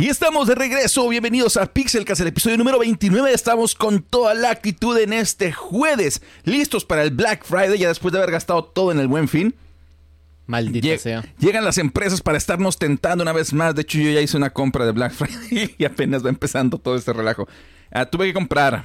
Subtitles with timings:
[0.00, 3.32] Y estamos de regreso, bienvenidos a Pixelcast, el episodio número 29.
[3.32, 8.12] Estamos con toda la actitud en este jueves, listos para el Black Friday, ya después
[8.12, 9.56] de haber gastado todo en el buen fin.
[10.46, 11.24] Maldita sea.
[11.40, 13.74] Llegan las empresas para estarnos tentando una vez más.
[13.74, 16.94] De hecho, yo ya hice una compra de Black Friday y apenas va empezando todo
[16.94, 17.48] este relajo.
[17.90, 18.84] Ah, tuve que comprar,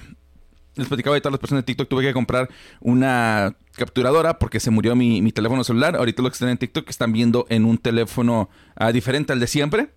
[0.73, 2.49] les platicaba a todas las personas de TikTok, tuve que comprar
[2.79, 5.95] una capturadora porque se murió mi, mi teléfono celular.
[5.95, 9.45] Ahorita lo que están en TikTok están viendo en un teléfono ah, diferente al de
[9.45, 9.89] siempre.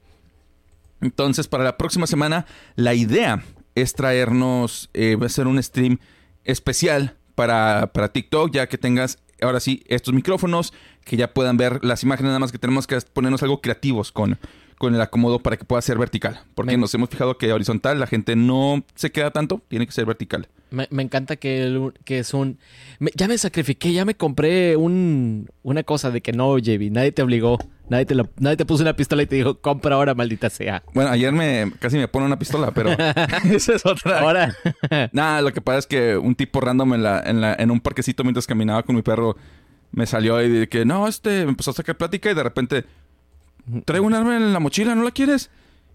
[1.00, 3.42] Entonces, para la próxima semana, la idea
[3.74, 5.98] es traernos, eh, va a ser un stream
[6.44, 10.72] especial para, para TikTok, ya que tengas ahora sí estos micrófonos,
[11.04, 14.38] que ya puedan ver las imágenes, nada más que tenemos que ponernos algo creativos con,
[14.78, 16.40] con el acomodo para que pueda ser vertical.
[16.54, 19.92] Porque Me- nos hemos fijado que horizontal la gente no se queda tanto, tiene que
[19.92, 20.48] ser vertical.
[20.70, 22.58] Me, me encanta que, el- que es un...
[22.98, 27.12] me- ya me sacrifiqué, ya me compré un, una cosa de que no, JB, nadie
[27.12, 27.58] te obligó.
[27.88, 30.82] Nadie te, lo- nadie te puso una pistola y te dijo, compra ahora, maldita sea.
[30.92, 32.90] Bueno, ayer me casi me pone una pistola, pero
[33.50, 34.20] esa es otra.
[34.20, 34.54] Ahora.
[35.12, 37.80] Nada, lo que pasa es que un tipo random en, la, en, la, en un
[37.80, 39.36] parquecito mientras caminaba con mi perro
[39.92, 42.84] me salió y de que no, este, me empezó a sacar plática y de repente
[43.84, 45.50] traigo un arma en la mochila, ¿no la quieres?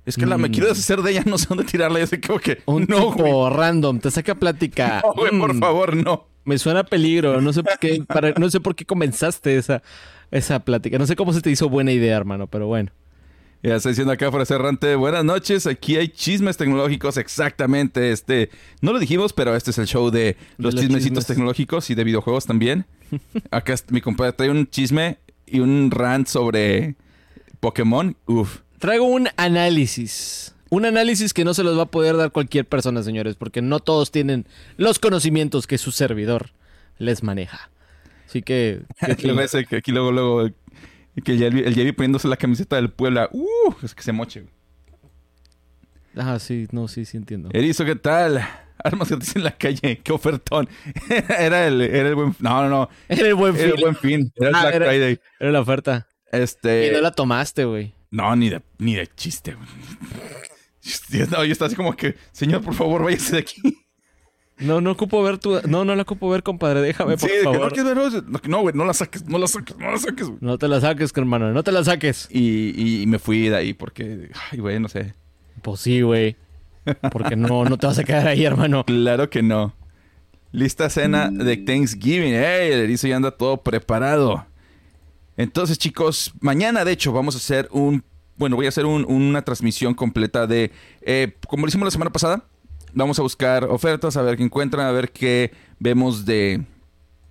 [0.05, 0.51] Es que la me Mm.
[0.51, 1.99] quiero deshacer de ella, no sé dónde tirarla.
[1.99, 5.01] Y así como que, un no, güey, tipo random, te saca plática.
[5.03, 6.27] no, güey, por Mm, favor, no.
[6.44, 9.83] Me suena a peligro, no sé por qué, para- no sé por qué comenzaste esa,
[10.31, 10.97] esa plática.
[10.97, 12.91] No sé cómo se te hizo buena idea, hermano, pero bueno.
[13.63, 18.49] Ya está diciendo acá fuera cerrante, buenas noches, aquí hay chismes tecnológicos, exactamente, este,
[18.81, 21.27] no lo dijimos, pero este es el show de los, los chismecitos chismes.
[21.27, 22.88] tecnológicos y de videojuegos también.
[23.51, 26.95] acá mi compadre trae un chisme y un rant sobre
[27.59, 28.61] Pokémon, uf.
[28.79, 30.55] Traigo un análisis.
[30.71, 33.79] Un análisis que no se los va a poder dar cualquier persona, señores, porque no
[33.79, 36.49] todos tienen los conocimientos que su servidor
[36.97, 37.69] les maneja.
[38.31, 38.83] Así que...
[39.05, 40.49] que- Aquí, luego ese que aquí luego, luego,
[41.25, 44.45] que el Yevi poniéndose la camiseta del Puebla, uh, es que se moche.
[46.15, 47.49] Ah, sí, no, sí, sí entiendo.
[47.53, 48.41] Erizo, ¿qué tal?
[48.83, 50.67] Armas gratis en la calle, qué ofertón.
[51.39, 53.81] era el, era el buen, no, no, no, Era el buen era el fin.
[53.81, 55.19] buen fin, era el Ah, Black era- Friday.
[55.39, 56.07] Era la oferta.
[56.31, 56.88] Este...
[56.88, 57.94] Y no la tomaste, güey.
[58.11, 59.53] No, ni de, ni de chiste.
[59.56, 59.67] güey.
[61.29, 63.61] No, yo estaba así como que, señor, por favor, váyase de aquí.
[64.61, 65.59] No, no ocupo ver tu...
[65.67, 66.81] No, no la ocupo ver, compadre.
[66.81, 67.61] Déjame, por Sí, de que, favor.
[67.61, 70.27] no, que no, no, no, güey, no la saques, no la saques, no la saques.
[70.27, 70.38] güey.
[70.41, 71.51] No te la saques, hermano.
[71.51, 72.27] No te la saques.
[72.31, 75.13] Y, y me fui de ahí porque, ay, güey, no sé.
[75.61, 76.35] Pues sí, güey.
[77.11, 78.83] Porque no, no te vas a quedar ahí, hermano.
[78.85, 79.73] Claro que no.
[80.51, 82.33] Lista cena de Thanksgiving.
[82.33, 82.71] ¡Ey!
[82.73, 84.45] El erizo ya anda todo preparado.
[85.38, 88.03] Entonces, chicos, mañana, de hecho, vamos a hacer un.
[88.35, 90.71] Bueno, voy a hacer un- una transmisión completa de.
[91.01, 92.44] eh, como lo hicimos la semana pasada.
[92.94, 96.63] Vamos a buscar ofertas, a ver qué encuentran, a ver qué vemos de,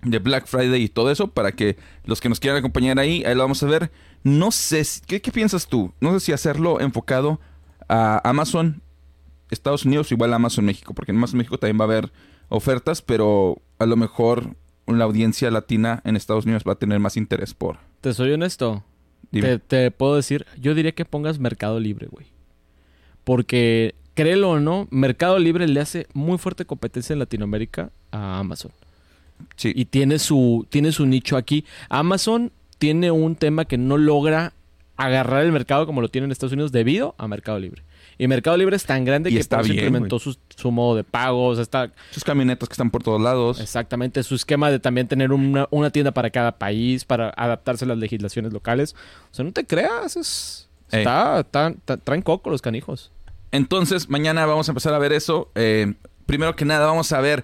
[0.03, 1.27] de Black Friday y todo eso.
[1.27, 3.91] Para que los que nos quieran acompañar ahí, ahí lo vamos a ver.
[4.23, 4.83] No sé.
[4.83, 5.93] si- ¿Qué, qué piensas tú?
[5.99, 7.39] No sé si hacerlo enfocado
[7.87, 8.81] a Amazon
[9.49, 12.11] Estados Unidos o igual a Amazon México, porque en Amazon México también va a haber
[12.49, 14.55] ofertas, pero a lo mejor
[14.87, 17.77] la audiencia latina en Estados Unidos va a tener más interés por.
[18.01, 18.83] Te soy honesto.
[19.67, 22.27] Te puedo decir, yo diría que pongas Mercado Libre, güey.
[23.23, 28.71] Porque, créelo o no, Mercado Libre le hace muy fuerte competencia en Latinoamérica a Amazon.
[29.55, 29.71] Sí.
[29.75, 31.65] Y tiene su, tiene su nicho aquí.
[31.89, 34.53] Amazon tiene un tema que no logra
[34.97, 37.81] agarrar el mercado como lo tiene en Estados Unidos debido a Mercado Libre.
[38.19, 41.03] Y Mercado Libre es tan grande Y que está bien, implementó su, su modo de
[41.03, 41.47] pago.
[41.47, 43.59] O sea, está Sus camionetas que están por todos lados.
[43.59, 47.87] exactamente su esquema de también tener una, una tienda para cada país, para adaptarse a
[47.87, 48.95] las legislaciones locales.
[49.31, 50.67] O sea, no te creas, es...
[50.91, 53.11] Está, está- está- traen coco los canijos.
[53.51, 55.51] Entonces, mañana vamos a empezar a ver eso.
[55.55, 55.93] Eh,
[56.25, 57.43] primero que nada, vamos a ver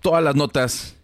[0.00, 0.96] todas las notas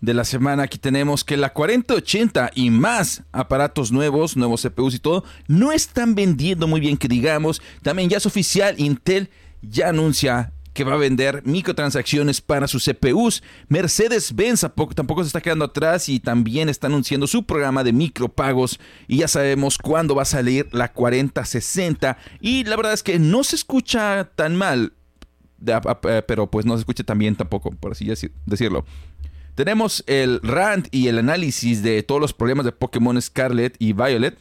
[0.00, 0.64] de la semana.
[0.64, 6.14] Aquí tenemos que la 4080 y más aparatos nuevos, nuevos CPUs y todo, no están
[6.14, 7.60] vendiendo muy bien, que digamos.
[7.82, 9.30] También ya es oficial, Intel
[9.62, 13.42] ya anuncia que va a vender microtransacciones para sus CPUs.
[13.68, 14.60] Mercedes-Benz
[14.94, 18.78] tampoco, se está quedando atrás y también está anunciando su programa de micropagos.
[19.08, 22.16] Y ya sabemos cuándo va a salir la 4060.
[22.40, 24.92] Y la verdad es que no se escucha tan mal,
[25.66, 28.84] eh, pero pues no se escucha tan bien tampoco, por así deci- decirlo.
[29.56, 34.38] Tenemos el rant y el análisis de todos los problemas de Pokémon Scarlet y Violet.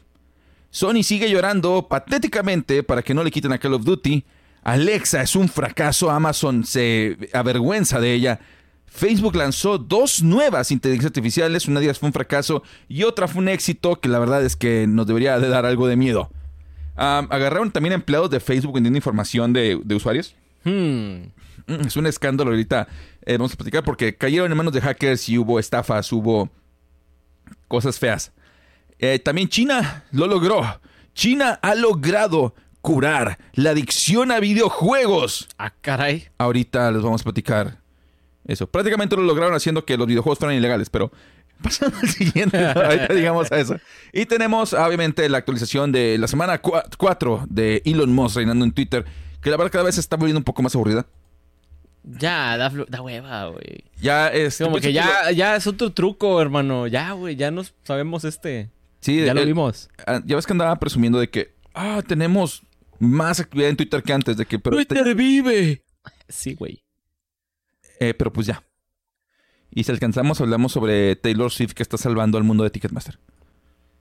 [0.69, 4.23] Sony sigue llorando patéticamente para que no le quiten a Call of Duty.
[4.63, 8.39] Alexa es un fracaso, Amazon se avergüenza de ella.
[8.85, 13.41] Facebook lanzó dos nuevas inteligencias artificiales, una de ellas fue un fracaso y otra fue
[13.41, 16.31] un éxito que la verdad es que nos debería de dar algo de miedo.
[16.95, 20.35] Agarraron también empleados de Facebook vendiendo información de, de usuarios.
[20.63, 21.27] Hmm.
[21.67, 22.87] Mm, Es un escándalo ahorita.
[23.25, 26.49] eh, vamos a platicar porque cayeron en manos de hackers y hubo estafas, hubo
[27.67, 28.31] cosas feas.
[28.99, 30.63] Eh, también China lo logró.
[31.13, 32.55] China ha logrado
[32.87, 35.49] curar la adicción a videojuegos.
[35.57, 36.29] Ah, caray.
[36.37, 37.79] Ahorita les vamos a platicar
[38.45, 38.65] eso.
[38.65, 41.11] Prácticamente lo lograron haciendo que los videojuegos fueran ilegales, pero
[41.61, 43.77] pasando al siguiente, ahorita digamos a eso.
[44.13, 49.03] Y tenemos, obviamente, la actualización de la semana 4 de Elon Musk reinando en Twitter,
[49.41, 51.05] que la verdad cada vez se está volviendo un poco más aburrida.
[52.05, 53.83] Ya, da, hueva, güey.
[53.99, 54.59] Ya es...
[54.59, 56.87] Como que ya, ya es otro truco, hermano.
[56.87, 58.69] Ya, güey, ya nos sabemos este.
[59.01, 59.89] Sí, Ya lo vimos.
[60.05, 62.63] ah, ya ves que andaba presumiendo de que, ah, tenemos
[62.99, 64.77] más actividad en Twitter que antes, de que, pero,
[65.15, 65.83] vive.
[66.29, 66.83] Sí, güey.
[67.99, 68.63] eh, pero pues ya.
[69.71, 73.19] Y si alcanzamos, hablamos sobre Taylor Swift que está salvando al mundo de Ticketmaster.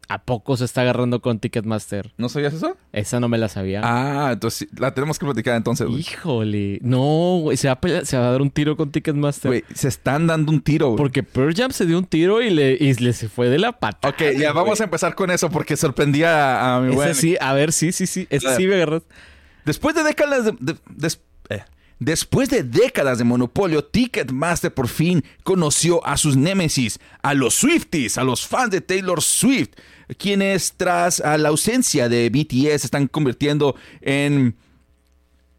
[0.09, 2.13] ¿A poco se está agarrando con Ticketmaster?
[2.17, 2.77] ¿No sabías eso?
[2.93, 3.81] Esa no me la sabía.
[3.83, 5.85] Ah, entonces la tenemos que platicar entonces.
[5.89, 5.99] güey.
[6.01, 6.79] Híjole.
[6.83, 7.57] No, güey.
[7.57, 9.49] Se va, a pelear- se va a dar un tiro con Ticketmaster.
[9.51, 10.87] Güey, se están dando un tiro.
[10.91, 10.97] güey.
[10.99, 13.73] Porque Pearl Jam se dio un tiro y le, y le se fue de la
[13.73, 14.09] pata.
[14.09, 17.15] Ok, ya vamos a empezar con eso porque sorprendía a, a mi buen.
[17.17, 18.27] sí, a ver, sí, sí, sí.
[18.27, 18.57] Claro.
[18.57, 19.03] sí me agarras.
[19.65, 20.77] Después de décadas de,
[21.51, 21.63] eh,
[21.99, 28.19] después de décadas de monopolio, Ticketmaster por fin conoció a sus némesis, a los Swifties,
[28.19, 29.71] a los fans de Taylor Swift,
[30.19, 34.55] quienes tras a la ausencia de BTS se están convirtiendo en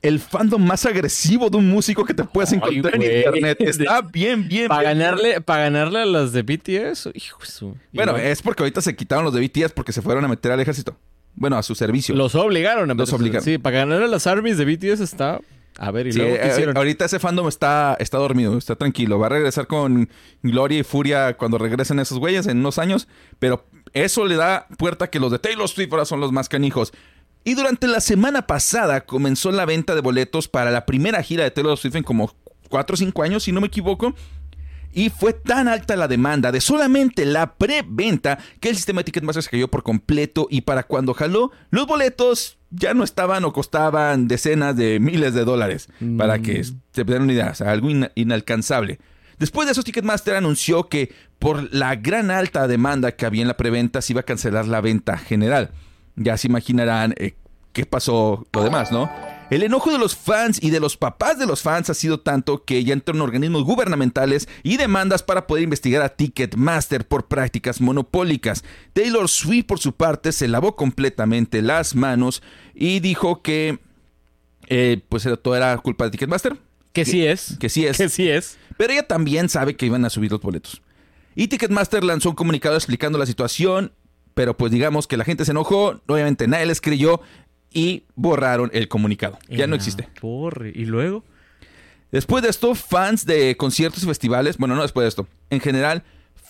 [0.01, 3.57] el fandom más agresivo de un músico que te puedes Ay, encontrar en internet.
[3.61, 8.17] Está bien, bien, Para ganarle, para ganarle a las de BTS, hijo su- Bueno, no-
[8.19, 10.95] es porque ahorita se quitaron los de BTS porque se fueron a meter al ejército.
[11.35, 12.15] Bueno, a su servicio.
[12.15, 13.15] los obligaron a Los meterse.
[13.15, 13.43] obligaron.
[13.43, 15.39] Sí, para ganarle a las armies de BTS está.
[15.79, 16.77] A ver, y Sí, luego eh, ¿qué hicieron?
[16.77, 19.19] ahorita ese fandom está, está dormido, está tranquilo.
[19.19, 20.09] Va a regresar con
[20.41, 23.07] gloria y furia cuando regresen esos güeyes en unos años.
[23.37, 26.49] Pero eso le da puerta a que los de Taylor Swift ahora son los más
[26.49, 26.93] canijos.
[27.43, 31.51] Y durante la semana pasada comenzó la venta de boletos para la primera gira de
[31.51, 32.33] Taylor Swift en como
[32.69, 34.13] 4 o 5 años, si no me equivoco.
[34.93, 39.43] Y fue tan alta la demanda de solamente la preventa que el sistema de Ticketmaster
[39.43, 44.27] se cayó por completo y para cuando jaló, los boletos ya no estaban o costaban
[44.27, 45.87] decenas de miles de dólares.
[46.17, 48.99] Para que se den una idea, o sea, algo ina- inalcanzable.
[49.39, 53.57] Después de eso, Ticketmaster anunció que por la gran alta demanda que había en la
[53.57, 55.71] preventa se iba a cancelar la venta general.
[56.15, 57.35] Ya se imaginarán eh,
[57.73, 59.09] qué pasó lo demás, ¿no?
[59.49, 62.65] El enojo de los fans y de los papás de los fans ha sido tanto
[62.65, 68.65] que ya entraron organismos gubernamentales y demandas para poder investigar a Ticketmaster por prácticas monopólicas.
[68.91, 72.43] Taylor Swift, por su parte, se lavó completamente las manos
[72.75, 73.79] y dijo que
[74.67, 76.57] eh, pues todo era culpa de Ticketmaster,
[77.05, 77.57] Que sí es.
[77.59, 77.97] que sí es.
[77.97, 78.57] Que sí es.
[78.77, 80.81] Pero ella también sabe que iban a subir los boletos.
[81.35, 83.93] Y Ticketmaster lanzó un comunicado explicando la situación,
[84.33, 87.21] pero pues digamos que la gente se enojó, obviamente nadie les creyó
[87.71, 89.37] y borraron el comunicado.
[89.49, 90.09] Ya no existe.
[90.19, 90.71] torre.
[90.73, 91.23] Y luego.
[92.11, 96.03] Después de esto, fans de conciertos y festivales, bueno, no después de esto, en general,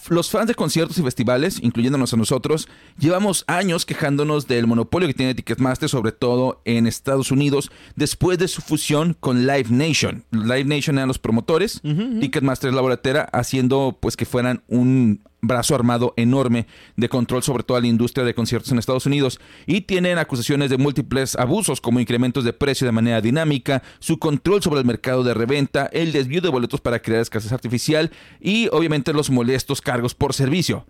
[0.10, 2.68] los fans de conciertos y festivales, incluyéndonos a nosotros,
[2.98, 8.48] llevamos años quejándonos del monopolio que tiene Ticketmaster, sobre todo en Estados Unidos, después de
[8.48, 10.24] su fusión con Live Nation.
[10.32, 15.76] Live Nation eran los promotores, Ticketmaster es la boletera, haciendo pues que fueran un brazo
[15.76, 20.18] armado enorme de control sobre toda la industria de conciertos en Estados Unidos y tienen
[20.18, 24.86] acusaciones de múltiples abusos como incrementos de precio de manera dinámica, su control sobre el
[24.86, 29.82] mercado de reventa, el desvío de boletos para crear escasez artificial y obviamente los molestos
[29.82, 30.88] cargos por servicio.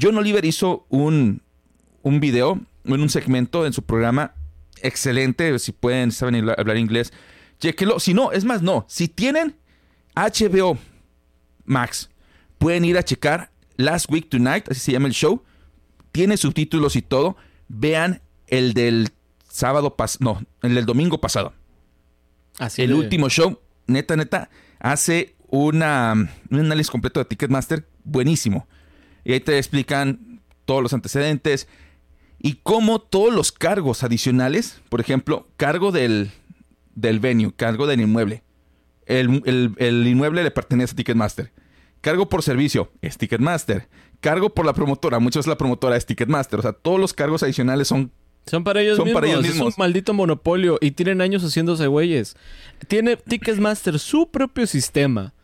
[0.00, 1.42] John Oliver hizo un,
[2.02, 4.34] un video en un segmento en su programa
[4.82, 7.12] excelente, si pueden, saben hablar- inglés,
[7.58, 8.00] chequenlo.
[8.00, 9.56] Si no, es más, no, si tienen
[10.16, 10.78] HBO
[11.64, 12.08] Max,
[12.58, 13.50] pueden ir a checar
[13.84, 15.42] Last Week Tonight, así se llama el show.
[16.12, 17.36] Tiene subtítulos y todo.
[17.68, 19.08] Vean el del
[19.48, 21.52] sábado pasado, no, el del domingo pasado.
[22.58, 26.14] Así el de- último show, neta, neta, hace una,
[26.50, 28.66] un análisis completo de Ticketmaster buenísimo.
[29.24, 31.68] Y ahí te explican todos los antecedentes
[32.38, 36.30] y cómo todos los cargos adicionales, por ejemplo, cargo del,
[36.94, 38.42] del venue, cargo del inmueble.
[39.06, 41.52] El, el- el inmueble le pertenece a Ticketmaster.
[42.00, 43.88] Cargo por servicio es Ticketmaster.
[44.20, 46.58] Cargo por la promotora, muchas veces la promotora es Ticketmaster.
[46.58, 48.10] O sea, todos los cargos adicionales son
[48.46, 49.20] Son para ellos Son mismos.
[49.20, 49.74] para ellos Es mismos.
[49.76, 52.36] un maldito monopolio y tienen años haciéndose güeyes.
[52.88, 55.34] Tiene Ticketmaster su propio sistema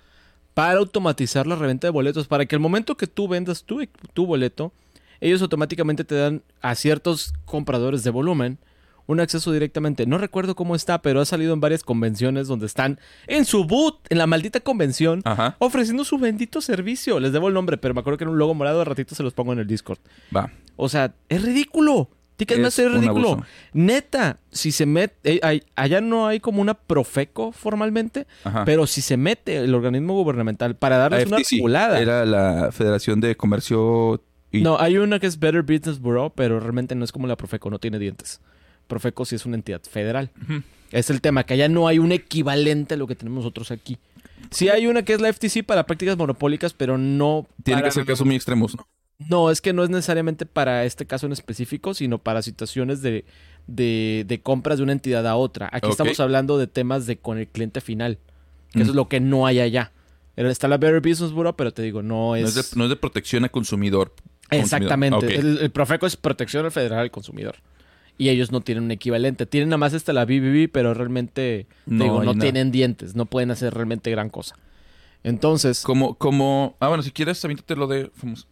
[0.55, 2.27] para automatizar la reventa de boletos.
[2.29, 4.73] Para que el momento que tú vendas tu, tu boleto,
[5.21, 8.59] ellos automáticamente te dan a ciertos compradores de volumen
[9.07, 10.07] un acceso directamente.
[10.07, 13.99] No recuerdo cómo está, pero ha salido en varias convenciones donde están en su boot,
[14.11, 15.57] en la maldita convención, Ajá.
[15.59, 17.21] ofreciendo su bendito servicio.
[17.21, 18.81] Les debo el nombre, pero me acuerdo que era un logo morado.
[18.81, 19.99] De ratito se los pongo en el Discord.
[20.35, 20.51] Va.
[20.77, 22.11] O sea, es ridículo.
[22.37, 23.43] Ticketmaster Es ridículo.
[23.73, 25.41] Neta, si se mete.
[25.43, 28.65] eh, allá no hay como una Profeco formalmente, Ajá.
[28.67, 31.99] pero si se mete el organismo gubernamental para darles una regulada.
[32.01, 34.23] Era la Federación de Comercio
[34.53, 37.37] y No, hay una que es Better Business Bureau, pero realmente no es como la
[37.37, 38.41] Profeco, no tiene dientes.
[38.87, 40.31] Profeco sí es una entidad federal.
[40.93, 43.99] Es el tema, que allá no hay un equivalente a lo que tenemos nosotros aquí.
[44.51, 47.95] Sí hay una que es la FTC para prácticas monopólicas, pero no Tiene para- que
[47.95, 48.87] ser casos muy extremos, ¿no?
[49.19, 53.25] No, es que no es necesariamente para este caso en específico, sino para situaciones de,
[53.67, 55.71] de, de compras de una entidad a otra.
[55.73, 58.19] Aquí estamos hablando de temas de con el cliente final,
[58.73, 58.83] que Mm.
[58.83, 59.93] eso es lo que no hay allá.
[60.37, 62.55] Está la Better Business Bureau, pero te digo, no No es...
[62.55, 64.13] de, no es de protección a consumidor.
[64.51, 65.35] Exactamente.
[65.35, 67.57] El, el Profeco es protección al federal al consumidor.
[68.19, 69.45] Y ellos no tienen un equivalente.
[69.47, 73.15] Tienen nada más hasta la BBB, pero realmente No no, digo, no tienen dientes.
[73.15, 74.57] No pueden hacer realmente gran cosa.
[75.23, 76.77] Entonces, Como, como...
[76.81, 78.11] Ah, bueno, si quieres, también te lo de...
[78.13, 78.47] famoso-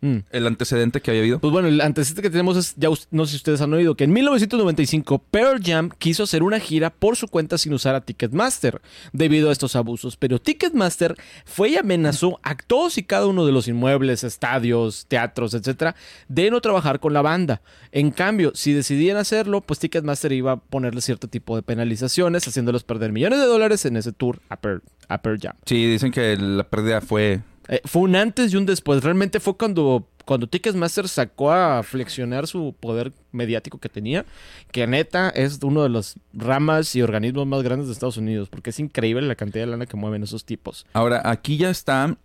[0.00, 1.38] mm, El antecedente que había habido.
[1.40, 4.04] pues bueno, el antecedente que tenemos es, ya no sé si ustedes han oído, que
[4.04, 8.80] en 1995 Pearl Jam quiso hacer una gira por su cuenta sin usar a Ticketmaster
[9.12, 10.16] debido a estos abusos.
[10.16, 11.14] Pero Ticketmaster
[11.44, 15.94] fue y amenazó a todos y cada uno de los inmuebles, estadios, teatros, etcétera,
[16.28, 17.62] de no trabajar con la banda.
[17.92, 22.84] En cambio, si decidían hacerlo, pues Ticketmaster iba a ponerle cierto tipo de penalizaciones, haciéndolos
[22.84, 25.54] perder millones de dólares en ese tour a Pearl, a Pearl Jam.
[25.64, 27.40] Sí, dicen que la pérdida fue...
[27.68, 29.02] Eh, fue un antes y un después.
[29.04, 34.24] Realmente fue cuando, cuando Ticketmaster sacó a flexionar su poder mediático que tenía,
[34.72, 38.70] que neta es uno de los ramas y organismos más grandes de Estados Unidos, porque
[38.70, 40.86] es increíble la cantidad de lana que mueven esos tipos.
[40.94, 42.16] Ahora, aquí ya está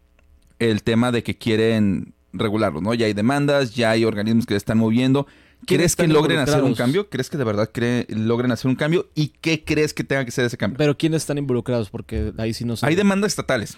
[0.59, 2.93] el tema de que quieren regularlo, ¿no?
[2.93, 5.27] Ya hay demandas, ya hay organismos que se están moviendo.
[5.65, 7.09] ¿Quiénes ¿Crees que logren hacer un cambio?
[7.09, 9.07] ¿Crees que de verdad cree- logren hacer un cambio?
[9.15, 10.77] ¿Y qué crees que tenga que ser ese cambio?
[10.77, 11.89] Pero ¿quiénes están involucrados?
[11.89, 12.85] Porque ahí sí no sé.
[12.85, 13.77] Hay demandas estatales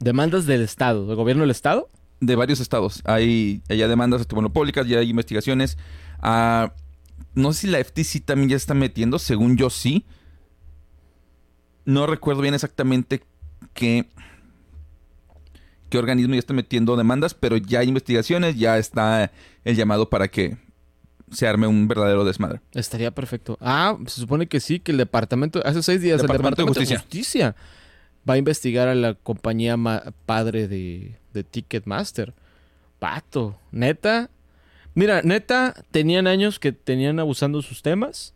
[0.00, 1.88] demandas del Estado, del gobierno del Estado.
[2.20, 3.00] de varios estados.
[3.04, 5.78] Hay ya demandas monopólicas, ya hay investigaciones.
[6.20, 6.72] Ah,
[7.34, 10.04] no sé si la FTC también ya está metiendo, según yo sí.
[11.84, 13.22] No recuerdo bien exactamente
[13.72, 14.08] qué,
[15.88, 19.30] qué organismo ya está metiendo demandas, pero ya hay investigaciones, ya está
[19.64, 20.58] el llamado para que
[21.30, 22.60] se arme un verdadero desmadre.
[22.72, 23.56] Estaría perfecto.
[23.60, 26.98] Ah, se supone que sí, que el departamento, hace seis días, Departamento el Departamento de
[26.98, 27.56] Justicia.
[28.28, 29.76] Va a investigar a la compañía
[30.26, 32.34] padre de, de Ticketmaster.
[32.98, 34.30] Pato, neta.
[34.94, 38.34] Mira, neta, tenían años que tenían abusando sus temas.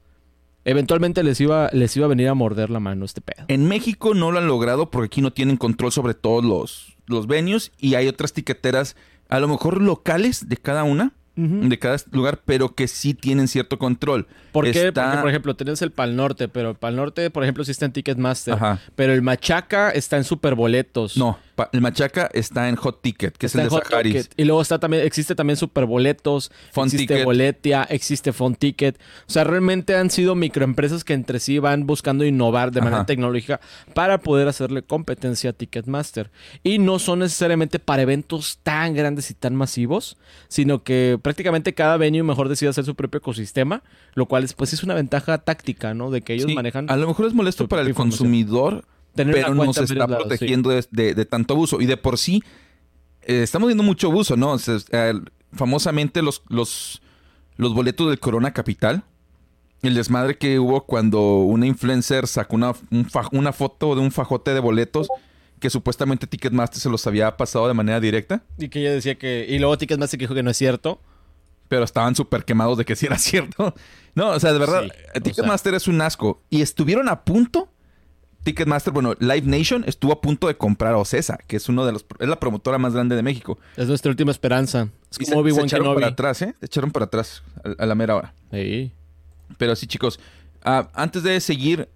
[0.65, 3.47] Eventualmente les iba, les iba a venir a morder la mano este pedo.
[3.49, 7.27] En México no lo han logrado porque aquí no tienen control sobre todos los, los
[7.27, 8.97] venues y hay otras tiqueteras,
[9.29, 13.79] a lo mejor locales de cada una, De cada lugar, pero que sí tienen cierto
[13.79, 14.27] control.
[14.53, 14.89] ¿Por qué?
[14.89, 17.71] Está- Porque, por ejemplo, tenés el Pal Norte, pero el Pal Norte, por ejemplo, sí
[17.71, 18.53] está en Ticketmaster.
[18.55, 18.81] Ajá.
[18.97, 21.17] Pero el Machaca está en Superboletos.
[21.17, 21.39] No,
[21.73, 24.13] el Machaca está en Hot Ticket, que Está es el de Hot Saharis.
[24.13, 24.35] Ticket.
[24.37, 27.25] Y luego está también, existe también Superboletos, Fun existe Ticket.
[27.25, 28.99] Boletia, existe Fun Ticket.
[29.27, 33.61] O sea, realmente han sido microempresas que entre sí van buscando innovar de manera tecnológica
[33.95, 36.31] para poder hacerle competencia a Ticketmaster.
[36.63, 40.17] Y no son necesariamente para eventos tan grandes y tan masivos,
[40.49, 43.83] sino que prácticamente cada venue mejor decide hacer su propio ecosistema,
[44.15, 46.11] lo cual es, pues es una ventaja táctica, ¿no?
[46.11, 49.55] De que ellos Sí, manejan A lo mejor es molesto para el consumidor, tener pero
[49.55, 50.13] nos está sí.
[50.15, 51.81] protegiendo de, de- de tanto abuso.
[51.81, 52.43] Y de por sí,
[53.23, 54.53] eh, estamos viendo mucho abuso, ¿no?
[54.53, 55.15] O sea, eh,
[55.53, 57.03] famosamente los, los,
[57.57, 59.05] los boletos del Corona Capital.
[59.83, 64.13] El desmadre que hubo cuando una influencer sacó una, un fa- una foto de un
[64.13, 65.09] fajote de boletos
[65.59, 69.47] que supuestamente Ticketmaster se los había pasado de manera directa, Y que ella decía que...
[69.49, 71.01] Y luego Ticketmaster que dijo que no es cierto.
[71.69, 73.75] pero estaban súper quemados de que sí era cierto.
[74.15, 76.43] No, o sea, de verdad, Sí, Ticketmaster es un asco.
[76.51, 77.69] Y estuvieron a punto,
[78.43, 81.93] Ticketmaster, bueno, Live Nation estuvo a punto de comprar a Ocesa, que es uno de
[81.93, 83.59] los, es la promotora más grande de México.
[83.77, 84.89] Es nuestra última esperanza.
[85.11, 86.01] Es se, como se Obi-Wan echaron Kenobi.
[86.03, 86.55] para atrás, ¿eh?
[86.61, 88.35] Se echaron para atrás a, a la mera hora.
[88.51, 88.93] Sí.
[89.59, 90.19] Pero sí, chicos,
[90.65, 91.89] ah, antes de seguir,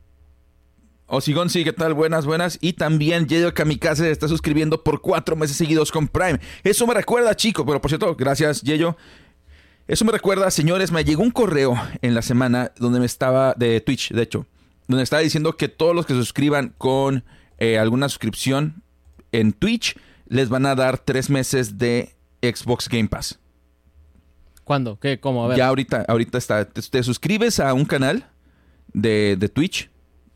[1.09, 1.95] Osigón, sí, ¿qué tal?
[1.95, 2.59] Buenas, buenas.
[2.61, 6.41] Y también Yeyo Kamikaze se está suscribiendo por cuatro meses seguidos con Prime.
[6.65, 7.65] Eso me recuerda, chicos.
[7.65, 8.97] Pero por cierto, gracias, Yeyo.
[9.87, 13.81] Eso me recuerda, señores, me llegó un correo en la semana donde me estaba, de
[13.81, 14.45] Twitch, de hecho,
[14.89, 17.25] donde estaba diciendo que todos los que se suscriban con
[17.59, 18.83] eh, alguna suscripción
[19.33, 19.97] en Twitch
[20.29, 23.39] les van a dar tres meses de Xbox Game Pass.
[24.65, 24.99] ¿Cuándo?
[24.99, 25.21] ¿Qué?
[25.21, 25.45] ¿Cómo?
[25.45, 25.59] A ver.
[25.59, 26.65] Ya ahorita, ahorita está.
[26.65, 28.27] Te, te suscribes a un canal
[28.93, 29.91] de, de Twitch.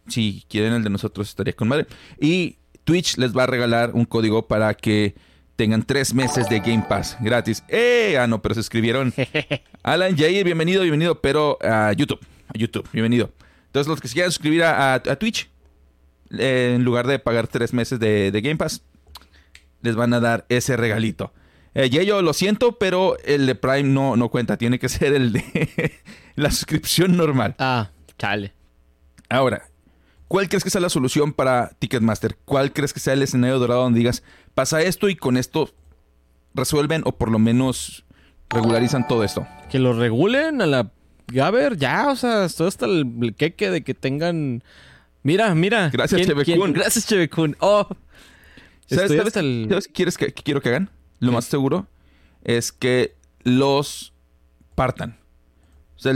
[0.08, 1.86] Si quieren el de nosotros estaría con madre.
[2.20, 5.14] Y Twitch les va a regalar un código para que
[5.56, 7.62] tengan tres meses de Game Pass gratis.
[7.68, 8.16] ¡Eh!
[8.18, 9.12] Ah, no, pero se suscribieron.
[9.82, 11.20] Alan Jair, bienvenido, bienvenido.
[11.20, 13.30] Pero a YouTube, a YouTube, bienvenido.
[13.70, 15.48] Entonces los que se quieran suscribir a, a- a Twitch,
[16.36, 18.82] eh, en lugar de pagar tres meses de, de Game Pass,
[19.82, 21.32] les van a dar ese regalito.
[21.74, 24.56] Eh, Yeyo, lo siento, pero el de Prime no, no cuenta.
[24.56, 25.92] Tiene que ser el de
[26.34, 27.54] la suscripción normal.
[27.58, 28.52] Ah, chale.
[29.28, 29.68] Ahora,
[30.26, 32.36] ¿cuál crees que sea la solución para Ticketmaster?
[32.44, 34.24] ¿Cuál crees que sea el escenario dorado donde digas,
[34.54, 35.72] pasa esto y con esto
[36.54, 38.04] resuelven o por lo menos
[38.48, 39.46] regularizan todo esto?
[39.70, 40.90] Que lo regulen a la
[41.32, 44.62] Gaber, ya, o sea, estoy hasta el, queque de que tengan.
[45.22, 45.90] Mira, mira.
[45.90, 46.54] Gracias, ¿quién- Chevecún.
[46.54, 46.72] quién?
[46.72, 47.56] Gracias, Chevecún.
[47.60, 47.86] Oh.
[48.86, 50.90] ¿Sabes, sabes- el- sabes qué quieres que, quiero que hagan?
[51.20, 51.86] Lo más seguro
[52.42, 54.12] es que los
[54.74, 55.18] partan.
[55.96, 56.12] O sea,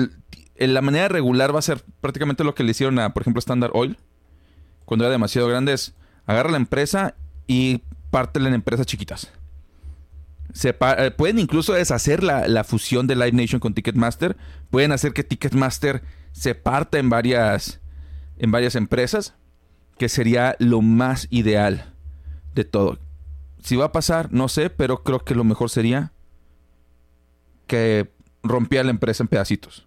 [0.57, 3.39] el- la manera regular va a ser prácticamente lo que le hicieron a, por ejemplo,
[3.39, 3.97] Standard Oil.
[4.87, 5.95] Cuando era demasiado grande es
[6.27, 7.15] agarra la empresa
[7.47, 9.31] y pártela en empresas chiquitas.
[10.63, 14.37] Eh, pueden incluso deshacer la, la fusión de Live Nation con Ticketmaster.
[14.71, 17.81] Pueden hacer que Ticketmaster se parta en varias,
[18.39, 19.35] en varias empresas.
[19.99, 21.95] Que sería lo más ideal
[22.55, 22.99] de todo.
[23.63, 26.13] Si va a pasar, no sé, pero creo que lo mejor sería
[27.67, 29.87] que rompiera la empresa en pedacitos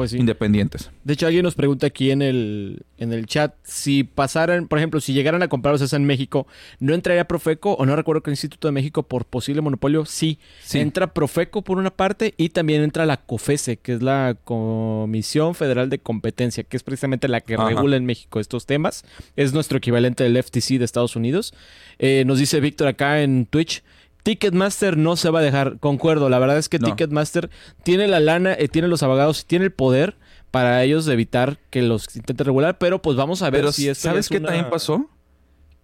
[0.00, 0.16] Pues sí.
[0.18, 0.90] independientes.
[1.04, 4.98] De hecho, alguien nos pregunta aquí en el, en el chat si pasaran, por ejemplo,
[5.00, 6.46] si llegaran a comprarlos esa en México,
[6.78, 10.06] ¿no entraría Profeco o no recuerdo que el Instituto de México por posible monopolio?
[10.06, 10.78] Sí, Sí.
[10.78, 15.90] entra Profeco por una parte y también entra la COFESE, que es la Comisión Federal
[15.90, 17.68] de Competencia, que es precisamente la que Ajá.
[17.68, 19.04] regula en México estos temas.
[19.36, 21.52] Es nuestro equivalente del FTC de Estados Unidos.
[21.98, 23.82] Eh, nos dice Víctor acá en Twitch.
[24.22, 26.88] Ticketmaster no se va a dejar, concuerdo, la verdad es que No.
[26.88, 27.50] Ticketmaster
[27.82, 30.16] tiene la lana, eh, tiene los abogados, tiene el poder
[30.50, 33.88] para ellos de evitar que los intenten regular, pero pues vamos a ver Pero si
[33.88, 35.08] esto ¿sabes es qué una- también pasó?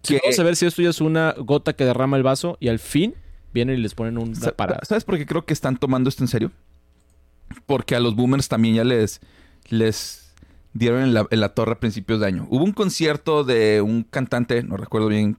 [0.03, 2.57] Sí, Que- vamos a ver si esto ya es una gota que derrama el vaso
[2.59, 3.15] y al fin
[3.53, 4.81] vienen y les ponen Sa- parada.
[4.83, 6.51] ¿Sabes por qué creo que están tomando esto en serio?
[7.65, 9.21] Porque a los boomers también ya les,
[9.69, 10.33] les
[10.73, 12.45] dieron en la, en la torre a principios de año.
[12.49, 15.37] Hubo un concierto de un cantante, no recuerdo bien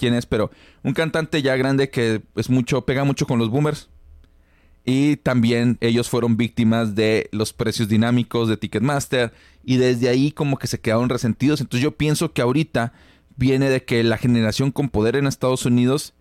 [0.00, 0.50] quién es, pero
[0.82, 3.90] un cantante ya grande que es mucho, pega mucho con los boomers.
[4.84, 9.32] Y también ellos fueron víctimas de los precios dinámicos de Ticketmaster.
[9.62, 11.60] Y desde ahí como que se quedaron resentidos.
[11.60, 12.94] Entonces yo pienso que ahorita
[13.36, 16.14] viene de que la generación con poder en Estados Unidos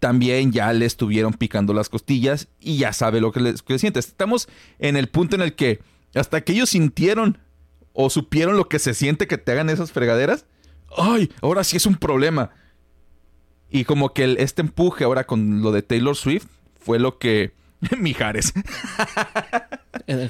[0.00, 4.00] también ya le estuvieron picando las costillas y ya sabe lo que les siente.
[4.00, 4.48] Estamos
[4.80, 5.80] en el punto en el que
[6.14, 7.38] hasta que ellos sintieron
[7.92, 10.46] o supieron lo que se siente que te hagan esas fregaderas,
[10.96, 11.30] ¡ay!
[11.40, 12.50] Ahora sí es un problema.
[13.72, 16.46] Y como que el- este empuje ahora con lo de Taylor Swift
[16.78, 17.52] fue lo que...
[17.98, 18.52] Mijares.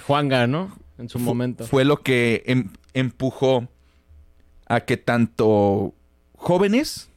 [0.07, 0.75] Juanga, ¿no?
[0.99, 1.67] En su momento.
[1.67, 3.69] Fue lo que em- empujó
[4.67, 5.95] a que tanto
[6.37, 7.11] jóvenes,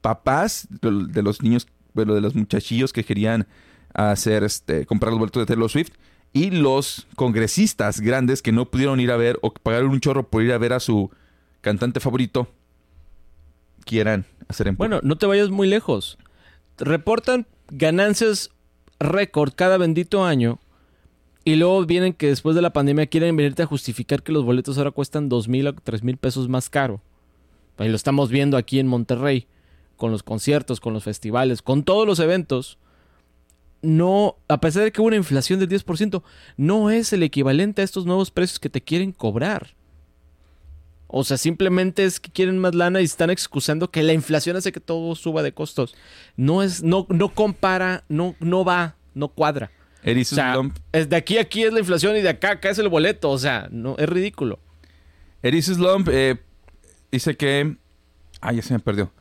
[0.00, 3.46] papás de, de los niños, bueno, de los muchachillos que querían
[3.94, 5.92] hacer este, comprar los boletos de Taylor Swift
[6.32, 10.42] y los congresistas grandes que no pudieron ir a ver o pagaron un chorro por
[10.42, 11.10] ir a ver a su
[11.60, 12.48] cantante favorito
[13.84, 14.88] quieran hacer empuje.
[14.88, 16.18] Bueno, no te vayas muy lejos.
[16.78, 18.50] Reportan ganancias
[18.98, 20.58] récord cada bendito año.
[21.44, 24.78] Y luego vienen que después de la pandemia quieren venirte a justificar que los boletos
[24.78, 27.02] ahora cuestan dos mil o tres mil pesos más caro.
[27.78, 29.46] Y lo estamos viendo aquí en Monterrey,
[29.96, 32.78] con los conciertos, con los festivales, con todos los eventos.
[33.82, 36.22] No, a pesar de que hubo una inflación del 10%,
[36.56, 39.74] no es el equivalente a estos nuevos precios que te quieren cobrar.
[41.06, 44.72] O sea, simplemente es que quieren más lana y están excusando que la inflación hace
[44.72, 45.94] que todo suba de costos.
[46.36, 49.70] No es, no, no compara, no, no va, no cuadra.
[50.06, 50.56] O sea,
[50.92, 53.30] es de aquí a aquí es la inflación y de acá acá es el boleto.
[53.30, 54.58] O sea, no, es ridículo.
[55.42, 56.36] Erisus Lump, eh,
[57.12, 57.76] dice que...
[58.40, 59.12] Ah, ya se me perdió.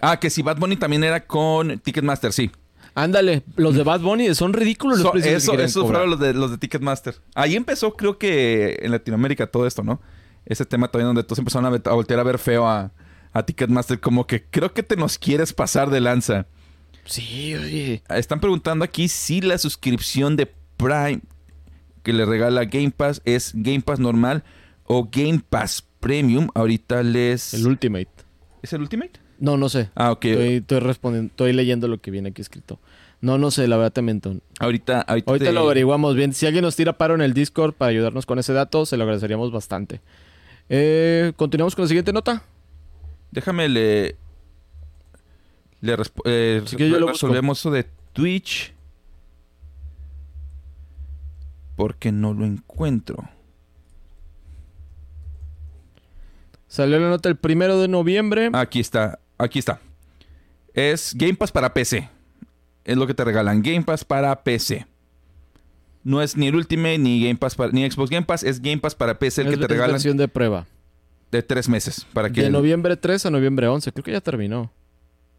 [0.00, 2.50] Ah, que si Bad Bunny también era con Ticketmaster, sí.
[2.94, 6.32] Ándale, los de Bad Bunny son ridículos los So- precios eso eso fueron los de,
[6.34, 7.14] los de Ticketmaster.
[7.34, 10.00] Ahí empezó, creo que en Latinoamérica todo esto, ¿no?
[10.46, 12.92] Ese tema también donde todos empezaron a, voltear a ver feo a,
[13.32, 16.46] a Ticketmaster, como que creo que te nos quieres pasar de lanza.
[17.04, 18.02] Sí, oye.
[18.08, 21.20] Están preguntando aquí si la suscripción de Prime
[22.02, 24.44] que le regala Game Pass es Game Pass normal
[24.84, 26.48] o Game Pass Premium.
[26.54, 27.54] Ahorita les...
[27.54, 28.08] El Ultimate.
[28.62, 29.12] ¿Es el Ultimate?
[29.38, 29.90] No, no sé.
[29.94, 30.24] Ah, ok.
[30.24, 32.78] Estoy, estoy respondiendo, estoy leyendo lo que viene aquí escrito.
[33.20, 34.36] No, no sé, la verdad te miento.
[34.60, 36.32] Ahorita, ahorita, Ahorita te- lo averiguamos bien.
[36.32, 39.04] Si alguien nos tira paro en el Discord para ayudarnos con ese dato, se lo
[39.04, 40.00] agradeceríamos bastante.
[40.68, 42.42] Eh, Continuamos con la siguiente nota.
[43.30, 44.16] Déjame le.
[45.80, 48.72] Le eh, yo lo resolvemos eso de Twitch.
[51.76, 53.28] Porque no lo encuentro.
[56.66, 58.50] Salió la nota el primero de noviembre.
[58.54, 59.18] Aquí está.
[59.38, 59.80] Aquí está.
[60.72, 62.08] Es Game Pass para PC.
[62.84, 63.62] Es lo que te regalan.
[63.62, 64.86] Game Pass para PC.
[66.06, 68.44] No es ni el Ultimate, ni Game Pass para, ni Xbox Game Pass.
[68.44, 70.64] Es Game Pass para PC el es, que te es regalan versión de prueba.
[71.32, 72.06] de tres meses.
[72.12, 73.90] Para que De noviembre 3 a noviembre 11.
[73.90, 74.70] Creo que ya terminó.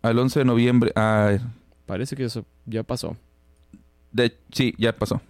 [0.01, 0.91] al 11 de noviembre.
[0.97, 1.38] ah,
[1.86, 3.15] Parece que eso ya pasó.
[4.12, 5.21] De, sí, ya pasó.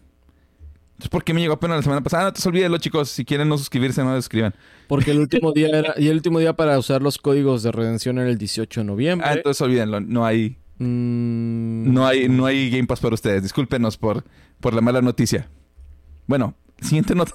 [0.93, 2.23] Entonces, ¿por qué me llegó apenas la semana pasada?
[2.23, 3.09] Ah, no te olvídelo, chicos.
[3.11, 4.55] Si quieren no suscribirse, no suscriban.
[4.87, 5.93] Porque el último día era...
[5.97, 9.27] Y el último día para usar los códigos de redención era el 18 de noviembre.
[9.29, 9.99] Ah, entonces olvídenlo.
[10.01, 13.43] No hay, Mm, no hay, no hay Game Pass para ustedes.
[13.43, 14.23] Discúlpenos por,
[14.59, 15.49] por la mala noticia.
[16.27, 17.31] Bueno, Siguiente nota.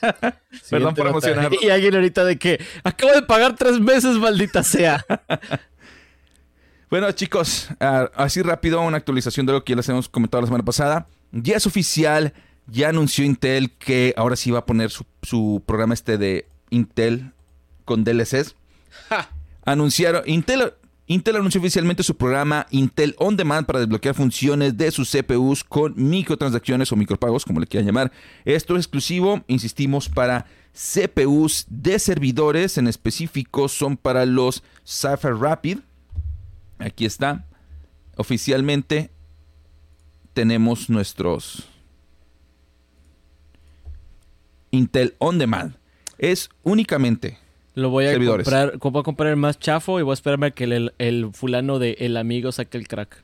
[0.70, 1.30] Perdón por nota.
[1.30, 1.58] emocionarlo.
[1.62, 5.04] Y alguien ahorita de que acabo de pagar tres meses, maldita sea.
[6.90, 7.70] Bueno, chicos,
[8.14, 11.08] así rápido, una actualización de lo que ya les hemos comentado la semana pasada.
[11.32, 12.34] Ya es oficial,
[12.68, 17.32] ya anunció Intel que ahora sí va a poner su, su programa este de Intel
[17.84, 18.54] con DLCs.
[19.08, 19.28] Ja.
[19.64, 20.74] Anunciaron, Intel,
[21.06, 25.92] Intel anunció oficialmente su programa Intel On Demand para desbloquear funciones de sus CPUs con
[25.96, 28.12] microtransacciones o micropagos, como le quieran llamar.
[28.46, 35.80] Esto es exclusivo, insistimos, para CPUs de servidores, en específico son para los Sapphire Rapid.
[36.78, 37.44] Aquí está.
[38.16, 39.10] Oficialmente
[40.32, 41.68] tenemos nuestros
[44.70, 45.76] Intel On Demand.
[46.16, 47.43] Es únicamente
[47.74, 48.44] Lo voy a Servidores.
[48.44, 51.30] comprar, voy a comprar el más chafo y voy a esperarme a que el, el
[51.32, 53.22] fulano de el amigo saque el crack.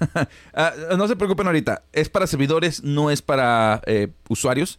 [0.54, 1.82] Ah, no se preocupen ahorita.
[1.92, 4.78] Es para servidores, no es para eh, usuarios.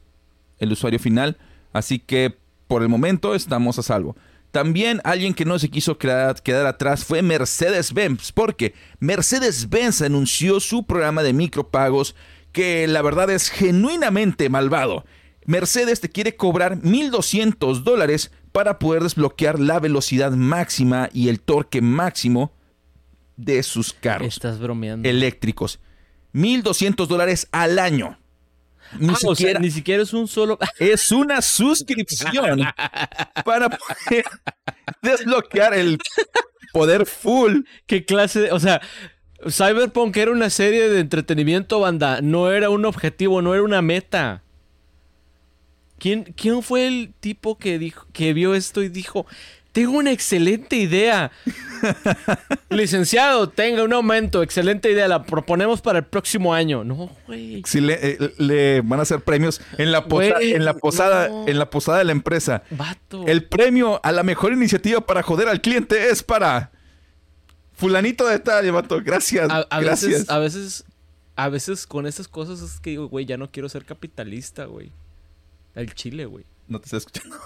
[0.60, 1.38] El usuario final.
[1.74, 2.36] Así que
[2.68, 4.16] por el momento estamos a salvo.
[4.52, 8.32] También alguien que no se quiso quedar, quedar atrás fue Mercedes-Benz.
[8.32, 12.16] Porque Mercedes-Benz anunció su programa de micropagos
[12.52, 15.06] que la verdad es genuinamente malvado.
[15.46, 21.82] Mercedes te quiere cobrar 1.200 dólares para poder desbloquear la velocidad máxima y el torque
[21.82, 22.54] máximo
[23.36, 25.10] de sus carros Estás bromeando.
[25.10, 25.80] eléctricos.
[26.34, 28.18] 1.200 dólares al año.
[29.00, 30.60] Ni, Ah, o sea, siquiera ni siquiera es un solo.
[30.80, 32.62] es una suscripción
[33.44, 34.24] para poder
[35.02, 35.98] desbloquear el
[36.74, 37.62] poder full.
[37.88, 38.52] ¿Qué clase de.?
[38.52, 38.82] O sea,
[39.50, 42.22] Cyberpunk era una serie de entretenimiento, banda.
[42.22, 44.43] No era un objetivo, no era una meta.
[46.04, 49.26] ¿Quién, quién fue el tipo que dijo, que vio esto y dijo,
[49.72, 51.32] tengo una excelente idea?
[52.70, 56.84] Licenciado, tenga un aumento, excelente idea, la proponemos para el próximo año.
[56.84, 57.62] No, güey.
[57.66, 61.48] Si le, eh, le van a hacer premios en la, posa- en la posada, no.
[61.48, 62.63] en la posada de la empresa.
[62.72, 63.24] Vato.
[63.26, 66.72] El premio a la mejor iniciativa para joder al cliente es para
[67.72, 69.00] fulanito de tal, vato.
[69.02, 69.50] Gracias.
[69.50, 70.12] a, a gracias.
[70.12, 70.84] veces, a veces,
[71.38, 74.92] a veces con estas cosas es que digo, güey, ya no quiero ser capitalista, güey.
[75.76, 76.46] El chile, güey.
[76.68, 77.38] No te estoy escuchando.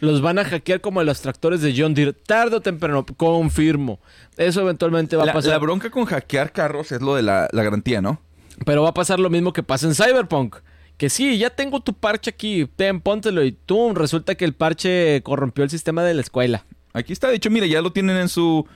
[0.00, 2.12] Los van a hackear como a los tractores de John Deere.
[2.12, 4.00] Tarde o temprano, confirmo.
[4.36, 5.52] Eso eventualmente va a pasar.
[5.52, 8.20] la bronca con hackear carros es lo de la, la garantía, ¿no?
[8.64, 10.56] Pero va a pasar lo mismo que pasa en Cyberpunk.
[10.96, 12.68] Que sí, ya tengo tu parche aquí.
[12.76, 13.44] Ten, póntelo.
[13.44, 16.64] Y tú, resulta que el parche corrompió el sistema de la escuela.
[16.92, 18.66] Aquí está, de hecho, mira, ya lo tienen en su,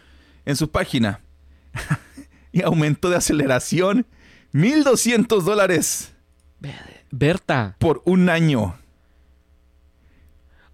[0.45, 1.21] en su página.
[2.53, 4.07] y aumento de aceleración,
[4.53, 6.13] 1.200 dólares
[7.11, 7.77] Berta.
[7.79, 8.77] por un año.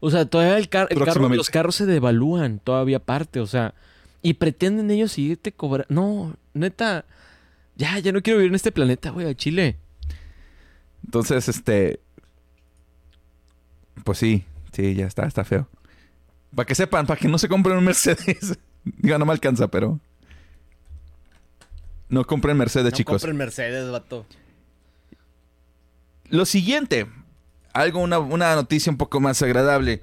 [0.00, 1.36] O sea, todavía el, car- el carro, Próximamente.
[1.38, 3.74] los carros se devalúan todavía aparte, o sea,
[4.22, 5.86] y pretenden ellos seguirte cobrando.
[5.94, 7.04] No, neta,
[7.76, 9.76] ya, ya no quiero vivir en este planeta, güey, a Chile.
[11.04, 12.00] Entonces, este...
[14.04, 15.68] Pues sí, sí, ya está, está feo.
[16.54, 18.58] Para que sepan, para que no se compren un Mercedes.
[18.84, 19.98] Digo, no me alcanza, pero...
[22.10, 23.22] No compren Mercedes, chicos.
[23.22, 24.26] compren Mercedes, vato.
[26.28, 27.06] Lo siguiente,
[27.72, 30.02] algo, una, una noticia un poco más agradable.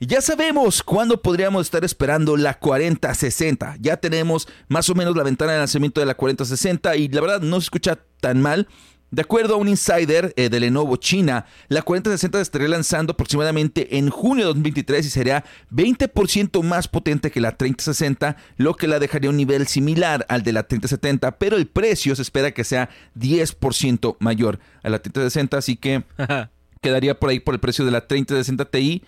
[0.00, 3.76] Ya sabemos cuándo podríamos estar esperando la 4060.
[3.80, 7.40] Ya tenemos más o menos la ventana de lanzamiento de la 4060 y la verdad
[7.40, 8.68] no se escucha tan mal.
[9.10, 13.96] De acuerdo a un insider eh, de Lenovo China, la 4060 se estaría lanzando aproximadamente
[13.96, 18.98] en junio de 2023 y sería 20% más potente que la 3060, lo que la
[18.98, 22.64] dejaría a un nivel similar al de la 3070, pero el precio se espera que
[22.64, 26.04] sea 10% mayor a la 3060, así que
[26.82, 29.02] quedaría por ahí por el precio de la 3060 Ti.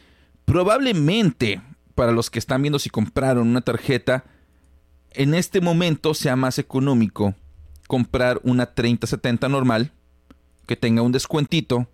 [0.47, 1.61] Probablemente,
[1.95, 4.25] para los que están viendo si compraron una tarjeta,
[5.13, 7.35] en este momento sea más económico
[7.91, 9.91] comprar una 3070 normal
[10.69, 11.89] que tenga un descuentito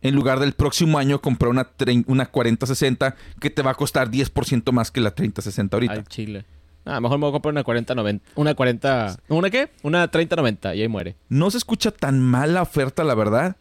[0.00, 1.68] en lugar del próximo año comprar una,
[2.06, 5.92] una 4060 que te va a costar 10% más que la 3060 ahorita.
[5.92, 6.46] Al Chile.
[6.86, 8.22] Ah, mejor me voy a comprar una 40-90.
[8.36, 9.18] Una 40.
[9.28, 9.68] ¿Una qué?
[9.82, 11.14] Una 30-90 y ahí muere.
[11.28, 13.56] No se escucha tan mal la oferta, la verdad,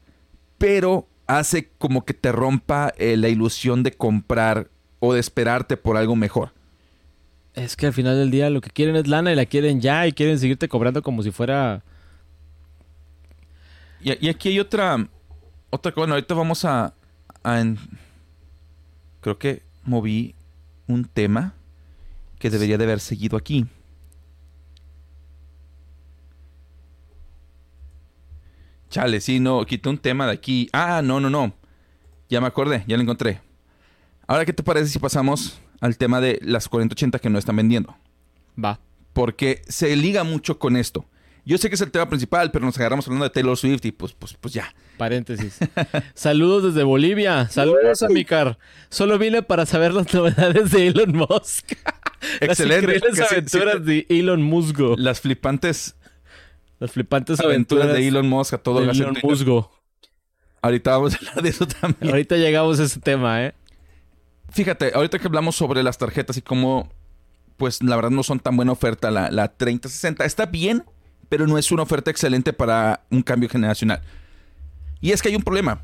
[0.57, 4.69] pero hace como que te rompa eh, la ilusión de comprar
[5.01, 6.53] o de esperarte por algo mejor.
[7.53, 10.07] Es que al final del día lo que quieren es lana y la quieren ya
[10.07, 11.83] y quieren seguirte cobrando como si fuera.
[14.01, 15.07] Y, y aquí hay otra,
[15.69, 16.01] otra cosa.
[16.01, 16.93] Bueno, ahorita vamos a,
[17.43, 17.77] a en-
[19.19, 20.33] creo que moví
[20.87, 21.53] un tema
[22.39, 23.65] que debería de haber seguido aquí.
[28.89, 30.69] Chale, sí, no, quité un tema de aquí.
[30.73, 31.53] Ah, no, no, no.
[32.29, 33.41] Ya me acordé, ya lo encontré.
[34.27, 37.97] Ahora, ¿qué te parece si pasamos al tema de las 4080 que no están vendiendo?
[38.63, 38.79] Va.
[39.13, 41.05] porque se liga mucho con esto.
[41.43, 43.91] Yo sé que es el tema principal, pero nos agarramos hablando de Taylor Swift y
[43.91, 44.73] pues, pues, pues ya.
[44.97, 45.57] Paréntesis.
[46.13, 47.49] Saludos desde Bolivia.
[47.49, 48.59] Saludos, Amicar.
[48.89, 51.71] Solo vine para saber las novedades de Elon Musk.
[52.39, 52.47] Excelente.
[52.47, 53.81] Las increíbles que sí, aventuras sí.
[53.81, 54.95] de Elon Musgo.
[54.97, 55.95] Las flipantes
[56.79, 59.17] Las flipantes aventuras, aventuras, de Elon Musk a todo en Elon.
[59.23, 59.71] Musgo.
[60.61, 62.11] Ahorita vamos a hablar de eso también.
[62.11, 63.55] Ahorita llegamos a ese tema, ¿eh?
[64.51, 66.89] Fíjate, ahorita que hablamos sobre las tarjetas y cómo,
[67.57, 70.25] pues la verdad no son tan buena oferta la, la 3060.
[70.25, 70.83] Está bien,
[71.29, 74.01] pero no es una oferta excelente para un cambio generacional.
[74.99, 75.83] Y es que hay un problema.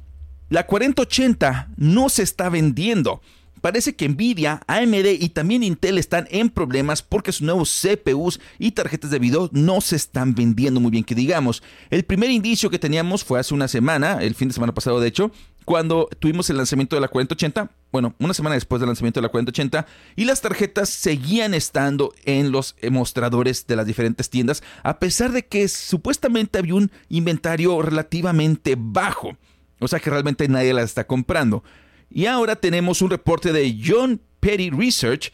[0.50, 3.22] La 4080 no se está vendiendo.
[3.62, 8.72] Parece que Nvidia, AMD y también Intel están en problemas porque sus nuevos CPUs y
[8.72, 11.64] tarjetas de video no se están vendiendo muy bien, que digamos.
[11.90, 15.08] El primer indicio que teníamos fue hace una semana, el fin de semana pasado de
[15.08, 15.32] hecho,
[15.66, 19.30] cuando tuvimos el lanzamiento de la 4080, bueno, una semana después del lanzamiento de la
[19.30, 25.00] 4080, y las tarjetas seguían estando en los eh, mostradores de las diferentes tiendas, a
[25.00, 29.38] pesar de que supuestamente había un inventario relativamente bajo.
[29.80, 31.64] O sea que realmente nadie las está comprando.
[32.10, 35.32] Y ahora tenemos un reporte de John Petty Research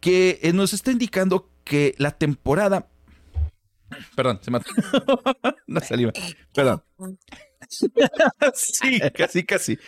[0.00, 2.88] que eh, nos está indicando que la temporada...
[4.16, 4.70] Perdón, se mató.
[5.66, 6.12] Una saliva.
[6.54, 6.82] Perdón.
[8.54, 9.78] sí, casi, casi.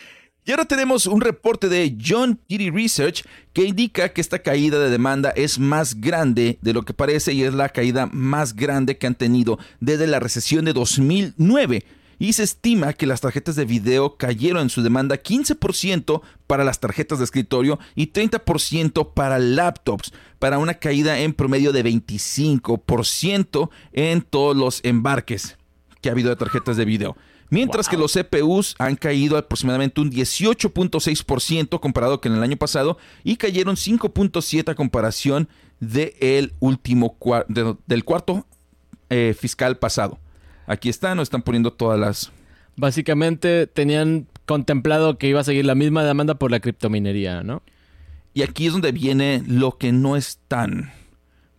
[0.47, 4.89] Y ahora tenemos un reporte de John Petty Research que indica que esta caída de
[4.89, 9.07] demanda es más grande de lo que parece y es la caída más grande que
[9.07, 11.83] han tenido desde la recesión de 2009
[12.17, 16.79] y se estima que las tarjetas de video cayeron en su demanda 15% para las
[16.79, 24.21] tarjetas de escritorio y 30% para laptops, para una caída en promedio de 25% en
[24.21, 25.57] todos los embarques
[26.01, 27.17] que ha habido de tarjetas de video.
[27.49, 33.37] Mientras que los CPUs han caído aproximadamente un 18.6% comparado con el año pasado y
[33.37, 35.47] cayeron 5.7 a comparación
[35.79, 38.45] del último cua- de- del cuarto
[39.09, 40.19] eh, fiscal pasado.
[40.65, 42.31] Aquí están, nos están poniendo todas las...
[42.75, 47.63] Básicamente tenían contemplado que iba a seguir la misma demanda por la criptominería, ¿no?
[48.33, 50.91] Y aquí es donde viene lo que no es tan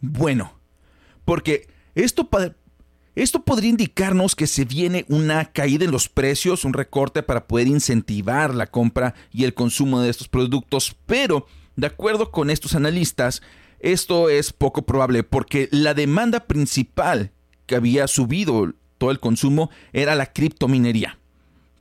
[0.00, 0.52] bueno.
[1.24, 2.52] Porque esto, pa-
[3.22, 7.66] esto podría indicarnos que se viene una caída en los precios, un recorte para poder
[7.66, 10.94] incentivar la compra y el consumo de estos productos.
[11.06, 13.42] Pero, de acuerdo con estos analistas,
[13.80, 17.32] esto es poco probable porque la demanda principal
[17.66, 21.18] que había subido todo el consumo era la criptominería.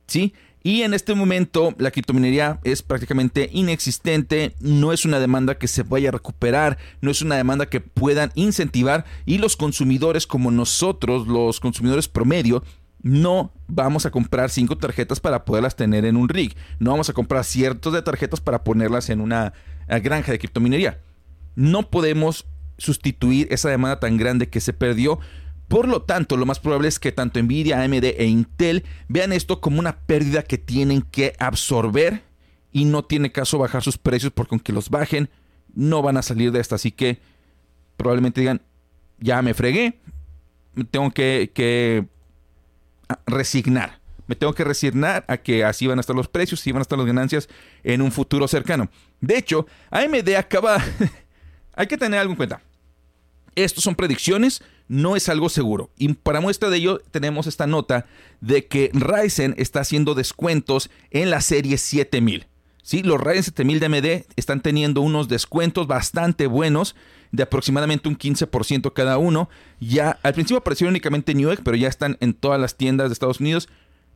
[0.07, 0.33] ¿sí?
[0.67, 5.83] Y en este momento la criptominería es prácticamente inexistente, no es una demanda que se
[5.83, 11.25] vaya a recuperar, no es una demanda que puedan incentivar y los consumidores como nosotros,
[11.25, 12.65] los consumidores promedio,
[13.01, 17.13] no vamos a comprar cinco tarjetas para poderlas tener en un rig, no vamos a
[17.13, 19.53] comprar ciertos de tarjetas para ponerlas en una
[19.87, 20.99] eh, granja de criptominería.
[21.55, 22.45] No podemos
[22.77, 25.19] sustituir esa demanda tan grande que se perdió
[25.67, 29.59] por lo tanto, lo más probable es que tanto Nvidia, AMD e Intel vean esto
[29.59, 32.23] como una pérdida que tienen que absorber
[32.71, 35.29] y no tiene caso bajar sus precios porque aunque los bajen,
[35.73, 36.75] no van a salir de esta.
[36.75, 37.19] Así que
[37.97, 38.61] probablemente digan,
[39.19, 39.99] ya me fregué,
[40.89, 42.05] tengo que, que
[43.09, 43.99] ah, resignar.
[44.27, 46.81] Me tengo que resignar a que así van a estar los precios y van a
[46.83, 47.49] estar las ganancias
[47.83, 48.89] en un futuro cercano.
[49.19, 50.81] De hecho, AMD acaba...
[51.73, 52.61] Hay que tener algo en cuenta.
[53.55, 55.89] Estos son predicciones, no es algo seguro.
[55.97, 58.05] Y para muestra de ello tenemos esta nota
[58.41, 62.47] de que Ryzen está haciendo descuentos en la serie 7000.
[62.83, 63.03] ¿Sí?
[63.03, 66.95] Los Ryzen 7000 de AMD están teniendo unos descuentos bastante buenos
[67.31, 69.49] de aproximadamente un 15% cada uno.
[69.79, 73.13] Ya al principio aparecieron únicamente en Newegg, pero ya están en todas las tiendas de
[73.13, 73.67] Estados Unidos.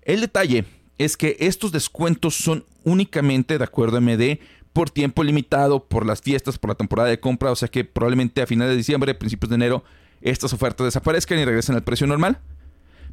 [0.03, 0.65] El detalle
[0.97, 4.39] es que estos descuentos son únicamente, de acuerdo a AMD,
[4.73, 8.41] por tiempo limitado, por las fiestas, por la temporada de compra, o sea que probablemente
[8.41, 9.83] a finales de diciembre, principios de enero,
[10.21, 12.39] estas ofertas desaparezcan y regresen al precio normal.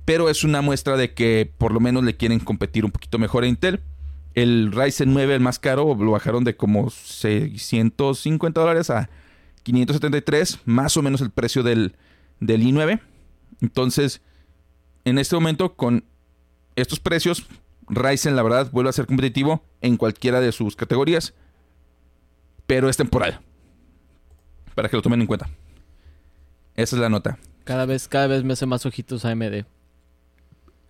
[0.05, 3.45] Pero es una muestra de que por lo menos le quieren competir un poquito mejor
[3.45, 3.81] a Intel.
[4.35, 9.11] El Ryzen 9, el más caro, lo bajaron de como 650 dólares a
[9.65, 11.97] 573, más o menos el precio del,
[12.41, 13.01] del i9.
[13.61, 14.23] Entonces,
[15.05, 16.05] en este momento, con
[16.77, 17.47] estos precios,
[17.89, 21.35] Ryzen, la verdad, vuelve a ser competitivo en cualquiera de sus categorías.
[22.67, 23.41] Pero es temporal.
[24.75, 25.49] Para que lo tomen en cuenta.
[26.79, 27.39] Esa es la nota.
[27.65, 29.65] Cada vez, cada vez me hace más ojitos AMD.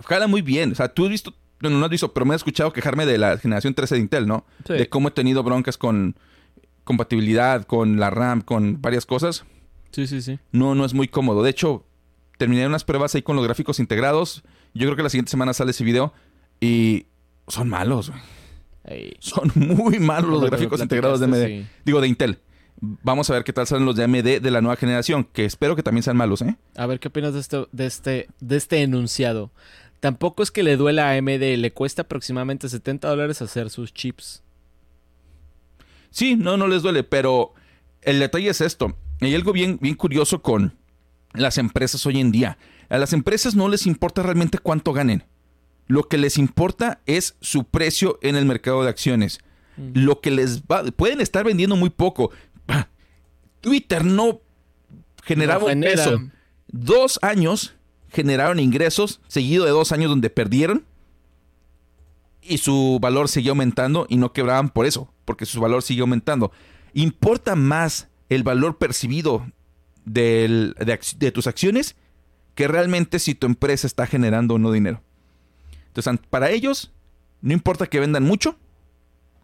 [0.04, 0.72] Jala muy bien.
[0.72, 3.16] O sea, tú has visto, bueno, no has visto, pero me has escuchado quejarme de
[3.16, 4.44] la generación 13 de Intel, ¿no?
[4.66, 4.74] Sí.
[4.74, 6.14] De cómo he tenido broncas con
[6.84, 9.46] compatibilidad, con la RAM, con varias cosas.
[9.90, 10.38] Sí, sí, sí.
[10.52, 11.42] No, no es muy cómodo.
[11.42, 11.86] De hecho,
[12.36, 14.42] terminé unas pruebas ahí con los gráficos integrados.
[14.74, 16.12] Yo creo que la siguiente semana sale ese video.
[16.60, 17.06] Y
[17.46, 18.20] son malos, güey.
[18.84, 19.16] Ey.
[19.20, 21.46] Son muy malos los gráficos integrados de AMD.
[21.46, 21.66] sí.
[21.86, 22.40] Digo, de Intel.
[22.80, 25.74] Vamos a ver qué tal salen los de AMD de la nueva generación, que espero
[25.74, 26.56] que también sean malos, ¿eh?
[26.76, 29.50] A ver qué opinas de este, de este, de este enunciado.
[30.00, 34.44] Tampoco es que le duela a AMD, le cuesta aproximadamente 70 dólares hacer sus chips.
[36.10, 37.54] Sí, no, no les duele, pero
[38.02, 38.96] el detalle es esto.
[39.20, 40.76] Hay algo bien, bien curioso con
[41.32, 42.58] las empresas hoy en día.
[42.88, 45.24] A las empresas no les importa realmente cuánto ganen.
[45.86, 49.40] Lo que les importa es su precio en el mercado de acciones.
[49.94, 50.84] Lo que les va...
[50.84, 52.30] Pueden estar vendiendo muy poco.
[53.60, 54.40] Twitter no
[55.24, 56.04] generaba No un genera.
[56.04, 56.20] peso.
[56.68, 57.74] Dos años
[58.10, 60.84] generaron ingresos, seguido de dos años donde perdieron.
[62.42, 66.52] Y su valor siguió aumentando y no quebraban por eso, porque su valor siguió aumentando.
[66.94, 69.46] Importa más el valor percibido
[70.04, 71.96] del- de, de tus acciones
[72.54, 75.02] que realmente si tu empresa está generando o no dinero.
[75.88, 76.90] Entonces, para ellos,
[77.42, 78.56] no importa que vendan mucho,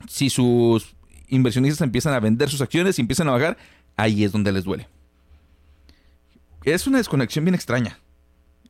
[0.09, 0.95] si sus
[1.29, 3.57] inversionistas empiezan a vender sus acciones y empiezan a bajar,
[3.97, 4.89] ahí es donde les duele.
[6.65, 7.99] Es una desconexión bien extraña,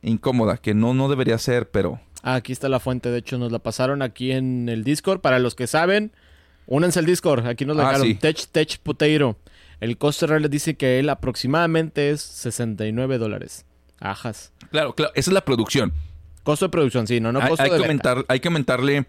[0.01, 3.51] incómoda, que no, no debería ser, pero Ah, aquí está la fuente, de hecho nos
[3.51, 5.21] la pasaron aquí en el Discord.
[5.21, 6.11] Para los que saben,
[6.65, 8.07] únanse al Discord, aquí nos la Ah, dejaron.
[8.07, 8.15] sí.
[8.15, 9.37] Tech Tech Potato.
[9.79, 13.65] El costo real les dice que él aproximadamente es 69 dólares.
[13.99, 14.51] Ajas.
[14.71, 15.93] claro, claro, esa es la producción.
[16.43, 19.05] Costo de producción, sí, no, no hay, costo hay de que aumentar, hay que aumentarle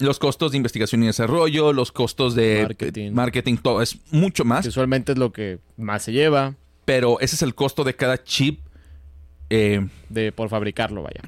[0.00, 3.12] los costos de investigación y desarrollo, los costos de Marketing.
[3.12, 3.80] marketing, todo.
[3.82, 6.56] Es mucho más, usualmente es lo que más se lleva
[6.90, 8.62] pero ese es el costo de cada chip
[9.48, 11.20] eh, de por fabricarlo, vaya.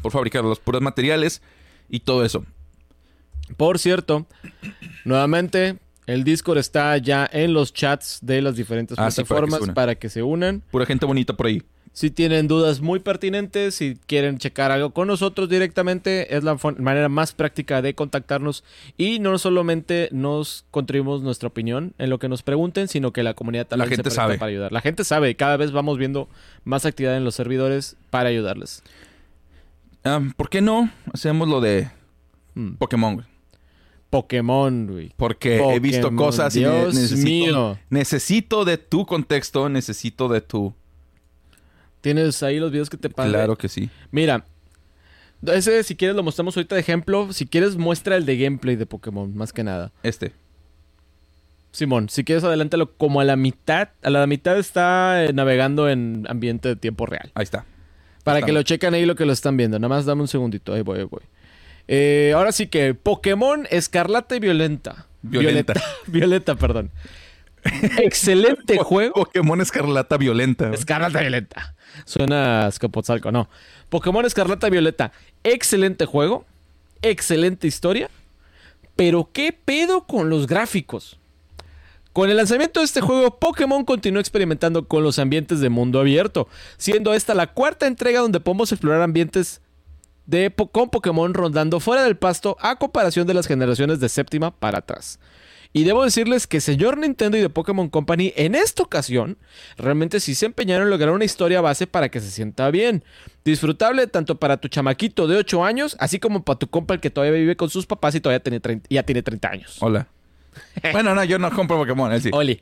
[0.00, 1.42] por fabricar los puros materiales
[1.90, 2.46] y todo eso.
[3.58, 4.26] Por cierto,
[5.04, 9.46] nuevamente, el Discord está ya en los chats de las diferentes Ah, sí, para que
[9.46, 10.62] plataformas para que se unan.
[10.70, 11.62] Pura gente bonita por ahí.
[11.92, 17.08] Si tienen dudas muy pertinentes, si quieren checar algo con nosotros directamente, es la manera
[17.08, 18.62] más práctica de contactarnos
[18.96, 23.34] y no solamente nos contribuimos nuestra opinión en lo que nos pregunten, sino que la
[23.34, 24.38] comunidad también gente se sabe.
[24.38, 24.72] para ayudar.
[24.72, 26.28] La gente sabe, y cada vez vamos viendo
[26.64, 28.82] más actividad en los servidores para ayudarles.
[30.04, 31.90] Ah, ¿Por qué no hacemos lo de
[32.54, 32.74] Mm.
[32.74, 33.14] Pokémon?
[33.14, 33.26] güey?
[34.10, 35.12] Pokémon, güey.
[35.16, 37.78] Porque he visto cosas y Dios necesito, mío.
[37.90, 40.74] necesito de tu contexto, necesito de tu...
[42.00, 43.30] ¿Tienes ahí los videos que te pasé?
[43.30, 43.90] Claro que sí.
[44.10, 44.44] Mira,
[45.46, 47.32] ese si quieres lo mostramos ahorita de ejemplo.
[47.32, 49.92] Si quieres muestra el de gameplay de Pokémon, más que nada.
[50.02, 50.32] Este.
[51.72, 53.90] Simón, si quieres adelántalo como a la mitad.
[54.02, 57.30] A la mitad está eh, navegando en ambiente de tiempo real.
[57.34, 57.64] Ahí está.
[58.24, 59.78] Para que lo chequen ahí lo que lo están viendo.
[59.78, 60.74] Nada más dame un segundito.
[60.74, 61.22] Ahí voy, ahí voy.
[61.88, 65.06] Eh, ahora sí que Pokémon Escarlata y Violenta.
[65.22, 65.74] Violenta.
[66.06, 66.90] Violeta, perdón.
[67.98, 69.14] Excelente juego.
[69.14, 70.70] Pokémon Escarlata Violenta.
[70.72, 71.74] Escarlata Violeta.
[72.04, 73.48] Suena a Escapotzalco, no.
[73.88, 75.12] Pokémon Escarlata Violeta.
[75.44, 76.44] Excelente juego.
[77.02, 78.08] Excelente historia.
[78.96, 81.18] Pero ¿qué pedo con los gráficos?
[82.12, 86.48] Con el lanzamiento de este juego, Pokémon continuó experimentando con los ambientes de mundo abierto,
[86.76, 89.60] siendo esta la cuarta entrega donde podemos explorar ambientes
[90.26, 94.50] de po- con Pokémon rondando fuera del pasto a comparación de las generaciones de séptima
[94.50, 95.20] para atrás.
[95.72, 99.38] Y debo decirles que señor Nintendo y de Pokémon Company en esta ocasión
[99.76, 103.04] realmente sí se empeñaron en lograr una historia base para que se sienta bien.
[103.44, 107.10] Disfrutable tanto para tu chamaquito de 8 años, así como para tu compa el que
[107.10, 109.76] todavía vive con sus papás y todavía tiene 30 ya tiene 30 años.
[109.80, 110.08] Hola.
[110.92, 112.30] bueno, no, yo no compro Pokémon, él sí.
[112.32, 112.60] Oli.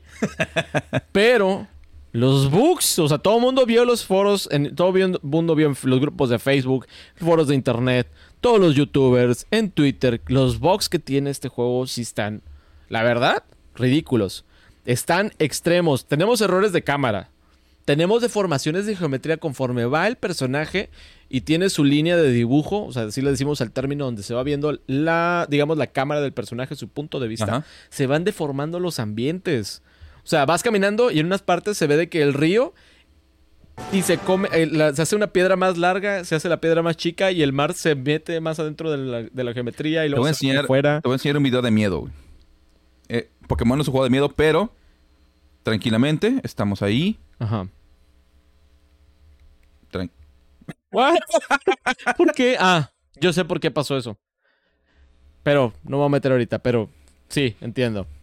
[1.11, 1.67] Pero
[2.11, 5.67] los bugs, o sea, todo el mundo vio los foros, en, todo el mundo vio
[5.67, 8.07] en los grupos de Facebook, foros de internet,
[8.41, 12.41] todos los youtubers, en Twitter, los bugs que tiene este juego sí están,
[12.89, 13.43] la verdad,
[13.75, 14.45] ridículos.
[14.85, 16.05] Están extremos.
[16.07, 17.29] Tenemos errores de cámara.
[17.85, 20.89] Tenemos deformaciones de geometría conforme va el personaje
[21.27, 24.33] y tiene su línea de dibujo, o sea, así le decimos al término donde se
[24.35, 27.65] va viendo la, digamos, la cámara del personaje, su punto de vista Ajá.
[27.89, 29.81] se van deformando los ambientes.
[30.23, 32.73] O sea, vas caminando y en unas partes se ve de que el río
[33.91, 36.83] y se come, eh, la- se hace una piedra más larga, se hace la piedra
[36.83, 40.09] más chica y el mar se mete más adentro de la, de la geometría y
[40.09, 41.01] luego se enseñar, fuera.
[41.01, 42.01] te voy a enseñar un video de miedo.
[42.01, 42.13] güey.
[43.49, 44.73] Pokémon no es un juego de miedo, pero
[45.63, 47.19] tranquilamente estamos ahí.
[47.39, 47.67] Ajá.
[49.91, 50.11] Tran-
[50.91, 51.17] What?
[52.17, 52.55] ¿Por qué?
[52.59, 54.17] Ah, yo sé por qué pasó eso.
[55.43, 56.89] Pero no me voy a meter ahorita, pero
[57.27, 58.07] sí, entiendo.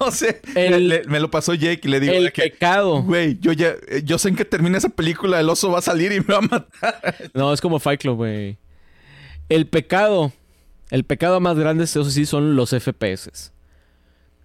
[0.00, 0.42] No sé.
[0.54, 3.02] El- le- le- me lo pasó Jake y le digo El que, pecado.
[3.02, 5.82] güey, yo ya, eh, yo sé en que termina esa película, el oso va a
[5.82, 7.30] salir y me va a matar.
[7.32, 8.58] No, es como Fight Club, güey.
[9.48, 10.32] El pecado.
[10.90, 13.52] El pecado más grande, eso sí, son los FPS.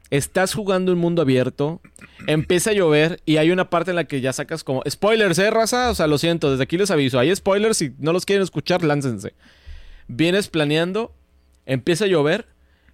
[0.09, 1.79] Estás jugando un mundo abierto,
[2.27, 4.83] empieza a llover y hay una parte en la que ya sacas como...
[4.89, 5.89] Spoilers, ¿eh, raza?
[5.89, 7.17] O sea, lo siento, desde aquí les aviso.
[7.17, 9.33] Hay spoilers, si no los quieren escuchar, láncense.
[10.09, 11.13] Vienes planeando,
[11.65, 12.47] empieza a llover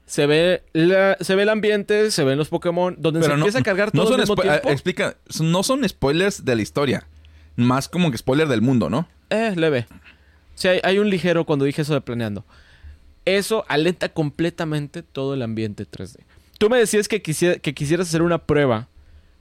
[0.06, 3.64] Se ve, la- se ve el ambiente, se ven los Pokémon, donde se empieza a
[3.64, 4.70] cargar todo no son al mismo spo- tiempo.
[4.70, 7.08] Explica, no son spoilers de la historia.
[7.58, 9.06] Más como que spoiler del mundo, ¿no?
[9.32, 9.86] Eh, leve.
[10.56, 12.46] Sí, hay, hay un ligero cuando dije eso de planeando.
[13.36, 16.20] Eso alenta completamente todo el ambiente 3D.
[16.58, 18.88] Tú me decías que, quisiera- que quisieras hacer una prueba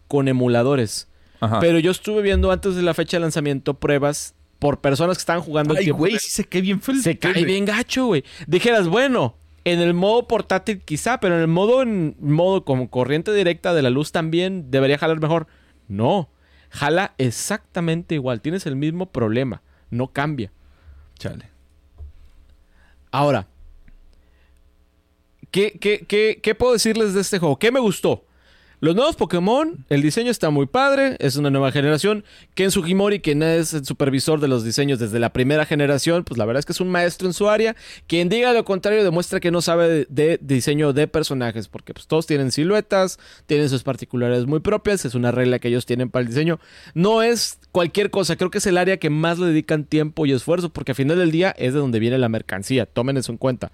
[0.09, 1.09] con emuladores.
[1.41, 1.61] Ajá.
[1.61, 5.43] Pero yo estuve viendo antes de la fecha de lanzamiento pruebas por personas que estaban
[5.43, 8.24] jugando Ay, güey, sí se cae bien el Se cae bien gacho, güey.
[8.47, 13.32] Dijeras, bueno, en el modo portátil quizá, pero en el modo, en modo como corriente
[13.34, 15.47] directa de la luz también debería jalar mejor.
[15.89, 16.30] No,
[16.70, 18.41] jala exactamente igual.
[18.41, 19.62] Tienes el mismo problema.
[19.91, 20.51] No cambia.
[21.18, 21.51] Chale.
[23.11, 23.47] Ahora,
[25.57, 27.59] ¿qué, puedo decirles de este juego?
[27.59, 28.25] ¿Qué me gustó?
[28.79, 32.25] Los nuevos Pokémon, el diseño está muy padre, es una nueva generación.
[32.55, 36.45] Ken Sugimori, quien es el supervisor de los diseños desde la primera generación, pues la
[36.45, 37.75] verdad es que es un maestro en su área.
[38.07, 42.07] Quien diga lo contrario demuestra que no sabe de, de diseño de personajes, porque pues
[42.07, 46.25] todos tienen siluetas, tienen sus particularidades muy propias, es una regla que ellos tienen para
[46.25, 46.61] el diseño.
[46.93, 50.33] No es cualquier cosa, creo que es el área que más le dedican tiempo y
[50.33, 53.39] esfuerzo, porque al final del día es de donde viene la mercancía, tomen eso en
[53.39, 53.73] cuenta.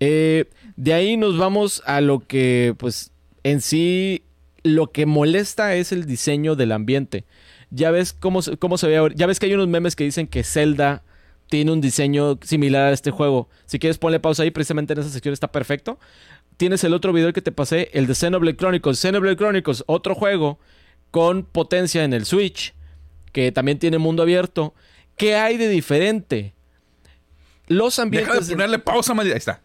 [0.00, 4.24] Eh, de ahí nos vamos a lo que, pues, en sí,
[4.62, 7.24] lo que molesta es el diseño del ambiente.
[7.70, 9.14] Ya ves cómo, se- cómo se ve ahora.
[9.16, 11.02] Ya ves que hay unos memes que dicen que Zelda
[11.48, 13.48] tiene un diseño similar a este juego.
[13.66, 15.98] Si quieres, ponle pausa ahí, precisamente en esa sección está perfecto.
[16.56, 18.98] Tienes el otro video que te pasé, el de Xenoblade Chronicles.
[19.00, 20.58] Xenoblade Chronicles, otro juego
[21.10, 22.74] con potencia en el Switch,
[23.32, 24.74] que también tiene mundo abierto.
[25.16, 26.54] ¿Qué hay de diferente?
[27.66, 28.32] Los ambientes...
[28.32, 29.12] Deja de ponerle pausa.
[29.18, 29.62] Ahí está.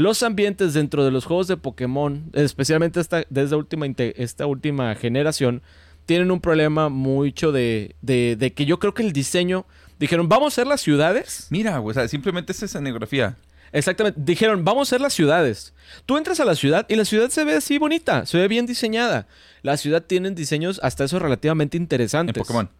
[0.00, 5.60] Los ambientes dentro de los juegos de Pokémon, especialmente esta, desde última, esta última generación,
[6.06, 9.66] tienen un problema mucho de, de, de que yo creo que el diseño...
[9.98, 11.48] Dijeron, vamos a hacer las ciudades.
[11.50, 13.36] Mira, o sea, simplemente es escenografía.
[13.72, 14.18] Exactamente.
[14.24, 15.74] Dijeron, vamos a hacer las ciudades.
[16.06, 18.64] Tú entras a la ciudad y la ciudad se ve así bonita, se ve bien
[18.64, 19.26] diseñada.
[19.60, 22.38] La ciudad tiene diseños hasta eso relativamente En interesantes.
[22.38, 22.70] Pokémon.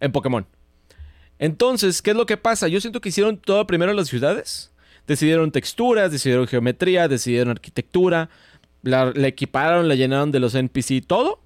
[0.00, 0.46] En Pokémon.
[1.38, 2.68] Entonces, ¿qué es lo que pasa?
[2.68, 4.70] Yo siento que hicieron todo primero las ciudades.
[5.06, 8.30] Decidieron texturas, decidieron geometría, decidieron arquitectura.
[8.82, 11.40] La, la equiparon, la llenaron de los NPC, todo.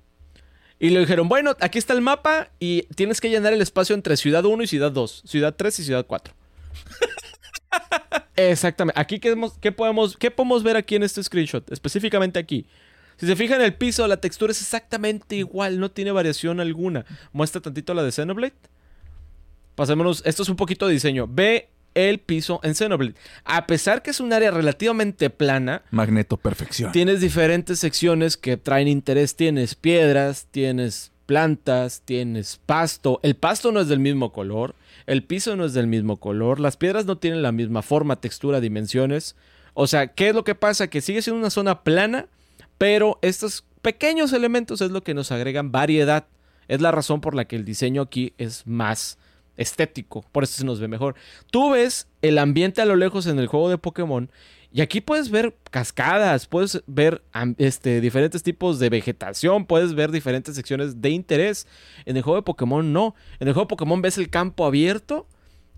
[0.78, 4.16] Y le dijeron, bueno, aquí está el mapa y tienes que llenar el espacio entre
[4.16, 5.22] ciudad 1 y ciudad 2.
[5.24, 6.34] Ciudad 3 y ciudad 4.
[8.36, 9.00] Exactamente.
[9.00, 11.70] Aquí, ¿qué, hemos- qué podemos, ¿qué podemos ver aquí en este screenshot?
[11.72, 12.66] Específicamente aquí.
[13.16, 17.04] Si se fijan, el piso, la textura es exactamente igual, no tiene variación alguna.
[17.32, 18.54] Muestra tantito la de Xenoblade.
[19.76, 21.28] Pasémonos, esto es un poquito de diseño.
[21.30, 23.14] Ve el piso en Xenoblade.
[23.44, 26.92] A pesar que es un área relativamente plana, Magneto Perfección.
[26.92, 29.36] tienes diferentes secciones que traen interés.
[29.36, 33.20] Tienes piedras, tienes plantas, tienes pasto.
[33.22, 34.74] El pasto no es del mismo color.
[35.06, 36.60] El piso no es del mismo color.
[36.60, 39.36] Las piedras no tienen la misma forma, textura, dimensiones.
[39.74, 40.88] O sea, ¿qué es lo que pasa?
[40.88, 42.26] Que sigue siendo una zona plana,
[42.78, 46.26] pero estos pequeños elementos es lo que nos agregan variedad.
[46.68, 49.18] Es la razón por la que el diseño aquí es más
[49.56, 50.24] estético.
[50.32, 51.14] Por eso se nos ve mejor.
[51.50, 54.30] Tú ves el ambiente a lo lejos en el juego de Pokémon
[54.74, 57.22] y aquí puedes ver cascadas, puedes ver
[57.58, 61.68] este, diferentes tipos de vegetación, puedes ver diferentes secciones de interés.
[62.06, 63.14] En el juego de Pokémon no.
[63.38, 65.28] En el juego de Pokémon ves el campo abierto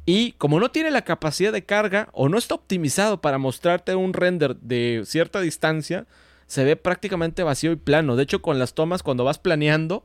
[0.07, 4.15] y como no tiene la capacidad de carga o no está optimizado para mostrarte un
[4.15, 6.07] render de cierta distancia,
[6.47, 8.17] se ve prácticamente vacío y plano.
[8.17, 10.05] De hecho, con las tomas, cuando vas planeando,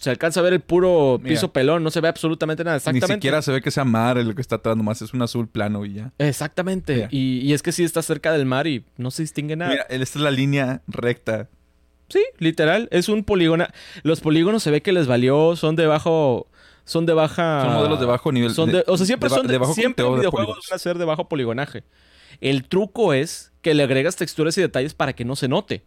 [0.00, 1.34] se alcanza a ver el puro Mira.
[1.34, 2.80] piso pelón, no se ve absolutamente nada.
[2.92, 5.46] Ni siquiera se ve que sea mar el que está atrás, nomás es un azul
[5.46, 6.12] plano y ya.
[6.18, 7.06] Exactamente.
[7.10, 9.70] Y, y es que sí está cerca del mar y no se distingue nada.
[9.70, 11.48] Mira, esta es la línea recta.
[12.08, 12.88] Sí, literal.
[12.90, 13.66] Es un polígono.
[14.02, 16.48] Los polígonos se ve que les valió, son de bajo.
[16.84, 17.62] Son de baja.
[17.66, 18.52] Son modelos de bajo nivel.
[18.52, 20.98] Son de- o sea, siempre de son de, de bajo siempre videojuegos van a ser
[20.98, 21.84] de bajo poligonaje.
[22.40, 25.84] El truco es que le agregas texturas y detalles para que no se note.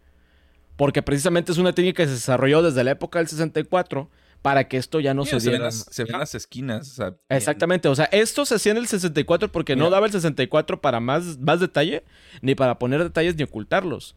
[0.76, 4.10] Porque precisamente es una técnica que se desarrolló desde la época del 64
[4.42, 5.64] para que esto ya no Mira, se se, diera.
[5.66, 6.90] las, se ven las esquinas.
[6.90, 10.12] o sea, Exactamente, o sea, esto se hacía en el 64 porque no daba el
[10.12, 12.04] 64 para más, más detalle,
[12.42, 14.16] ni para poner detalles ni ocultarlos.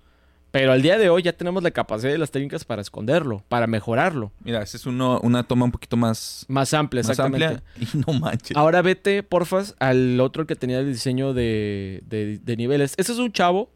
[0.51, 3.68] Pero al día de hoy ya tenemos la capacidad y las técnicas para esconderlo, para
[3.68, 4.32] mejorarlo.
[4.43, 7.45] Mira, esta es uno- una toma un poquito más, Más amplia, más exactamente.
[7.45, 7.64] amplia.
[7.93, 8.55] Y no manches.
[8.58, 12.93] Ahora vete, porfas, al otro que tenía el diseño de, de- de niveles.
[12.97, 13.70] Ese es un chavo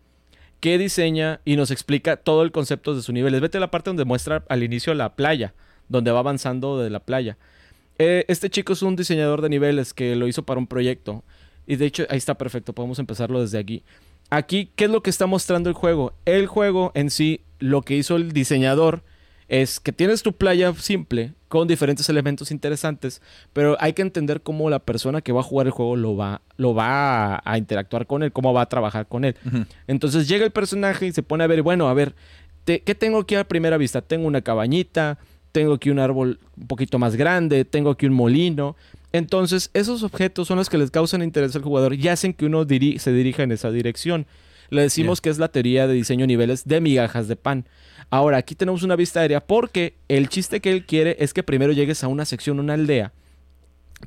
[0.62, 3.42] que diseña y nos explica todo el concepto de sus niveles.
[3.42, 5.54] Vete a la parte donde muestra al inicio la playa,
[5.90, 7.38] donde va avanzando de la playa.
[7.98, 11.24] Eh, este chico es un diseñador de niveles que lo hizo para un proyecto.
[11.68, 13.84] Y de hecho, ahí está perfecto, podemos empezarlo desde aquí.
[14.30, 16.14] Aquí, ¿qué es lo que está mostrando el juego?
[16.26, 19.04] El juego en sí, lo que hizo el diseñador
[19.48, 23.22] es que tienes tu playa simple con diferentes elementos interesantes,
[23.52, 26.42] pero hay que entender cómo la persona que va a jugar el juego lo va,
[26.56, 29.36] lo va a, a interactuar con él, cómo va a trabajar con él.
[29.86, 32.16] Entonces llega el personaje y se pone a ver, bueno, a ver,
[32.64, 34.02] te- ¿qué tengo aquí a primera vista?
[34.02, 35.18] Tengo una cabañita,
[35.52, 38.78] tengo aquí un árbol un poquito más grande, tengo aquí un molino.
[39.12, 42.66] Entonces, esos objetos son los que les causan interés al jugador y hacen que uno
[42.66, 44.26] diri- se dirija en esa dirección.
[44.70, 47.66] Le decimos que es la teoría de diseño niveles de migajas de pan.
[48.12, 51.72] Ahora, aquí tenemos una vista aérea porque el chiste que él quiere es que primero
[51.74, 53.14] llegues a una sección, una aldea.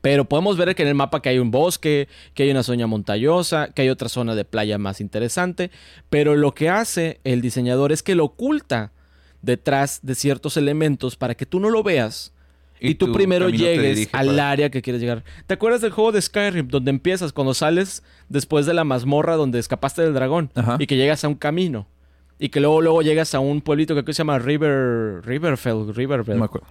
[0.03, 2.87] Pero podemos ver que en el mapa que hay un bosque, que hay una zona
[2.87, 5.71] montañosa, que hay otra zona de playa más interesante.
[6.11, 8.93] Pero lo que hace el diseñador es que lo oculta
[9.41, 12.33] detrás de ciertos elementos para que tú no lo veas.
[12.81, 15.25] Y, tú primero llegues dirige al para- área que quieres llegar.
[15.47, 19.59] ¿Te acuerdas del juego de Skyrim donde empiezas cuando sales después de la mazmorra donde
[19.59, 20.77] escapaste del dragón Ajá.
[20.79, 21.87] y que llegas a un camino?
[22.39, 25.93] Y que luego, luego llegas a un pueblito que aquí se llama River, Riverfell, No
[25.93, 26.39] Riverfell.
[26.39, 26.66] me acuerdo.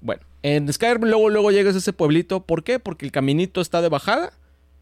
[0.00, 2.40] Bueno, en Skyrim luego, luego llegas a ese pueblito.
[2.40, 2.78] ¿Por qué?
[2.78, 4.32] Porque el caminito está de bajada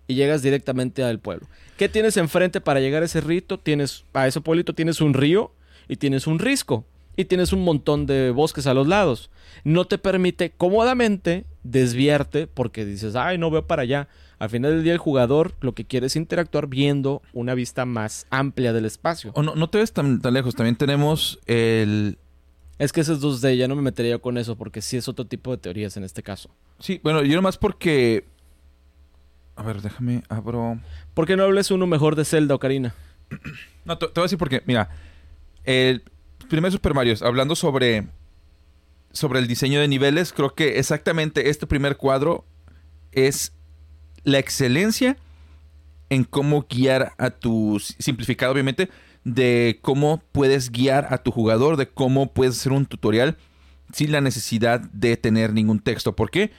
[0.09, 1.47] y llegas directamente al pueblo.
[1.77, 3.59] ¿Qué tienes enfrente para llegar a ese rito?
[3.59, 5.53] Tienes, a ese pueblito tienes un río
[5.89, 6.85] y tienes un risco.
[7.15, 9.31] Y tienes un montón de bosques a los lados.
[9.65, 14.09] No te permite cómodamente desviarte porque dices, ay, no veo para allá.
[14.43, 18.27] Al final del día el jugador lo que quiere es interactuar viendo una vista más
[18.29, 19.31] amplia del espacio.
[19.37, 20.57] O no, no te ves tan, tan lejos.
[20.57, 22.19] También tenemos el...
[22.77, 25.29] Es que ese es 2D, ya no me metería con eso porque sí es otro
[25.29, 26.51] tipo de teorías en este caso.
[26.81, 28.25] Sí, bueno, yo nomás porque...
[29.55, 30.81] A ver, déjame, abro...
[31.15, 32.97] ¿Por qué no hables uno mejor de Zelda, Ocarina?
[33.85, 34.91] No, te, te voy a decir porque, mira,
[35.63, 36.03] el
[36.49, 38.09] primer Super Mario, hablando sobre,
[39.13, 42.45] sobre el diseño de niveles, creo que exactamente este primer cuadro
[43.13, 43.53] es
[44.25, 45.17] la excelencia
[46.11, 48.91] en cómo guiar a tu, simplificado obviamente,
[49.25, 53.39] de cómo puedes guiar a tu jugador, de cómo puedes hacer un tutorial
[53.93, 56.15] sin la necesidad de tener ningún texto.
[56.15, 56.51] ¿Por qué?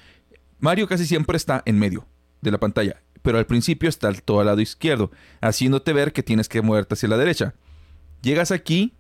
[0.60, 2.08] Mario casi siempre está en medio
[2.42, 5.12] de la pantalla, pero al principio está todo al lado izquierdo,
[5.42, 7.54] haciéndote ver que tienes que moverte hacia la derecha.
[8.22, 8.94] Llegas aquí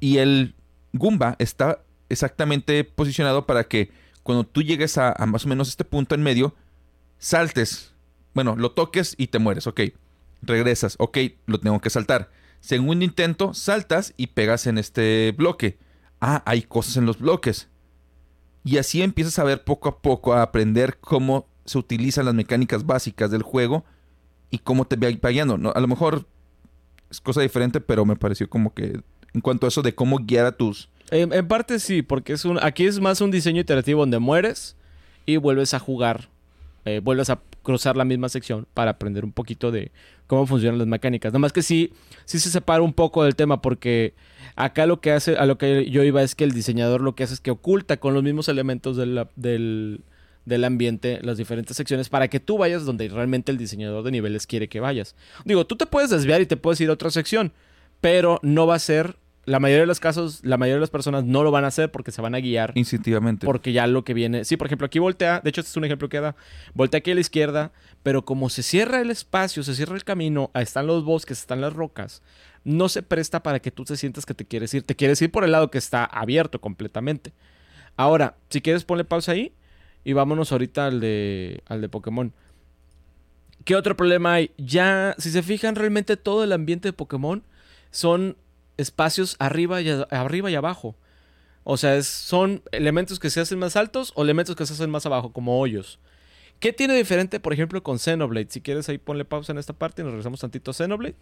[0.00, 0.54] y el
[0.92, 3.90] Goomba está exactamente posicionado para que
[4.22, 6.54] cuando tú llegues a, a más o menos este punto en medio,
[7.24, 7.94] saltes.
[8.34, 9.80] Bueno, lo toques y te mueres, ok.
[10.42, 12.30] Regresas, ok, lo tengo que saltar.
[12.60, 15.78] Segundo intento, saltas y pegas en este bloque.
[16.20, 17.68] Ah, hay cosas en los bloques.
[18.62, 22.84] Y así empiezas a ver poco a poco, a aprender cómo se utilizan las mecánicas
[22.84, 23.84] básicas del juego
[24.50, 25.56] y cómo te va guiando.
[25.56, 25.72] ¿no?
[25.74, 26.26] A lo mejor
[27.10, 29.00] es cosa diferente, pero me pareció como que
[29.32, 30.90] en cuanto a eso de cómo guiar a tus...
[31.10, 34.76] En, en parte sí, porque es un, aquí es más un diseño iterativo donde mueres
[35.26, 36.28] y vuelves a jugar,
[36.84, 39.90] eh, vuelves a cruzar la misma sección para aprender un poquito de
[40.26, 41.32] cómo funcionan las mecánicas.
[41.32, 41.92] Nada más que sí,
[42.24, 44.14] sí se separa un poco del tema porque
[44.54, 47.24] acá lo que hace, a lo que yo iba es que el diseñador lo que
[47.24, 49.26] hace es que oculta con los mismos elementos del,
[50.44, 54.46] del ambiente las diferentes secciones para que tú vayas donde realmente el diseñador de niveles
[54.46, 55.16] quiere que vayas.
[55.44, 57.52] Digo, tú te puedes desviar y te puedes ir a otra sección,
[58.00, 59.16] pero no va a ser,
[59.46, 61.90] la mayoría de los casos, la mayoría de las personas no lo van a hacer
[61.90, 63.44] porque se van a guiar Instintivamente.
[63.46, 64.44] porque ya lo que viene.
[64.44, 65.40] Sí, por ejemplo, aquí voltea.
[65.40, 66.36] De hecho, este es un ejemplo que da.
[66.74, 67.72] Voltea aquí a la izquierda.
[68.02, 71.60] Pero como se cierra el espacio, se cierra el camino, ahí están los bosques, están
[71.60, 72.22] las rocas.
[72.64, 74.82] No se presta para que tú te sientas que te quieres ir.
[74.82, 77.32] Te quieres ir por el lado que está abierto completamente.
[77.96, 79.52] Ahora, si quieres, ponle pausa ahí.
[80.04, 82.32] Y vámonos ahorita al de, al de Pokémon.
[83.64, 84.50] ¿Qué otro problema hay?
[84.58, 87.42] Ya, si se fijan, realmente todo el ambiente de Pokémon
[87.90, 88.36] son
[88.76, 90.96] espacios arriba y, arriba y abajo.
[91.64, 94.90] O sea, es- son elementos que se hacen más altos o elementos que se hacen
[94.90, 95.98] más abajo, como hoyos.
[96.60, 98.46] ¿Qué tiene diferente, por ejemplo, con Xenoblade?
[98.50, 101.16] Si quieres, ahí ponle pausa en esta parte y nos regresamos tantito a Xenoblade.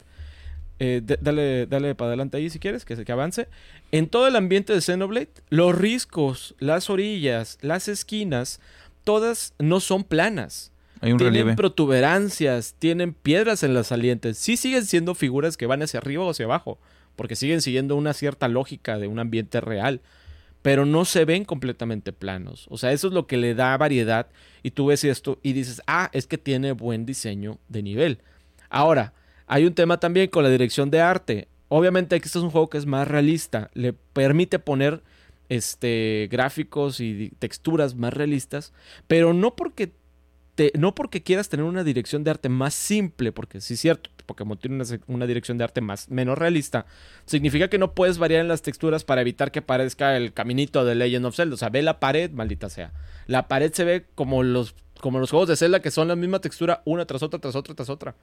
[0.78, 3.46] Eh, dale, dale para adelante ahí si quieres, que, que avance.
[3.92, 8.60] En todo el ambiente de Xenoblade, los riscos, las orillas, las esquinas,
[9.04, 10.72] todas no son planas.
[11.00, 11.54] Hay un tienen relieve.
[11.56, 14.38] protuberancias, tienen piedras en las salientes.
[14.38, 16.78] Sí siguen siendo figuras que van hacia arriba o hacia abajo,
[17.16, 20.00] porque siguen siguiendo una cierta lógica de un ambiente real,
[20.62, 22.66] pero no se ven completamente planos.
[22.70, 24.28] O sea, eso es lo que le da variedad
[24.62, 28.18] y tú ves esto y dices, ah, es que tiene buen diseño de nivel.
[28.70, 29.12] Ahora,
[29.46, 31.48] hay un tema también con la dirección de arte.
[31.68, 35.02] Obviamente que este es un juego que es más realista, le permite poner
[35.48, 38.72] este gráficos y texturas más realistas,
[39.06, 39.92] pero no porque
[40.54, 44.10] te- no porque quieras tener una dirección de arte más simple, porque sí es cierto,
[44.24, 46.86] Pokémon tiene una, una dirección de arte más menos realista,
[47.26, 50.94] significa que no puedes variar en las texturas para evitar que parezca el caminito de
[50.94, 51.54] Legend of Zelda.
[51.54, 52.92] O sea, ve la pared, maldita sea.
[53.26, 56.40] La pared se ve como los, como los juegos de Zelda que son la misma
[56.40, 58.14] textura una tras otra, tras otra, tras otra.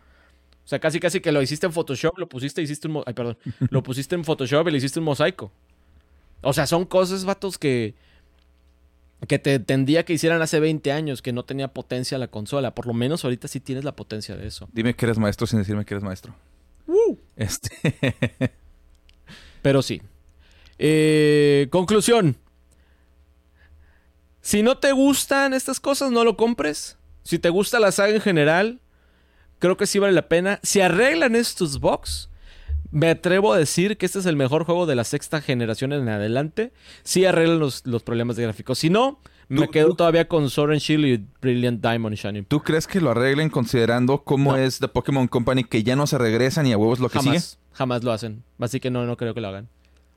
[0.63, 3.01] O sea, casi casi que lo hiciste en Photoshop, lo pusiste, hiciste un...
[3.05, 3.37] Ay, perdón.
[3.71, 5.51] lo pusiste en Photoshop y le hiciste un mosaico.
[6.41, 7.95] O sea, son cosas, vatos, que
[9.27, 12.73] que te entendía que hicieran hace 20 años, que no tenía potencia la consola.
[12.73, 14.69] Por lo menos ahorita sí tienes la potencia de eso.
[14.71, 16.33] Dime que eres maestro sin decirme que eres maestro.
[17.35, 18.51] Este.
[19.61, 20.01] Pero sí.
[20.77, 22.37] Eh, conclusión.
[24.41, 26.97] Si no te gustan estas cosas, no lo compres.
[27.23, 28.79] Si te gusta la saga en general,
[29.59, 30.59] creo que sí vale la pena.
[30.63, 32.28] Si arreglan estos bugs,
[32.91, 36.07] me atrevo a decir que este es el mejor juego de la sexta generación en
[36.09, 36.71] adelante.
[37.03, 38.79] Si arreglan los, los problemas de gráficos.
[38.79, 42.45] Si no, me quedo tú- todavía con Sword and Shield y Brilliant Diamond Shining.
[42.45, 44.57] ¿Tú crees que lo arreglen considerando cómo No.
[44.57, 47.31] es The Pokémon Company que ya no se regresan y a huevos lo que sigue?
[47.39, 48.43] Jamás, jamás lo hacen.
[48.59, 49.67] Así que no, no creo que lo hagan.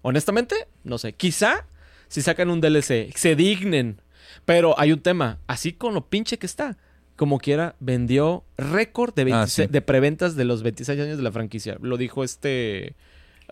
[0.02, 1.12] Honestamente, no sé.
[1.12, 1.66] Quizá
[2.08, 4.00] si sacan un DLC, se dignen.
[4.44, 5.38] Pero hay un tema.
[5.46, 6.76] Así con lo pinche que está.
[7.16, 9.72] Como quiera, vendió récord de, Ah, 26 sí.
[9.72, 11.76] de preventas de los 26 años de la franquicia.
[11.80, 12.94] Lo dijo este...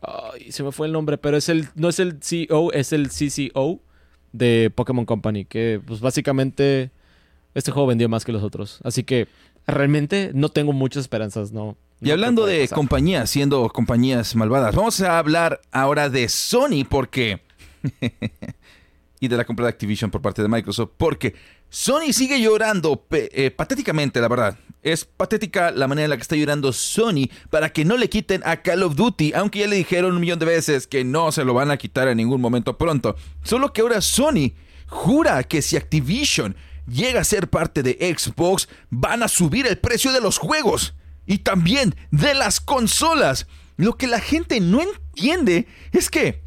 [0.03, 3.09] Ay, se me fue el nombre, pero es el no es el CEO, es el
[3.11, 3.81] CCO
[4.33, 5.45] de Pokémon Company.
[5.45, 6.91] Que pues básicamente
[7.55, 8.81] este juego vendió más que los otros.
[8.83, 9.29] Así que
[9.67, 11.77] realmente no tengo muchas esperanzas, ¿no?
[12.01, 12.77] Y no hablando de pasar.
[12.77, 17.41] compañías, siendo compañías malvadas, vamos a hablar ahora de Sony porque...
[19.21, 21.35] y de la compra de Activision por parte de Microsoft, porque
[21.71, 24.59] Sony sigue llorando eh, patéticamente, la verdad.
[24.83, 28.43] Es patética la manera en la que está llorando Sony para que no le quiten
[28.45, 31.45] a Call of Duty, aunque ya le dijeron un millón de veces que no se
[31.45, 33.15] lo van a quitar en ningún momento pronto.
[33.45, 34.53] Solo que ahora Sony
[34.89, 36.57] jura que si Activision
[36.89, 40.95] llega a ser parte de Xbox, van a subir el precio de los juegos
[41.25, 43.47] y también de las consolas.
[43.77, 46.43] Lo que la gente no entiende es que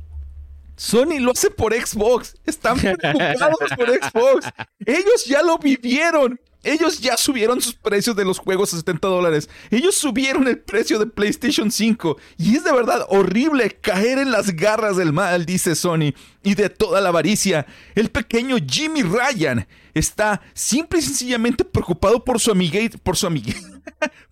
[0.76, 2.36] Sony lo hace por Xbox.
[2.46, 4.48] Están preocupados por Xbox.
[4.86, 6.40] Ellos ya lo vivieron.
[6.64, 9.50] Ellos ya subieron sus precios de los juegos a 70 dólares.
[9.70, 12.18] Ellos subieron el precio de PlayStation 5.
[12.38, 16.70] Y es de verdad horrible caer en las garras del mal, dice Sony, y de
[16.70, 17.66] toda la avaricia.
[17.96, 23.73] El pequeño Jimmy Ryan está simple y sencillamente preocupado por su amiguito, por su amiguito,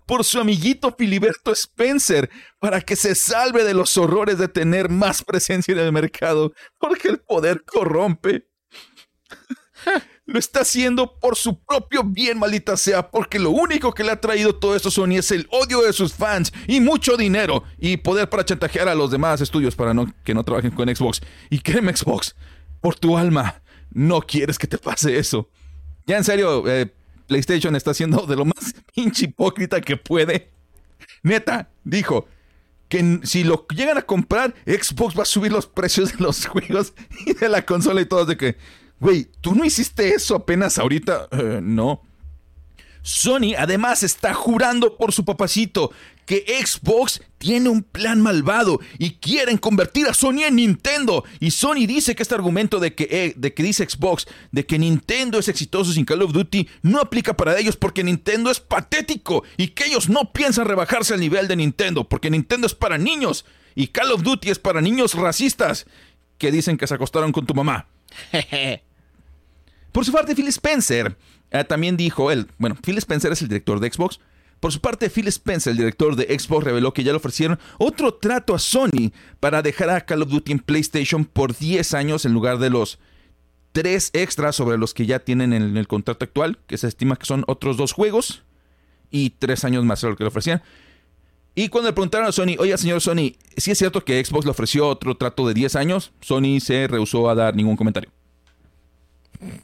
[0.05, 2.29] por su amiguito Filiberto Spencer
[2.59, 7.09] para que se salve de los horrores de tener más presencia en el mercado, porque
[7.09, 8.47] el poder corrompe.
[10.25, 14.21] Lo está haciendo por su propio bien, maldita sea, porque lo único que le ha
[14.21, 18.29] traído todo esto Sony es el odio de sus fans y mucho dinero y poder
[18.29, 21.21] para chantajear a los demás estudios para no, que no trabajen con Xbox.
[21.49, 22.35] Y créeme, Xbox,
[22.79, 25.49] por tu alma, no quieres que te pase eso.
[26.05, 26.93] Ya en serio, eh,
[27.31, 30.49] PlayStation está haciendo de lo más pinche hipócrita que puede.
[31.23, 32.27] Neta, dijo
[32.89, 36.91] que si lo llegan a comprar, Xbox va a subir los precios de los juegos
[37.25, 38.57] y de la consola y todos de que,
[38.99, 41.29] güey, ¿tú no hiciste eso apenas ahorita?
[41.31, 42.01] "Eh, no.
[43.01, 45.91] Sony además está jurando por su papacito
[46.25, 51.25] que Xbox tiene un plan malvado y quieren convertir a Sony en Nintendo.
[51.39, 54.79] Y Sony dice que este argumento de que, eh, de que dice Xbox, de que
[54.79, 59.43] Nintendo es exitoso sin Call of Duty, no aplica para ellos porque Nintendo es patético
[59.57, 63.45] y que ellos no piensan rebajarse al nivel de Nintendo porque Nintendo es para niños
[63.75, 65.85] y Call of Duty es para niños racistas
[66.37, 67.87] que dicen que se acostaron con tu mamá.
[69.91, 71.17] Por su parte, Phil Spencer
[71.51, 74.19] eh, también dijo él, bueno, Phil Spencer es el director de Xbox.
[74.59, 78.13] Por su parte, Phil Spencer, el director de Xbox, reveló que ya le ofrecieron otro
[78.13, 82.33] trato a Sony para dejar a Call of Duty en PlayStation por 10 años en
[82.33, 82.99] lugar de los
[83.71, 87.25] 3 extras sobre los que ya tienen en el contrato actual, que se estima que
[87.25, 88.43] son otros dos juegos
[89.09, 90.61] y 3 años más de lo que le ofrecían.
[91.53, 94.51] Y cuando le preguntaron a Sony, oye, señor Sony, ¿sí es cierto que Xbox le
[94.51, 96.13] ofreció otro trato de 10 años?
[96.21, 98.11] Sony se rehusó a dar ningún comentario.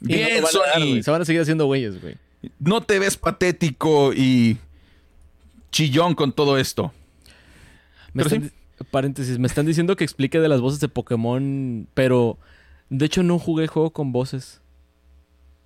[0.02, 1.02] Y no dar.
[1.02, 2.16] Se van a seguir haciendo güeyes, güey.
[2.58, 4.58] no te ves patético y
[5.70, 6.92] chillón con todo esto.
[8.12, 8.52] Me Pero están-
[8.92, 12.38] Paréntesis, me están diciendo que explique de las voces de Pokémon, pero
[12.90, 14.60] de hecho no jugué el juego con voces.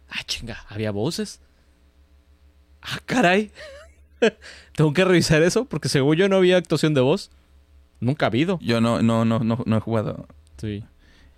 [0.08, 1.40] Ah, chinga, ¿había voces?
[2.80, 3.50] Ah, caray.
[4.76, 7.30] Tengo que revisar eso porque según yo no había actuación de voz.
[8.00, 8.58] Nunca ha habido.
[8.62, 10.26] Yo no, no, no, no, no he jugado.
[10.56, 10.82] Sí.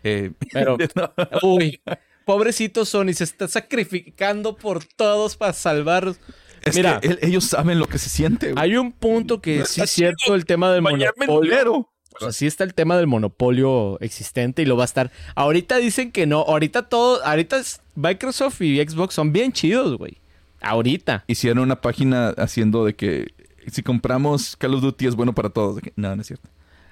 [0.05, 1.12] Eh, Pero, no.
[1.43, 1.81] uy,
[2.25, 6.18] pobrecito Sony, se está sacrificando por todos para salvarlos.
[6.62, 7.01] Es Mira.
[7.01, 8.53] que él- ellos saben lo que se siente.
[8.53, 8.62] güey.
[8.64, 11.89] Hay un punto que sí es cierto, el tema del monopolio.
[12.16, 15.11] O sea, sí está el tema del monopolio existente y lo va a estar.
[15.35, 16.41] Ahorita dicen que no.
[16.41, 17.22] Ahorita todo.
[17.25, 17.61] Ahorita
[17.97, 20.18] Microsoft y Xbox son bien chidos, güey.
[20.61, 21.25] Ahorita.
[21.27, 23.35] Hicieron una página haciendo de que
[23.70, 25.81] si compramos Call of Duty es bueno para todos.
[25.97, 26.49] No, no es cierto.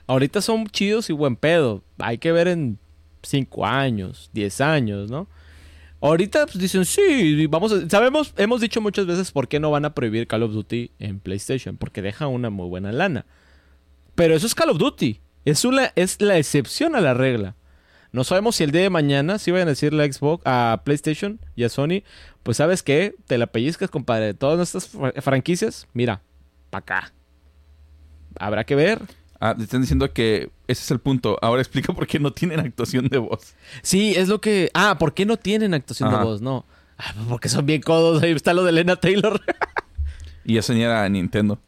[0.09, 1.83] Ahorita son chidos y buen pedo.
[1.99, 2.79] Hay que ver en
[3.23, 5.29] 5 años, 10 años, ¿no?
[6.01, 7.89] Ahorita pues, dicen, sí, vamos a...
[7.89, 11.21] Sabemos, hemos dicho muchas veces por qué no van a prohibir Call of Duty en
[11.21, 11.77] PlayStation.
[11.77, 13.25] Porque deja una muy buena lana.
[14.17, 15.21] Pero eso es Call of Duty.
[15.45, 17.55] Es, una, es la excepción a la regla.
[18.11, 21.39] No sabemos si el día de mañana, si vayan a decirle a Xbox, a PlayStation
[21.55, 22.03] y a Sony,
[22.43, 24.35] pues sabes qué, te la pellizcas, compadre.
[24.35, 26.21] Todas nuestras fra- franquicias, mira,
[26.71, 27.13] pa' acá.
[28.39, 29.01] Habrá que ver.
[29.45, 31.37] Ah, te están diciendo que ese es el punto.
[31.43, 33.57] Ahora explica por qué no tienen actuación de voz.
[33.83, 34.71] Sí, es lo que.
[34.73, 36.19] Ah, ¿por qué no tienen actuación Ajá.
[36.19, 36.41] de voz?
[36.41, 36.65] No.
[36.97, 38.23] Ah, porque son bien codos.
[38.23, 39.41] Ahí está lo de Elena Taylor.
[40.45, 41.59] Y eso ni era Nintendo.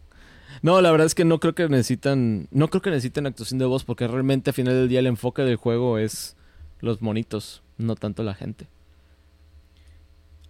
[0.62, 2.47] No, la verdad es que no creo que necesitan.
[2.53, 5.43] No creo que necesiten actuación de voz porque realmente al final del día el enfoque
[5.43, 6.37] del juego es
[6.81, 8.68] los monitos, no tanto la gente.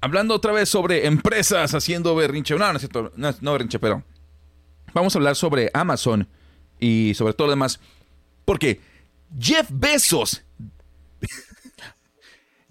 [0.02, 2.54] Hablando otra vez sobre empresas haciendo berrinche.
[2.54, 3.12] No, no es cierto.
[3.16, 4.02] No, no berrinche, pero.
[4.92, 6.28] Vamos a hablar sobre Amazon
[6.84, 7.80] y sobre todo lo demás.
[8.44, 8.80] Porque
[9.38, 10.42] Jeff Bezos.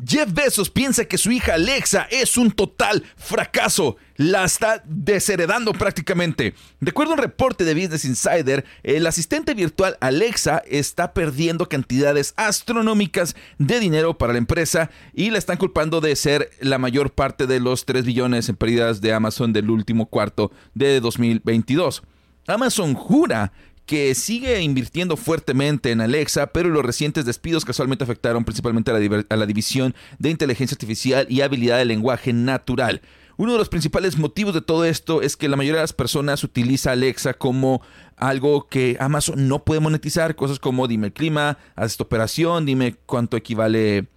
[0.05, 3.95] Jeff Bezos piensa que su hija Alexa es un total fracaso.
[4.17, 6.53] La está desheredando prácticamente.
[6.81, 12.33] De acuerdo a un reporte de Business Insider, el asistente virtual Alexa está perdiendo cantidades
[12.35, 17.47] astronómicas de dinero para la empresa y la están culpando de ser la mayor parte
[17.47, 22.03] de los 3 billones en pérdidas de Amazon del último cuarto de 2022.
[22.47, 23.53] Amazon jura
[23.85, 29.45] que sigue invirtiendo fuertemente en Alexa, pero los recientes despidos casualmente afectaron principalmente a la,
[29.45, 33.01] división de inteligencia artificial y habilidad de lenguaje natural.
[33.35, 36.43] Uno de los principales motivos de todo esto es que la mayoría de las personas
[36.43, 37.81] utiliza Alexa como
[38.15, 42.95] algo que Amazon no puede monetizar, cosas como dime el clima, haz esta operación, dime
[43.05, 44.07] cuánto equivale,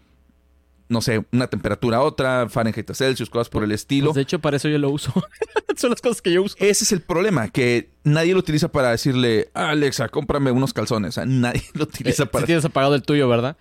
[0.88, 4.06] no sé, una temperatura a otra, Fahrenheit a Celsius, cosas por el estilo.
[4.08, 5.12] Pues, de hecho, para eso yo lo uso.
[5.76, 6.56] Son las cosas que yo uso.
[6.58, 11.10] Ese es el problema, que nadie lo utiliza para decirle, "Ah, Alexa, cómprame unos calzones.
[11.10, 12.42] O sea, nadie lo utiliza Eh, para...
[12.42, 13.56] si tienes apagado el tuyo, ¿verdad?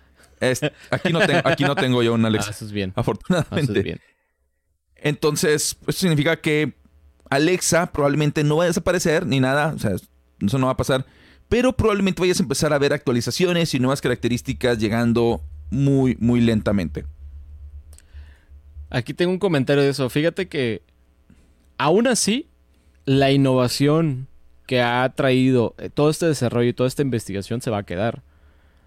[0.92, 2.92] Aquí, no tengo, aquí no tengo yo un Ah, Alexa, eso es bien.
[2.96, 3.72] Ah, afortunadamente.
[3.72, 4.00] Eso es bien.
[4.96, 6.74] Entonces, eso significa que
[7.30, 9.74] Alexa probablemente no va a desaparecer ni nada.
[9.76, 11.06] O sea, eso no va a pasar.
[11.50, 17.06] Pero probablemente vayas a empezar a ver actualizaciones y nuevas características llegando muy, muy lentamente.
[18.96, 20.10] Aquí tengo un comentario de eso.
[20.10, 20.82] Fíjate que
[21.78, 22.48] aún así,
[23.04, 24.28] la innovación
[24.68, 28.24] que ha traído eh, todo este desarrollo y toda esta investigación se va a quedar.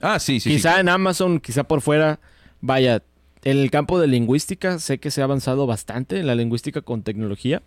[0.01, 0.49] Ah, sí, sí.
[0.49, 0.81] quizá sí.
[0.81, 2.21] en Amazon, quizá por fuera,
[2.63, 3.03] vaya,
[3.45, 7.03] en el campo de lingüística sé que se ha avanzado bastante en la lingüística con
[7.03, 7.63] tecnología,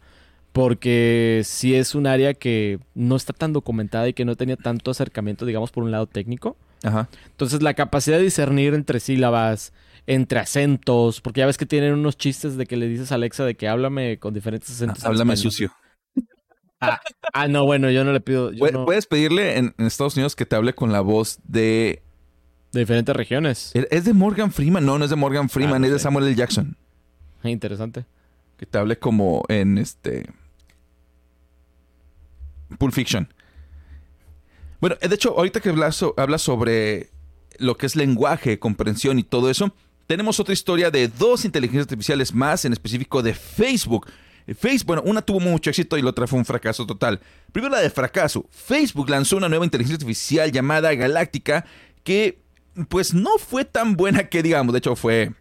[0.52, 4.90] porque sí es un área que no está tan documentada y que no tenía tanto
[4.90, 6.58] acercamiento, digamos, por un lado técnico.
[6.82, 7.08] Ajá.
[7.28, 9.74] Entonces la capacidad de discernir entre sílabas,
[10.08, 13.46] entre acentos, porque ya ves que tienen unos chistes de que le dices a Alexa
[13.46, 15.00] de que háblame con diferentes acentos.
[15.04, 15.72] en Háblame sucio.
[17.34, 20.16] Ah, no, bueno, yo no le pido yo Pu- no- Puedes pedirle en, en Estados
[20.16, 22.02] Unidos que te hable con la voz de
[22.72, 23.72] de diferentes regiones.
[23.76, 24.86] ¿Es de Morgan Freeman?
[24.86, 26.00] No, no es de Morgan Freeman, Ah, no es de.
[26.00, 26.36] Samuel L.
[26.36, 26.76] Jackson.
[27.44, 28.06] Interesante.
[28.58, 30.26] Que te hable como en este.
[32.78, 33.32] Pulp Fiction.
[34.80, 37.10] Bueno, de hecho, ahorita que so- hablas sobre
[37.60, 39.76] lo que es lenguaje, comprensión y todo eso,
[40.12, 44.08] tenemos otra historia de dos inteligencias artificiales más, en específico de Facebook.
[44.58, 47.22] Facebook, bueno, una tuvo mucho éxito y la otra fue un fracaso total.
[47.54, 48.46] Primero la de fracaso.
[48.52, 51.64] Facebook lanzó una nueva inteligencia artificial llamada Galáctica
[52.04, 52.42] que
[52.90, 55.32] pues no fue tan buena que digamos, de hecho fue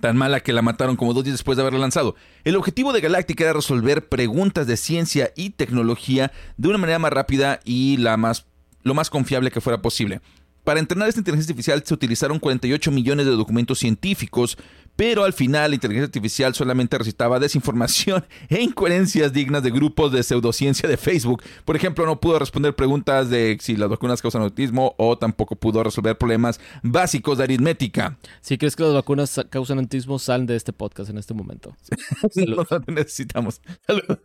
[0.00, 2.14] tan mala que la mataron como dos días después de haberla lanzado.
[2.44, 7.12] El objetivo de Galáctica era resolver preguntas de ciencia y tecnología de una manera más
[7.12, 8.46] rápida y la más,
[8.84, 10.20] lo más confiable que fuera posible.
[10.64, 14.56] Para entrenar esta inteligencia artificial se utilizaron 48 millones de documentos científicos,
[14.94, 20.22] pero al final la inteligencia artificial solamente recitaba desinformación e incoherencias dignas de grupos de
[20.22, 21.42] pseudociencia de Facebook.
[21.64, 25.82] Por ejemplo, no pudo responder preguntas de si las vacunas causan autismo o tampoco pudo
[25.82, 28.16] resolver problemas básicos de aritmética.
[28.40, 31.74] Si crees que las vacunas sa- causan autismo, sal de este podcast en este momento.
[32.36, 33.60] No lo necesitamos.
[33.86, 34.18] Saludos.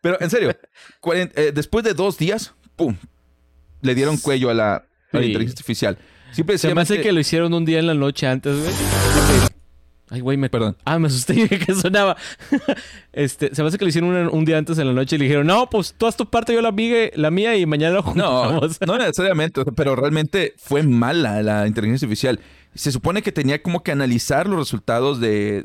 [0.00, 0.50] Pero en serio,
[1.34, 2.96] eh, después de dos días, ¡pum!
[3.80, 4.86] Le dieron cuello a la,
[5.20, 5.98] la inteligencia artificial.
[6.32, 8.72] Simple y Se me hace que lo hicieron un día en la noche antes, güey.
[10.10, 10.50] Ay, güey, me...
[10.50, 10.76] Perdón.
[10.84, 12.16] Ah, me asusté que sonaba.
[13.12, 15.18] este, se me hace que lo hicieron un, un día antes en la noche y
[15.18, 17.94] le dijeron, no, pues tú haz tu parte, yo la, migue- la mía y mañana
[17.94, 18.78] lo No, juntamos.
[18.86, 22.38] no necesariamente, pero realmente fue mala la inteligencia artificial.
[22.74, 25.64] Se supone que tenía como que analizar los resultados de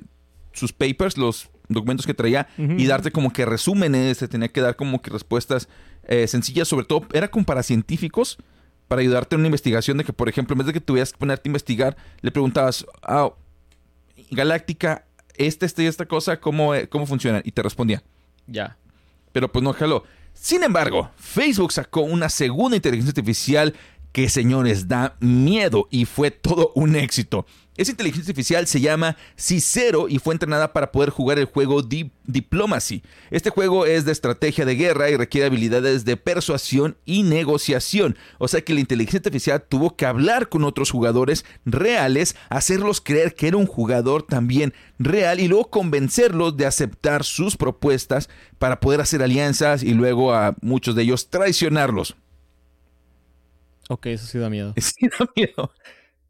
[0.54, 4.76] sus papers, los documentos que traía, y darte como que resúmenes, te tenía que dar
[4.76, 5.68] como que respuestas
[6.08, 8.38] eh, sencillas, sobre todo era como para científicos,
[8.90, 11.20] para ayudarte en una investigación de que, por ejemplo, en vez de que tuvieras que
[11.20, 13.32] ponerte a investigar, le preguntabas, ah,
[14.32, 17.42] Galáctica, esta, esta y esta cosa, ¿cómo, eh, cómo funcionan?
[17.46, 18.04] Y te respondía.
[18.48, 18.78] Ya.
[19.32, 20.04] Pero pues no jaló.
[20.34, 23.76] Sin embargo, Facebook sacó una segunda inteligencia artificial
[24.12, 27.46] que, señores, da miedo y fue todo un éxito.
[27.80, 33.04] Esa inteligencia artificial se llama Cicero y fue entrenada para poder jugar el juego Diplomacy.
[33.32, 38.18] Este juego es de estrategia de guerra y requiere habilidades de persuasión y negociación.
[38.38, 43.34] O sea que la inteligencia artificial tuvo que hablar con otros jugadores reales, hacerlos creer
[43.34, 49.00] que era un jugador también real y luego convencerlos de aceptar sus propuestas para poder
[49.00, 52.18] hacer alianzas y luego a muchos de ellos traicionarlos.
[53.88, 54.74] Ok, eso sí da miedo.
[54.82, 55.72] Sí da miedo.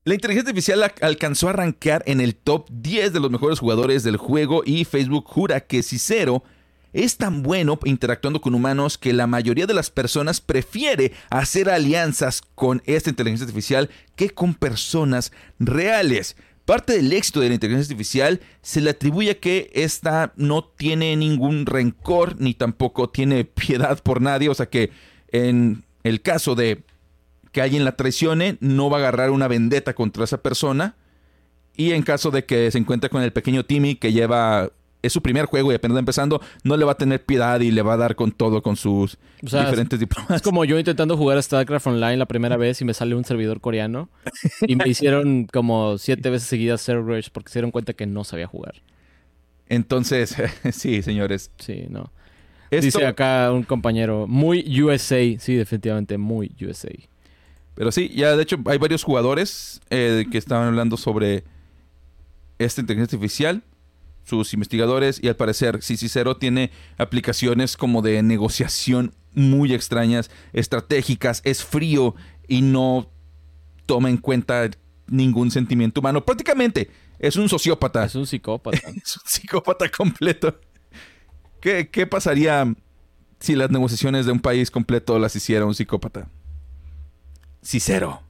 [0.05, 4.15] La inteligencia artificial alcanzó a arrancar en el top 10 de los mejores jugadores del
[4.15, 6.41] juego y Facebook jura que Cicero
[6.93, 12.41] es tan bueno interactuando con humanos que la mayoría de las personas prefiere hacer alianzas
[12.55, 16.37] con esta inteligencia artificial que con personas reales.
[16.63, 21.15] Parte del éxito de la inteligencia artificial se le atribuye a que esta no tiene
[21.17, 24.47] ningún rencor ni tampoco tiene piedad por nadie.
[24.47, 24.91] O sea que
[25.27, 26.83] en el caso de
[27.51, 30.95] que alguien la traicione, no va a agarrar una vendetta contra esa persona.
[31.75, 34.71] Y en caso de que se encuentre con el pequeño Timmy que lleva
[35.01, 37.81] es su primer juego y apenas empezando, no le va a tener piedad y le
[37.81, 40.31] va a dar con todo con sus diferentes diplomas.
[40.31, 43.23] Es como yo intentando jugar a StarCraft Online la primera vez y me sale un
[43.23, 44.09] servidor coreano
[44.61, 48.23] y me hicieron como siete veces seguidas server rush porque se dieron cuenta que no
[48.23, 48.75] sabía jugar.
[49.67, 50.35] Entonces,
[50.73, 51.51] sí, señores.
[51.59, 52.11] Sí, no.
[52.71, 56.91] Dice acá un compañero, muy USA, sí, definitivamente muy USA.
[57.79, 61.45] Pero sí, ya de hecho hay varios jugadores eh, que estaban hablando sobre
[62.57, 63.63] esta inteligencia artificial,
[64.25, 71.63] sus investigadores, y al parecer Cicero tiene aplicaciones como de negociación muy extrañas, estratégicas, es
[71.63, 72.15] frío
[72.49, 73.09] y no
[73.85, 74.69] toma en cuenta
[75.07, 76.25] ningún sentimiento humano.
[76.25, 78.03] Prácticamente es un sociópata.
[78.03, 78.77] Es un psicópata.
[78.89, 80.59] es un psicópata completo.
[81.61, 82.75] ¿Qué, ¿Qué pasaría
[83.39, 86.27] si las negociaciones de un país completo las hiciera un psicópata?
[87.61, 88.21] Cicero.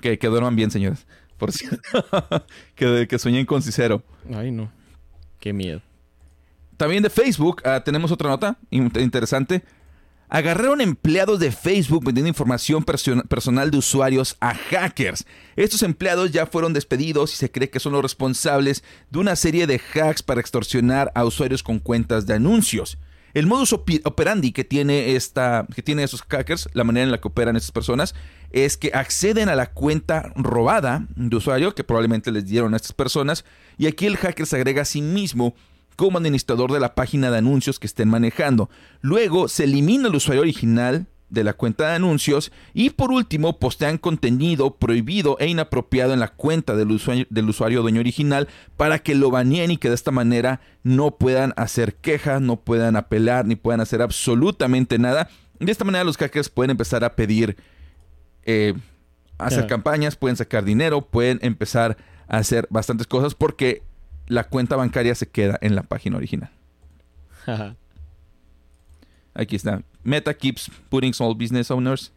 [0.00, 1.06] Que, que duerman bien, señores.
[1.36, 1.80] Por cierto.
[2.74, 4.02] que, que sueñen con Cicero.
[4.34, 4.70] Ay, no.
[5.40, 5.82] Qué miedo.
[6.76, 9.62] También de Facebook ah, tenemos otra nota interesante.
[10.28, 15.24] Agarraron empleados de Facebook vendiendo información personal de usuarios a hackers.
[15.54, 19.68] Estos empleados ya fueron despedidos y se cree que son los responsables de una serie
[19.68, 22.98] de hacks para extorsionar a usuarios con cuentas de anuncios.
[23.36, 27.28] El modus operandi que tiene, esta, que tiene esos hackers, la manera en la que
[27.28, 28.14] operan estas personas,
[28.50, 32.94] es que acceden a la cuenta robada de usuario que probablemente les dieron a estas
[32.94, 33.44] personas
[33.76, 35.54] y aquí el hacker se agrega a sí mismo
[35.96, 38.70] como administrador de la página de anuncios que estén manejando.
[39.02, 43.98] Luego se elimina el usuario original de la cuenta de anuncios y por último postean
[43.98, 49.14] contenido prohibido e inapropiado en la cuenta del usuario, del usuario dueño original para que
[49.14, 53.56] lo baneen y que de esta manera no puedan hacer quejas, no puedan apelar ni
[53.56, 55.28] puedan hacer absolutamente nada.
[55.58, 57.56] De esta manera los hackers pueden empezar a pedir,
[58.44, 58.74] eh,
[59.38, 61.96] hacer campañas, pueden sacar dinero, pueden empezar
[62.28, 63.82] a hacer bastantes cosas porque
[64.28, 66.50] la cuenta bancaria se queda en la página original.
[69.36, 69.82] Aquí está.
[70.02, 72.12] Meta keeps putting small business owners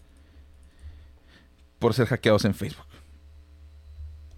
[1.79, 2.85] por ser hackeados en Facebook.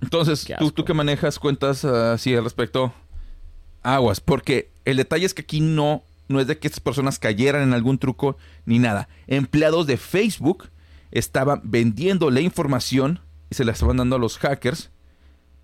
[0.02, 2.92] Entonces, tú, tú, que manejas cuentas así al respecto,
[3.84, 7.62] aguas, porque el detalle es que aquí no, no es de que estas personas cayeran
[7.62, 9.10] en algún truco ni nada.
[9.28, 10.70] Empleados de Facebook
[11.12, 13.20] estaban vendiendo la información
[13.52, 14.90] y se la estaban dando a los hackers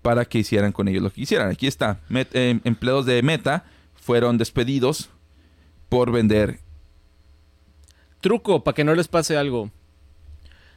[0.02, 1.50] para que hicieran con ellos lo que quisieran.
[1.50, 2.00] Aquí está,
[2.32, 3.64] em, empleados de Meta
[3.94, 5.10] fueron despedidos
[5.88, 6.60] por vender
[8.20, 9.70] Truco para que no les pase algo.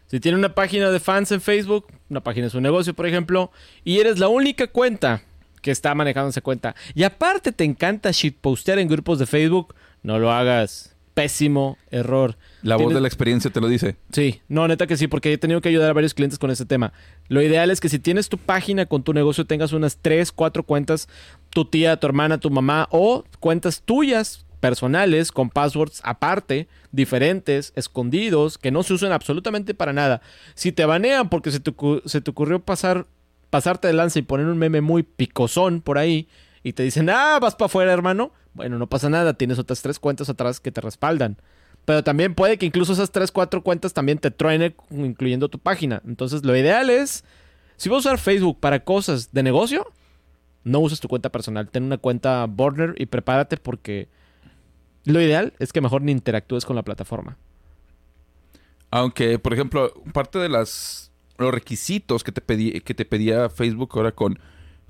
[0.07, 3.49] Si tiene una página de fans en Facebook, una página de su negocio, por ejemplo,
[3.85, 5.23] y eres la única cuenta
[5.61, 9.73] que está manejando esa cuenta, y aparte te encanta shitpostear en grupos de Facebook,
[10.03, 10.95] no lo hagas.
[11.13, 12.37] Pésimo error.
[12.61, 13.97] La voz de la experiencia te lo dice.
[14.11, 16.65] Sí, no, neta que sí, porque he tenido que ayudar a varios clientes con ese
[16.65, 16.93] tema.
[17.27, 20.63] Lo ideal es que si tienes tu página con tu negocio, tengas unas 3, 4
[20.63, 21.09] cuentas,
[21.49, 28.57] tu tía, tu hermana, tu mamá, o cuentas tuyas personales con passwords aparte, diferentes, escondidos,
[28.57, 30.21] que no se usan absolutamente para nada.
[30.53, 31.73] Si te banean porque se te,
[32.05, 33.07] se te ocurrió pasar,
[33.49, 36.29] pasarte de lanza y poner un meme muy picosón por ahí
[36.63, 39.99] y te dicen, ah, vas para afuera, hermano, bueno, no pasa nada, tienes otras tres
[39.99, 41.37] cuentas atrás que te respaldan.
[41.85, 46.01] Pero también puede que incluso esas tres, cuatro cuentas también te truene, incluyendo tu página.
[46.07, 47.23] Entonces, lo ideal es,
[47.75, 49.87] si vas a usar Facebook para cosas de negocio,
[50.63, 51.69] no uses tu cuenta personal.
[51.69, 54.09] Ten una cuenta Burner y prepárate porque
[55.05, 57.37] lo ideal es que mejor ni interactúes con la plataforma.
[58.89, 63.91] Aunque, por ejemplo, parte de las los requisitos que te pedí, que te pedía Facebook
[63.95, 64.39] ahora con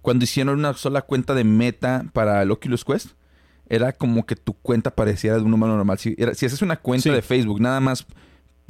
[0.02, 3.12] cuando hicieron una sola cuenta de meta para el Oculus Quest,
[3.70, 5.98] era como que tu cuenta pareciera de un humano normal.
[5.98, 8.06] Si, si haces una cuenta de Facebook nada más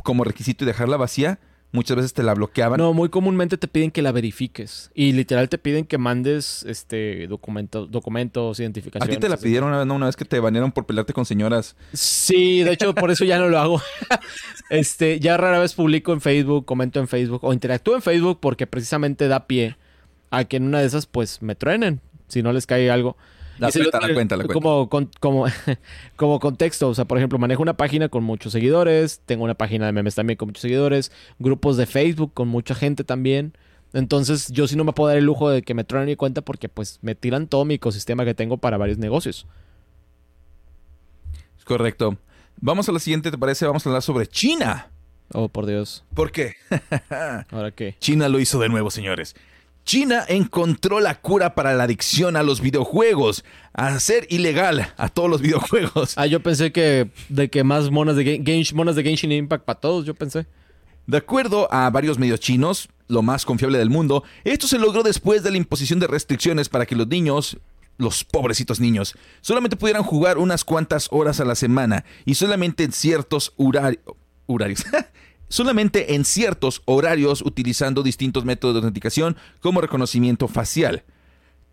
[0.03, 1.39] como requisito y dejarla vacía,
[1.71, 2.77] muchas veces te la bloqueaban.
[2.77, 4.91] No, muy comúnmente te piden que la verifiques.
[4.93, 9.15] Y literal te piden que mandes este documentos, documentos, ¿A identificaciones.
[9.15, 9.43] ti te la así.
[9.45, 9.95] pidieron una vez, no?
[9.95, 11.75] Una vez que te banearon por pelearte con señoras.
[11.93, 13.81] Sí, de hecho, por eso ya no lo hago.
[14.69, 18.67] este, ya rara vez publico en Facebook, comento en Facebook o interactúo en Facebook porque
[18.67, 19.77] precisamente da pie
[20.29, 23.17] a que en una de esas, pues, me truenen si no les cae algo.
[23.59, 24.53] La Y se cuenta, lo- la cuenta, la cuenta.
[24.53, 25.45] Como, con- como,
[26.15, 29.85] como contexto, o sea, por ejemplo, manejo una página con muchos seguidores, tengo una página
[29.85, 33.53] de memes también con muchos seguidores, grupos de Facebook con mucha gente también.
[33.93, 36.41] Entonces, yo sí no me puedo dar el lujo de que me truenen mi cuenta
[36.41, 39.45] porque, pues, me tiran todo mi ecosistema que tengo para varios negocios.
[41.65, 42.17] Correcto.
[42.59, 43.65] Vamos a la siguiente, ¿te parece?
[43.65, 44.89] Vamos a hablar sobre China.
[45.33, 46.03] Oh, por Dios.
[46.13, 46.53] ¿Por qué?
[47.51, 47.95] ¿Ahora qué?
[47.99, 49.35] China lo hizo de nuevo, señores.
[49.85, 55.29] China encontró la cura para la adicción a los videojuegos, a hacer ilegal a todos
[55.29, 56.13] los videojuegos.
[56.17, 60.05] Ah, yo pensé que de que más monas de, monas de Genshin Impact para todos,
[60.05, 60.45] yo pensé.
[61.07, 65.43] De acuerdo a varios medios chinos, lo más confiable del mundo, esto se logró después
[65.43, 67.57] de la imposición de restricciones para que los niños,
[67.97, 72.91] los pobrecitos niños, solamente pudieran jugar unas cuantas horas a la semana y solamente en
[72.93, 73.99] ciertos horari-
[74.45, 74.85] horarios.
[75.51, 81.03] solamente en ciertos horarios utilizando distintos métodos de autenticación como reconocimiento facial.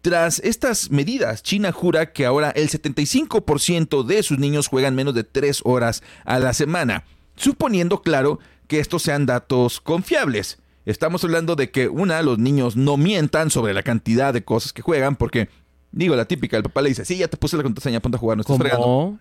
[0.02, 5.24] Tras estas medidas, China jura que ahora el 75% de sus niños juegan menos de
[5.24, 7.04] 3 horas a la semana,
[7.36, 10.58] suponiendo, claro, que estos sean datos confiables.
[10.84, 14.82] Estamos hablando de que, una, los niños no mientan sobre la cantidad de cosas que
[14.82, 15.48] juegan, porque,
[15.92, 18.20] digo, la típica, el papá le dice, sí, ya te puse la contraseña, ponte a
[18.20, 19.18] jugar, no estás fregando.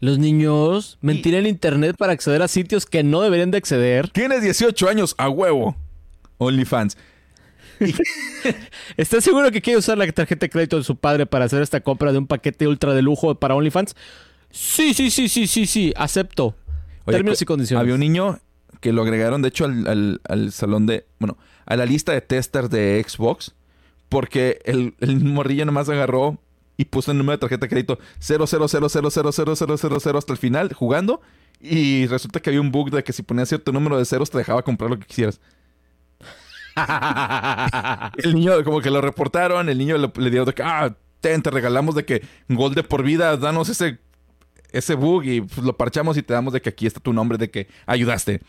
[0.00, 4.10] Los niños mentir en internet para acceder a sitios que no deberían de acceder.
[4.10, 5.74] Tienes 18 años, a huevo.
[6.38, 6.96] OnlyFans.
[8.96, 11.80] ¿Estás seguro que quiere usar la tarjeta de crédito de su padre para hacer esta
[11.80, 13.94] compra de un paquete ultra de lujo para OnlyFans?
[14.50, 16.54] Sí, sí, sí, sí, sí, sí, acepto.
[17.04, 17.80] Oye, Términos y condiciones.
[17.80, 18.38] Había un niño
[18.80, 21.06] que lo agregaron, de hecho, al, al- al salón de.
[21.18, 21.36] Bueno,
[21.66, 23.52] a la lista de testers de Xbox.
[24.08, 26.38] Porque el, el morrillo nomás agarró
[26.76, 31.20] y puso el número de tarjeta de crédito 000000000 hasta el final jugando.
[31.60, 34.38] Y resulta que había un bug de que si ponías cierto número de ceros te
[34.38, 35.40] dejaba comprar lo que quisieras.
[38.18, 41.42] El niño, como que lo reportaron, el niño le, le dio de que, ah, ten,
[41.42, 43.98] te regalamos de que gol de por vida, danos ese,
[44.72, 47.38] ese bug y pues, lo parchamos y te damos de que aquí está tu nombre,
[47.38, 48.42] de que ayudaste.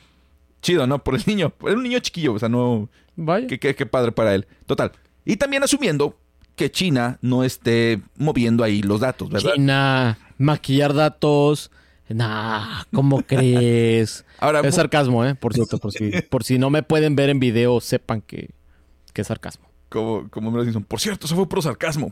[0.62, 1.04] Chido, ¿no?
[1.04, 1.54] Por el niño.
[1.62, 2.90] Era un niño chiquillo, o sea, no...
[3.16, 3.48] Vaya.
[3.48, 4.46] Qué, qué- qué padre para él.
[4.66, 4.92] Total.
[5.24, 6.18] Y también asumiendo
[6.58, 9.54] que China no esté moviendo ahí los datos, ¿verdad?
[9.54, 11.72] China, maquillar datos.
[12.10, 14.26] Nah, ¿cómo crees?
[14.40, 15.36] Ahora, es sarcasmo, ¿eh?
[15.36, 18.50] Por cierto, por si, por si no me pueden ver en video, sepan que,
[19.14, 19.70] que es sarcasmo.
[19.88, 22.12] como, como me lo dicen, por cierto, eso fue puro sarcasmo.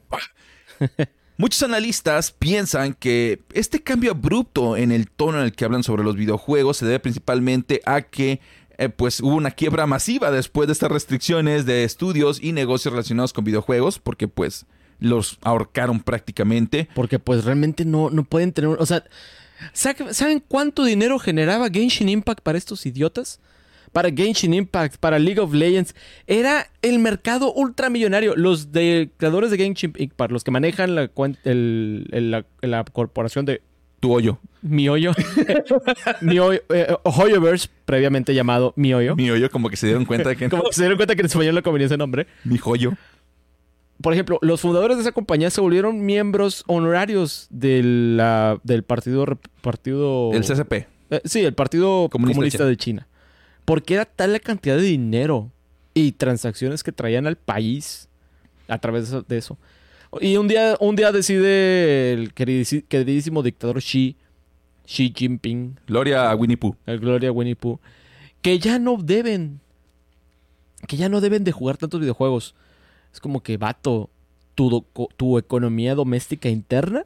[1.38, 6.04] Muchos analistas piensan que este cambio abrupto en el tono en el que hablan sobre
[6.04, 8.40] los videojuegos se debe principalmente a que
[8.78, 13.34] eh, pues hubo una quiebra masiva después de estas restricciones de estudios y negocios relacionados
[13.34, 14.66] con videojuegos, porque pues
[15.00, 16.88] los ahorcaron prácticamente.
[16.96, 18.78] Porque pues realmente no, no pueden tener...
[18.80, 19.04] O sea,
[19.74, 23.40] ¿sabe- ¿saben cuánto dinero generaba Genshin Impact para estos idiotas?
[23.92, 25.96] Para Genshin Impact, para League of Legends.
[26.28, 28.36] Era el mercado ultramillonario.
[28.36, 31.10] Los de, creadores de Genshin Impact, los que manejan la,
[31.46, 33.62] la, la corporación de
[34.06, 34.38] Tu hoyo.
[34.62, 35.14] Mihoyo.
[36.22, 39.16] Mihoyo eh, Hoyoverse, previamente llamado Mihoyo.
[39.16, 41.22] Mi hoyo como que se dieron cuenta de que Como que se dieron cuenta que
[41.22, 42.28] en español no convenía ese nombre.
[42.44, 42.94] mi joyo.
[44.00, 49.26] Por ejemplo, los fundadores de esa compañía se volvieron miembros honorarios de la- del partido...
[49.62, 50.74] partido El CCP.
[51.10, 53.08] Eh, sí, el Partido Comunista Comunista, de de China.
[53.64, 55.50] Porque era tal la cantidad de dinero
[55.96, 58.08] y transacciones que traían al país
[58.68, 59.58] a través de eso.
[60.22, 64.16] Y un día, un día decide el queridísimo dictador Xi,
[64.86, 66.76] Xi Jinping, Gloria a Winnie Pooh.
[66.86, 67.80] el Gloria Winnie Pooh,
[68.42, 69.60] que ya no deben,
[70.88, 72.56] que ya no deben de jugar tantos videojuegos.
[73.14, 74.10] Es como que, vato,
[74.56, 74.86] tu,
[75.18, 77.06] tu economía doméstica interna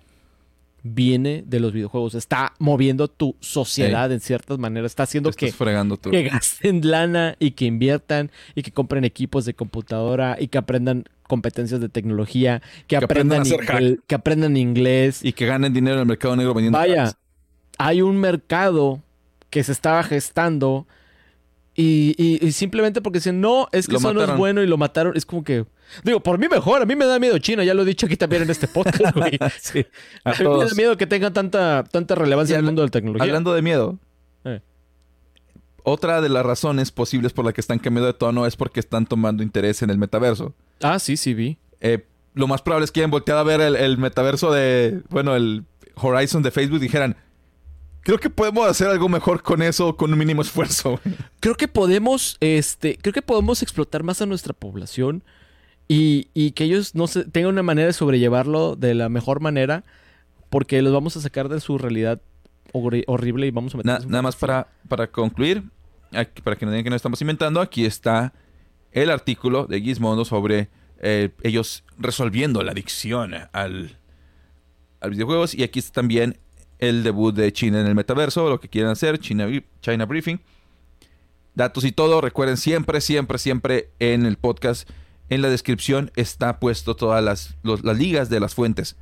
[0.84, 2.16] viene de los videojuegos.
[2.16, 4.92] Está moviendo tu sociedad en ciertas maneras.
[4.92, 10.38] Está haciendo que, que gasten lana y que inviertan y que compren equipos de computadora
[10.40, 13.44] y que aprendan competencias de tecnología, que, aprendan
[14.08, 15.24] que aprendan inglés.
[15.24, 16.78] Y que ganen dinero en el mercado negro vendiendo.
[16.78, 17.14] Vaya,
[17.78, 19.02] hay un mercado
[19.50, 20.88] que se estaba gestando
[21.82, 24.38] y, y- y simplemente porque dicen, no, es que Lo eso no es mataron.
[24.40, 25.66] bueno y lo mataron, es como que...
[26.04, 28.16] Digo, por mí mejor, a mí me da miedo China, ya lo he dicho aquí
[28.18, 29.40] también en este podcast, güey.
[29.60, 29.86] Sí,
[30.24, 32.88] A a mí me da miedo que tengan tanta, tanta relevancia en el mundo de
[32.88, 33.24] la tecnología.
[33.24, 33.98] Hablando de miedo,
[34.46, 34.62] Eh.
[35.84, 39.06] otra de las razones posibles por la que están cambiando de tono es porque están
[39.06, 40.54] tomando interés en el metaverso.
[40.82, 41.58] Ah, sí, sí vi.
[41.82, 42.06] Eh,
[42.36, 45.64] lo más probable es que hayan volteado a ver el, el metaverso de, bueno, el
[45.96, 47.16] Horizon de Facebook y dijeran,
[48.02, 51.00] Creo que podemos hacer algo mejor con eso con un mínimo esfuerzo.
[51.40, 55.24] Creo que podemos, este, creo que podemos explotar más a nuestra población
[55.88, 59.84] y, y que ellos no se, tengan una manera de sobrellevarlo de la mejor manera
[60.50, 62.22] porque los vamos a sacar de su realidad
[62.74, 65.64] horri- horrible y vamos a Na- meterlos en nada más para, para concluir,
[66.12, 68.34] aquí- para que no digan que no estamos inventando, aquí está
[68.92, 70.70] el artículo de Gizmodo sobre
[71.02, 73.98] eh, ellos resolviendo la adicción al,
[75.00, 75.54] al videojuegos.
[75.54, 76.38] Y aquí está también
[76.80, 79.48] el debut de China en el metaverso, lo que quieren hacer, China,
[79.82, 80.40] China Briefing.
[81.56, 84.90] Datos y todo, recuerden siempre, siempre, siempre en el podcast,
[85.30, 88.96] en la descripción está puesto todas las, las ligas de las fuentes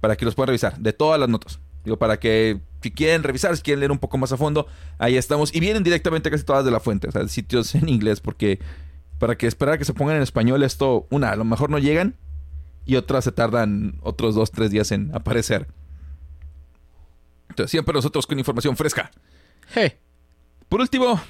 [0.00, 1.58] para que los puedan revisar, de todas las notas.
[1.84, 4.66] Digo, para que si quieren revisar, si quieren leer un poco más a fondo,
[4.98, 5.54] ahí estamos.
[5.54, 8.60] Y vienen directamente casi todas de la fuente, o sea, sitios en inglés, porque
[9.18, 11.78] para que esperar a que se pongan en español, esto, una, a lo mejor no
[11.78, 12.16] llegan,
[12.84, 15.66] y otras se tardan otros dos, tres días en aparecer.
[17.66, 19.10] Siempre nosotros con información fresca.
[20.68, 21.20] Por último,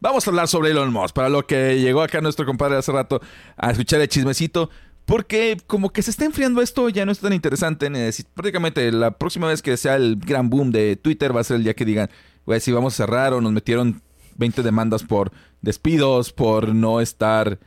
[0.00, 3.20] vamos a hablar sobre Elon Musk, para lo que llegó acá nuestro compadre hace rato
[3.56, 4.70] a escuchar el chismecito.
[5.04, 7.90] Porque como que se está enfriando esto, ya no es tan interesante.
[8.34, 11.64] Prácticamente la próxima vez que sea el gran boom de Twitter va a ser el
[11.64, 12.08] día que digan,
[12.46, 14.02] güey, si vamos a cerrar o nos metieron
[14.36, 17.58] 20 demandas por despidos, por no estar...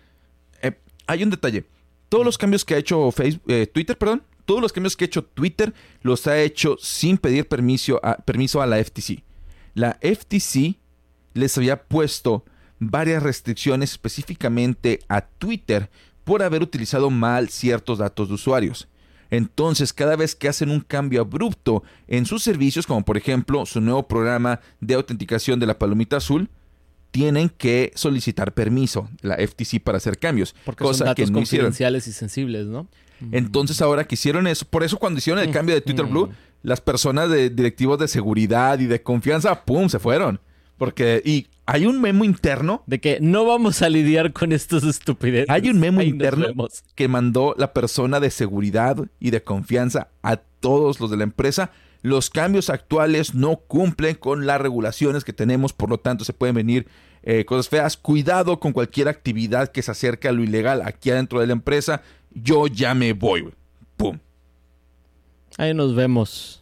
[0.62, 1.66] Eh, hay un detalle.
[2.08, 5.08] Todos los cambios que ha hecho Facebook, eh, Twitter, perdón, todos los cambios que ha
[5.08, 9.24] hecho Twitter los ha hecho sin pedir permiso a, permiso a la FTC.
[9.74, 10.78] La FTC
[11.34, 12.46] les había puesto
[12.80, 15.90] varias restricciones específicamente a Twitter
[16.24, 18.88] por haber utilizado mal ciertos datos de usuarios.
[19.30, 23.82] Entonces, cada vez que hacen un cambio abrupto en sus servicios, como por ejemplo su
[23.82, 26.50] nuevo programa de autenticación de la palomita azul,
[27.14, 31.68] tienen que solicitar permiso la FTC para hacer cambios, Porque son datos que no hicieron.
[31.68, 32.88] confidenciales y sensibles, ¿no?
[33.32, 36.30] Entonces ahora que hicieron eso, por eso cuando hicieron el cambio de Twitter Blue,
[36.64, 40.40] las personas de directivos de seguridad y de confianza, ¡pum!, se fueron.
[40.80, 45.50] Porque, y hay un memo interno, De que no vamos a lidiar con estas estupideces.
[45.52, 46.48] hay un memo Ahí interno
[46.96, 51.70] que mandó la persona de seguridad y de confianza a todos los de la empresa.
[52.04, 56.54] Los cambios actuales no cumplen con las regulaciones que tenemos, por lo tanto se pueden
[56.56, 56.88] venir
[57.24, 57.98] eh, cosas feas.
[57.98, 62.02] Cuidado con cualquier actividad que se acerque a lo ilegal aquí adentro de la empresa.
[62.32, 63.50] Yo ya me voy.
[63.98, 64.20] ¡Pum!
[65.58, 66.62] Ahí nos vemos.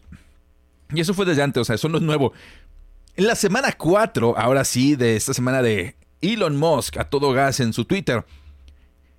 [0.94, 2.34] Y eso fue desde antes, o sea, eso no es nuevo.
[3.16, 7.60] En la semana 4, ahora sí, de esta semana de Elon Musk a todo gas
[7.62, 8.24] en su Twitter.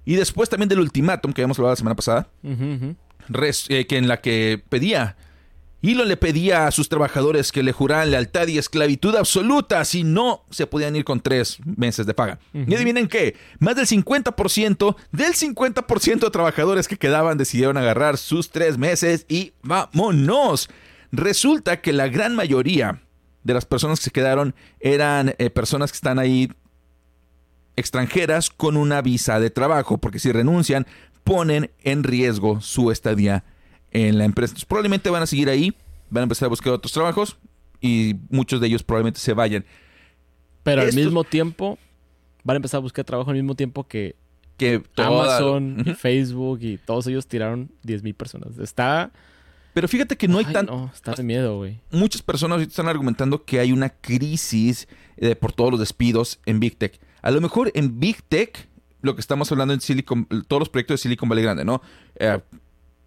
[0.05, 2.29] Y después también del ultimátum que habíamos hablado la semana pasada,
[3.29, 5.17] res- eh, que en la que pedía,
[5.83, 10.45] Elon le pedía a sus trabajadores que le juraran lealtad y esclavitud absoluta, si no
[10.51, 12.39] se podían ir con tres meses de paga.
[12.55, 18.51] Y adivinen qué, más del 50%, del 50% de trabajadores que quedaban decidieron agarrar sus
[18.51, 20.71] tres meses y vámonos.
[21.11, 23.03] Resulta que la gran mayoría
[23.43, 26.49] de las personas que se quedaron eran eh, personas que están ahí
[27.75, 30.87] extranjeras con una visa de trabajo, porque si renuncian,
[31.25, 33.45] ponen en riesgo su estadía
[33.93, 34.51] en la empresa.
[34.53, 35.75] Entonces, probablemente van a seguir ahí,
[36.11, 37.37] van a empezar a buscar otros trabajos
[37.81, 39.65] y muchos de ellos probablemente se vayan.
[40.63, 41.79] Pero al mismo tiempo,
[42.45, 44.17] van a empezar a buscar trabajo al mismo tiempo que
[44.57, 45.85] Que toda- Amazon.
[45.99, 48.59] Facebook y todos ellos tiraron 10.000 personas.
[48.59, 49.13] Está...
[49.75, 50.67] Pero fíjate que no hay Ay, tan...
[50.67, 51.81] No, está de miedo, güey.
[51.91, 54.87] Muchas personas están argumentando que hay una crisis
[55.17, 57.01] eh, por todos los despidos en Big Tech.
[57.23, 58.69] A lo mejor en Big Tech,
[59.01, 61.81] lo que estamos hablando en Silicon, todos los proyectos de Silicon Valley Grande, ¿no?
[62.17, 62.39] Eh,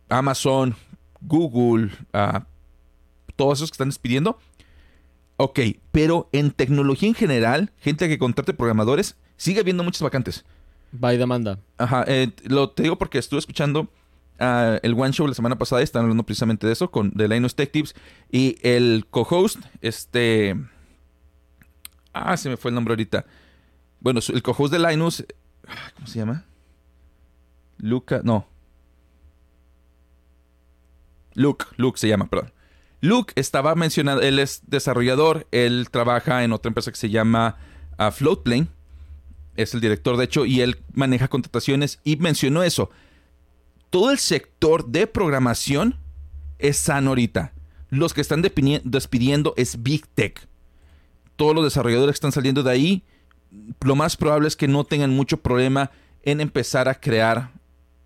[0.09, 0.75] Amazon,
[1.21, 2.45] Google, ah,
[3.35, 4.37] todos esos que están despidiendo.
[5.37, 5.59] Ok,
[5.91, 10.45] pero en tecnología en general, gente que contrate programadores, sigue habiendo muchas vacantes.
[11.03, 11.59] Va y demanda.
[11.77, 13.89] Ajá, eh, lo te digo porque estuve escuchando
[14.39, 17.27] ah, el One Show la semana pasada y están hablando precisamente de eso con The
[17.27, 17.95] Linus Tech Tips
[18.31, 20.55] y el co-host, este...
[22.13, 23.25] Ah, se me fue el nombre ahorita.
[23.99, 25.25] Bueno, el co-host de Linus,
[25.67, 26.45] ah, ¿cómo se llama?
[27.77, 28.47] Luca, no.
[31.35, 32.51] Luke, Luke se llama, perdón.
[33.01, 37.57] Luke estaba mencionando, él es desarrollador, él trabaja en otra empresa que se llama
[37.97, 38.67] ah, Floatplane
[39.55, 42.89] es el director de hecho, y él maneja contrataciones y mencionó eso.
[43.89, 45.95] Todo el sector de programación
[46.59, 47.53] es sano ahorita.
[47.89, 50.47] Los que están despidiendo es Big Tech.
[51.35, 53.03] Todos los desarrolladores que están saliendo de ahí,
[53.81, 55.91] lo más probable es que no tengan mucho problema
[56.23, 57.51] en empezar a crear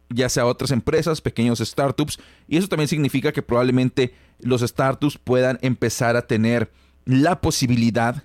[0.09, 5.59] ya sea otras empresas, pequeños startups, y eso también significa que probablemente los startups puedan
[5.61, 6.71] empezar a tener
[7.05, 8.23] la posibilidad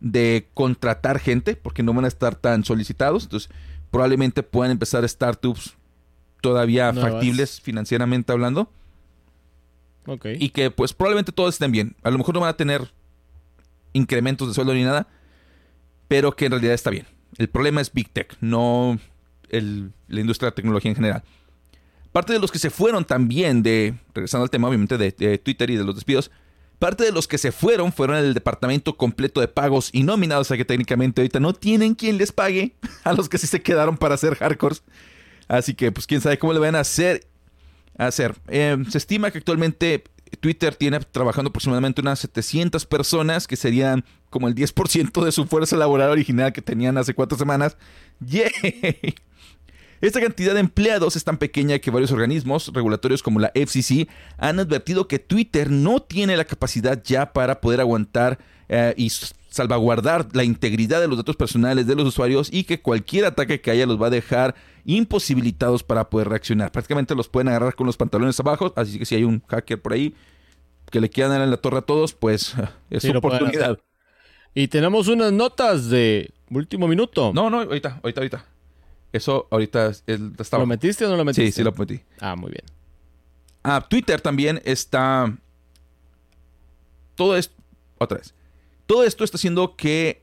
[0.00, 3.24] de contratar gente, porque no van a estar tan solicitados.
[3.24, 3.50] Entonces,
[3.90, 5.74] probablemente puedan empezar startups
[6.42, 7.12] todavía Nuevas.
[7.12, 8.70] factibles financieramente hablando
[10.38, 11.96] y que pues probablemente todos estén bien.
[12.02, 12.92] A lo mejor no van a tener
[13.94, 15.06] incrementos de sueldo ni nada,
[16.08, 17.06] pero que en realidad está bien.
[17.38, 18.98] El problema es Big Tech, no
[19.48, 21.22] el- la industria de la tecnología en general.
[22.12, 25.76] Parte de los que se fueron también de, regresando al tema obviamente de, Twitter y
[25.76, 26.30] de los despidos,
[26.78, 30.48] parte de los que se fueron fueron el departamento completo de pagos y nominados, o
[30.48, 33.96] sea que técnicamente ahorita no tienen quien les pague a los que sí se quedaron
[33.96, 34.82] para hacer hardcores.
[35.48, 37.26] Así que pues quién sabe cómo le van a hacer.
[37.96, 38.34] A hacer.
[38.48, 40.02] Eh, se estima que actualmente
[40.36, 45.76] Twitter tiene trabajando aproximadamente unas 700 personas, que serían como el 10% de su fuerza
[45.76, 47.76] laboral original que tenían hace cuatro semanas.
[50.00, 54.08] Esta cantidad de empleados es tan pequeña que varios organismos regulatorios como la FCC
[54.38, 58.38] han advertido que Twitter no tiene la capacidad ya para poder aguantar
[58.68, 63.24] eh, y salvaguardar la integridad de los datos personales de los usuarios y que cualquier
[63.24, 64.54] ataque que haya los va a dejar
[64.84, 66.72] imposibilitados para poder reaccionar.
[66.72, 69.92] Prácticamente los pueden agarrar con los pantalones abajo, así que si hay un hacker por
[69.92, 70.14] ahí
[70.90, 72.54] que le quieran dar en la torre a todos, pues
[72.90, 73.78] es Sí, su oportunidad.
[74.54, 77.32] Y tenemos unas notas de último minuto.
[77.34, 78.44] No, no, ahorita, ahorita, ahorita.
[79.14, 81.46] Eso ahorita es- es- está ¿Lo metiste o no lo metiste?
[81.46, 82.00] Sí, sí lo metí.
[82.20, 82.64] Ah, muy bien.
[83.62, 85.32] Ah, Twitter también está.
[87.14, 87.54] Todo esto.
[87.98, 88.34] Otra vez.
[88.86, 90.22] Todo esto está haciendo que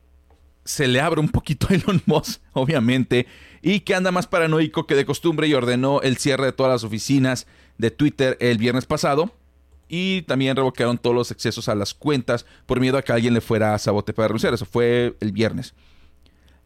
[0.66, 3.28] se le abra un poquito a Elon Musk, obviamente,
[3.62, 6.84] y que anda más paranoico que de costumbre y ordenó el cierre de todas las
[6.84, 7.48] oficinas
[7.78, 9.32] de Twitter el viernes pasado.
[9.88, 13.42] Y también revocaron todos los accesos a las cuentas por miedo a que alguien le
[13.42, 14.54] fuera a sabote para renunciar.
[14.54, 15.74] Eso fue el viernes.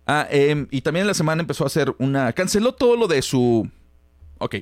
[0.06, 2.32] Ah, em, y también en la semana empezó a hacer una.
[2.34, 3.70] Canceló todo lo de su.
[4.38, 4.58] Ok.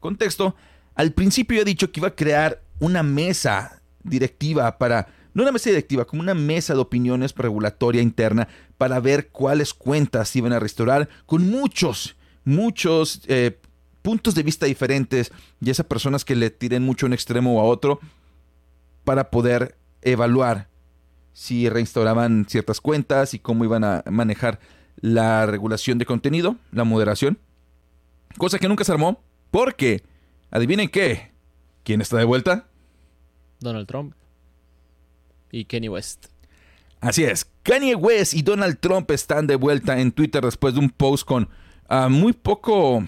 [0.00, 0.54] Contexto.
[0.94, 5.08] Al principio he dicho que iba a crear una mesa directiva para.
[5.34, 10.36] No una mesa directiva, como una mesa de opiniones regulatoria interna para ver cuáles cuentas
[10.36, 13.58] iban a restaurar con muchos, muchos eh,
[14.02, 17.60] puntos de vista diferentes, ya sea personas que le tiren mucho a un extremo o
[17.60, 17.98] a otro,
[19.04, 20.68] para poder evaluar
[21.32, 24.60] si reinstauraban ciertas cuentas y cómo iban a manejar
[25.00, 27.38] la regulación de contenido, la moderación.
[28.38, 30.02] Cosa que nunca se armó, porque,
[30.50, 31.32] adivinen qué,
[31.84, 32.66] ¿quién está de vuelta?
[33.60, 34.14] Donald Trump.
[35.50, 36.26] Y Kenny West.
[37.00, 40.88] Así es, Kanye West y Donald Trump están de vuelta en Twitter después de un
[40.88, 41.48] post con
[41.88, 43.04] ah, muy poco,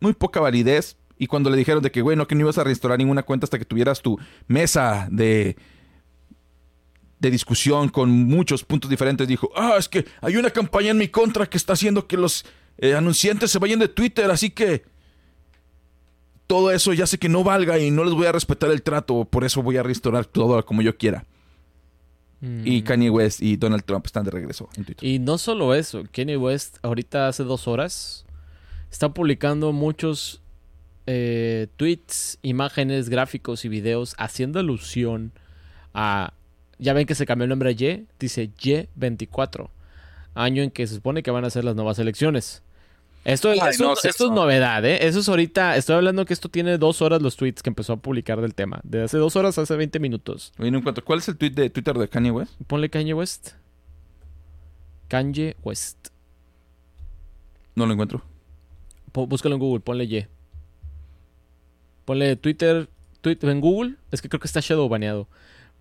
[0.00, 0.96] muy poca validez.
[1.18, 3.58] Y cuando le dijeron de que, bueno, que no ibas a restaurar ninguna cuenta hasta
[3.58, 5.56] que tuvieras tu mesa de,
[7.18, 11.08] de discusión con muchos puntos diferentes, dijo, ah, es que hay una campaña en mi
[11.08, 12.44] contra que está haciendo que los
[12.78, 14.84] eh, anunciantes se vayan de Twitter, así que
[16.46, 19.24] todo eso ya sé que no valga y no les voy a respetar el trato,
[19.24, 21.24] por eso voy a restaurar todo como yo quiera.
[22.42, 22.84] Y Mm.
[22.84, 25.08] Kanye West y Donald Trump están de regreso en Twitter.
[25.08, 28.26] Y no solo eso, Kenny West ahorita hace dos horas
[28.90, 30.42] está publicando muchos
[31.06, 35.32] eh, tweets, imágenes, gráficos y videos haciendo alusión
[35.94, 36.34] a...
[36.78, 39.68] Ya ven que se cambió el nombre a Y, dice Y24,
[40.34, 42.62] año en que se supone que van a ser las nuevas elecciones.
[43.24, 44.26] Esto, Ay, esto- no, esto Celso.
[44.26, 45.06] es novedad, ¿eh?
[45.06, 47.96] Eso es ahorita, estoy hablando que esto tiene dos horas los tweets que empezó a
[47.96, 48.80] publicar del tema.
[48.84, 50.52] De hace dos horas a hace 20 minutos.
[50.58, 51.04] Oye, no encuentro.
[51.04, 52.52] ¿Cuál es el tweet de Twitter de Kanye West?
[52.68, 53.52] Ponle Kanye West.
[55.08, 56.08] Kanye West.
[57.74, 58.22] No lo encuentro.
[59.12, 60.26] Po- Búscalo en Google, ponle Y.
[62.04, 62.88] Ponle Twitter,
[63.20, 63.94] Twitter en Google.
[64.12, 65.26] Es que creo que está shadow baneado.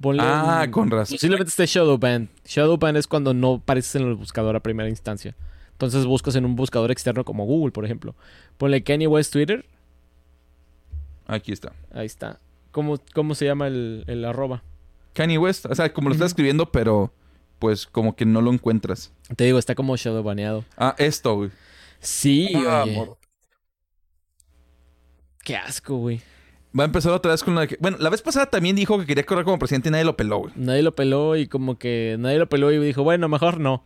[0.01, 1.15] Ponle Ah, con razón.
[1.15, 2.29] Posiblemente esté shadow ban.
[2.45, 5.35] Shadow ban es cuando no apareces en el buscador a primera instancia.
[5.71, 8.15] Entonces buscas en un buscador externo como Google, por ejemplo.
[8.57, 9.65] Ponle Kanye West Twitter.
[11.27, 11.73] Aquí está.
[11.91, 12.39] Ahí está.
[12.71, 14.63] ¿Cómo, cómo se llama el, el arroba?
[15.13, 16.29] Kanye West, o sea, como lo está Ujú.
[16.31, 17.11] escribiendo, pero
[17.59, 19.13] pues como que no lo encuentras.
[19.35, 20.65] Te digo, está como shadow baneado.
[20.77, 21.51] Ah, esto, güey.
[21.99, 22.93] Sí, Ah, oye.
[22.93, 23.17] amor.
[25.43, 26.21] Qué asco, güey.
[26.77, 27.77] Va a empezar otra vez con la que...
[27.79, 30.39] Bueno, la vez pasada también dijo que quería correr como presidente y nadie lo peló,
[30.39, 30.53] güey.
[30.57, 33.85] Nadie lo peló y como que nadie lo peló y dijo, bueno, mejor no.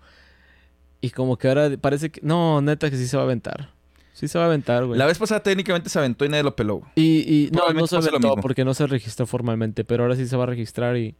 [1.00, 2.20] Y como que ahora parece que...
[2.24, 3.70] No, neta que sí se va a aventar.
[4.14, 4.98] Sí se va a aventar, güey.
[4.98, 6.92] La vez pasada técnicamente se aventó y nadie lo peló, güey.
[6.96, 10.36] Y, y no, no se aventó porque no se registró formalmente, pero ahora sí se
[10.36, 11.16] va a registrar y...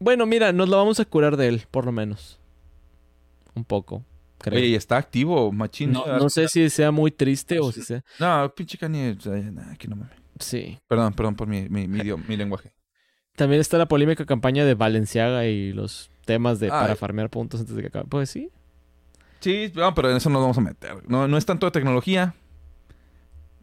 [0.00, 2.38] Bueno, mira, nos lo vamos a curar de él, por lo menos.
[3.54, 4.02] Un poco,
[4.50, 4.58] creo.
[4.62, 5.92] Oye, y está activo, machín.
[5.92, 8.02] no, no sé si sea muy triste o si sea...
[8.18, 9.16] No, pinche Kanye...
[9.72, 10.16] aquí no mames.
[10.38, 10.78] Sí.
[10.88, 12.72] Perdón, perdón por mi, mi, mi, idioma- mi lenguaje.
[13.36, 16.96] También está la polémica campaña de Valenciaga y los temas de Ah, para eh.
[16.96, 18.06] farmear puntos antes de que acabe.
[18.08, 18.50] Pues sí.
[19.40, 21.08] Sí, no, pero en eso nos vamos a meter.
[21.08, 22.34] No, no es tanto de tecnología.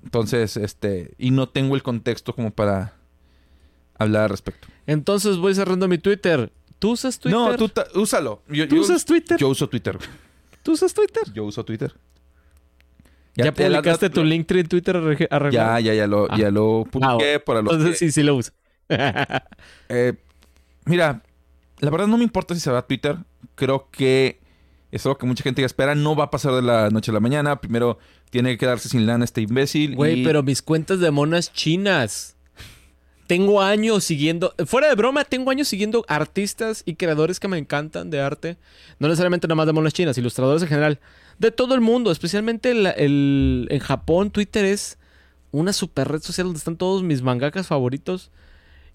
[0.04, 1.14] Entonces, este...
[1.18, 2.94] Y no tengo el contexto como para
[3.98, 4.68] hablar al respecto.
[4.86, 6.52] Entonces voy cerrando mi Twitter.
[6.80, 7.40] ¿Tú usas Twitter?
[7.40, 8.42] No, tú úsalo.
[8.50, 9.38] Yo, ¿Tú yo- usas Twitter?
[9.38, 9.98] yo uso Twitter.
[10.64, 11.23] ¿Tú usas Twitter?
[11.34, 11.94] Yo uso Twitter.
[13.35, 14.22] ¿Ya, publicaste la- tu
[14.60, 15.80] en Twitter arreg- Ya, arreglado?
[15.80, 16.38] ya, ya lo, Ah.
[16.38, 18.52] ya lo publiqué para los Entonces que- sí, sí lo uso.
[19.90, 20.14] eh,
[20.85, 21.22] mira,
[21.80, 23.18] la verdad no me importa si se va a Twitter.
[23.56, 24.40] Creo que
[24.91, 25.95] es algo que mucha gente ya espera.
[25.95, 27.60] No va a pasar de la noche a la mañana.
[27.60, 27.98] Primero
[28.30, 29.95] tiene que quedarse sin lana este imbécil.
[29.95, 32.35] Güey, y- pero mis cuentas de monas chinas.
[33.28, 38.10] Tengo años siguiendo, fuera de broma, tengo años siguiendo artistas y creadores que me encantan
[38.10, 38.58] de arte.
[39.00, 41.00] No necesariamente nada más de monas chinas, ilustradores en general.
[41.40, 44.98] De todo el mundo, especialmente el- en Japón, Twitter es
[45.52, 48.30] una super red social donde están todos mis mangakas favoritos.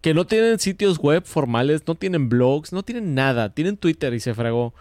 [0.03, 3.53] Que no tienen sitios web formales, no tienen blogs, no tienen nada.
[3.53, 4.73] Tienen Twitter y se fregó.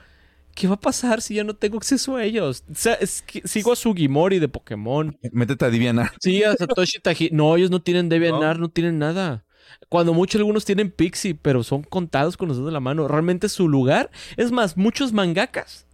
[0.58, 2.64] ¿Qué va a pasar si ya no tengo acceso a ellos?
[2.68, 5.16] O sea, es que sigo a Sugimori de Pokémon.
[5.32, 6.12] Métete a Diviana.
[6.20, 7.30] Sí, a Satoshi Taji.
[7.32, 8.68] No, ellos no tienen DeviantArt, no.
[8.68, 9.46] tienen nada.
[9.88, 13.08] Cuando mucho algunos tienen Pixie, pero son contados con los dedos de la mano.
[13.08, 14.10] Realmente su lugar.
[14.36, 15.86] Es más, muchos mangakas,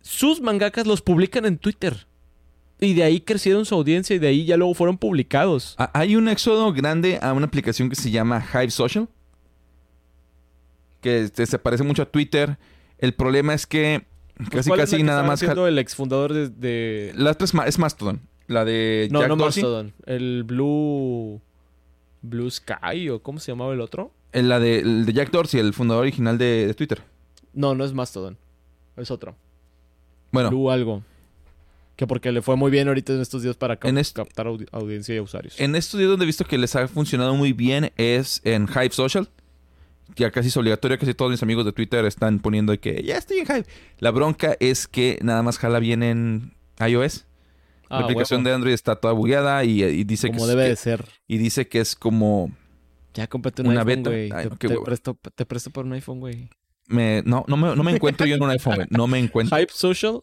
[0.00, 2.06] sus mangakas los publican en Twitter.
[2.80, 5.74] Y de ahí crecieron su audiencia y de ahí ya luego fueron publicados.
[5.76, 9.06] Ah, Hay un éxodo grande a una aplicación que se llama Hive Social.
[11.02, 12.56] Que este, se parece mucho a Twitter.
[12.98, 14.04] El problema es que
[14.36, 15.42] Pues, casi ¿cuál es la casi nada más...
[15.42, 18.20] el exfundador de, de- La otra es, Ma- es Mastodon.
[18.48, 19.62] La de No, Jack no Dorsey.
[19.62, 19.92] Mastodon.
[20.06, 21.40] El Blue...
[22.22, 24.12] Blue Sky o cómo se llamaba el otro.
[24.32, 27.02] Eh, La de, el de Jack Dorsey, el fundador original de, de Twitter.
[27.52, 28.36] No, no es Mastodon.
[28.96, 29.36] Es otro.
[30.32, 31.02] Bueno, Blue algo.
[31.96, 34.46] Que porque le fue muy bien ahorita en estos días para cap- En este- captar
[34.48, 35.58] audi- audiencia y usuarios.
[35.60, 38.90] en estos días donde he visto que les ha funcionado muy bien es en Hive
[38.90, 39.28] Social.
[40.14, 43.38] Ya casi es obligatorio, casi todos mis amigos de Twitter están poniendo que ya estoy
[43.40, 43.66] en Hive.
[43.98, 47.26] La bronca es que nada más jala bien en iOS.
[47.88, 50.62] Ah, la aplicación de Android está toda bugueada y, y dice que Como es- debe
[50.64, 51.04] que- de ser.
[51.26, 52.50] y dice que es como
[53.14, 54.38] Ya cómprate un una iPhone, beta.
[54.38, 56.48] Ay, Te, presto, te presto por un iPhone, güey.
[56.88, 58.86] me, no, no me, no me encuentro yo en un iPhone, güey.
[58.90, 59.56] No me encuentro.
[59.58, 60.22] Hype Social.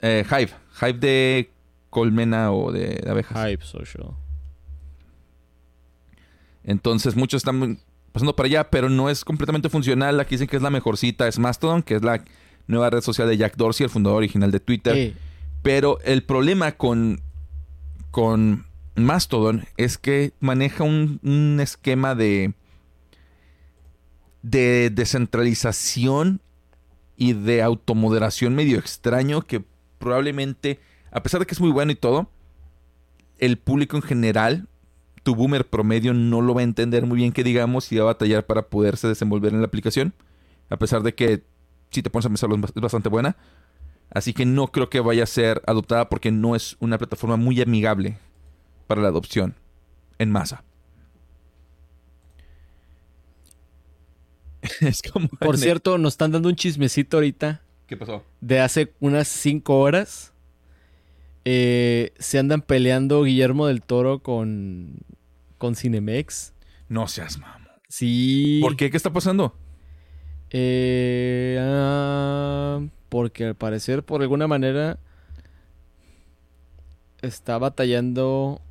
[0.00, 0.50] Eh, Hive.
[0.80, 1.50] Hive de
[1.90, 3.46] colmena o de, de abejas.
[3.48, 4.16] Hype Social.
[6.62, 7.80] Entonces muchos están
[8.12, 10.20] pasando para allá, pero no es completamente funcional.
[10.20, 12.22] Aquí dicen que es la mejorcita, es Mastodon, que es la
[12.66, 15.14] nueva red social de Jack Dorsey, el fundador original de Twitter.
[15.62, 17.20] Pero el problema con,
[18.10, 22.54] con Mastodon es que maneja un, un esquema de,
[24.42, 26.40] de descentralización
[27.16, 29.62] y de automoderación medio extraño que
[29.98, 30.80] probablemente,
[31.10, 32.30] a pesar de que es muy bueno y todo,
[33.38, 34.68] el público en general,
[35.22, 38.06] tu boomer promedio no lo va a entender muy bien que digamos y va a
[38.06, 40.14] batallar para poderse desenvolver en la aplicación.
[40.70, 41.42] A pesar de que
[41.90, 43.36] si te pones a pensarlo es bas- es bastante buena.
[44.12, 47.60] Así que no creo que vaya a ser adoptada porque no es una plataforma muy
[47.60, 48.18] amigable
[48.86, 49.54] para la adopción
[50.18, 50.64] en masa.
[54.80, 55.28] es como...
[55.28, 58.24] por cierto, nos están dando un chismecito ahorita ¿Qué pasó?
[58.40, 60.32] de hace unas cinco horas.
[61.44, 64.98] Eh, se andan peleando Guillermo del Toro con,
[65.60, 66.54] con Cinemex.
[66.88, 67.68] No seas mamón.
[67.86, 68.58] Sí.
[68.62, 68.90] ¿Por qué?
[68.90, 69.54] ¿Qué está pasando?
[70.50, 72.80] Eh, ah,
[73.10, 74.98] porque al parecer, por alguna manera,
[77.20, 78.62] está batallando.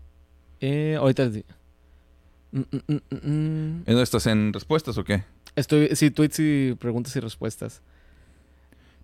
[0.61, 1.29] Eh, ahorita.
[2.51, 3.19] Mm, mm, mm, mm, mm.
[3.21, 4.25] ¿En dónde estás?
[4.25, 5.23] ¿En respuestas o qué?
[5.55, 7.83] Estoy, sí, tweets y preguntas y respuestas.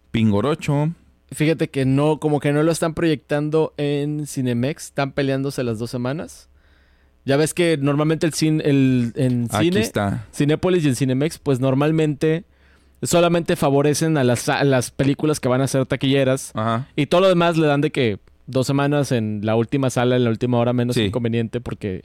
[0.09, 0.91] Pingorocho.
[1.31, 5.91] Fíjate que no, como que no lo están proyectando en Cinemex, están peleándose las dos
[5.91, 6.49] semanas.
[7.25, 10.25] Ya ves que normalmente el cine, el, en Aquí cine, está.
[10.33, 12.45] Cinépolis y el Cinemex, pues normalmente
[13.01, 16.51] solamente favorecen a las, a las películas que van a ser taquilleras.
[16.53, 16.87] Ajá.
[16.95, 20.23] Y todo lo demás le dan de que dos semanas en la última sala, en
[20.23, 21.03] la última hora menos Sí.
[21.05, 22.03] inconveniente, porque,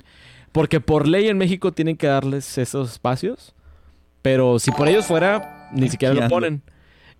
[0.52, 3.54] porque por ley en México tienen que darles esos espacios.
[4.22, 6.62] Pero si por ellos fuera, ni siquiera lo ponen.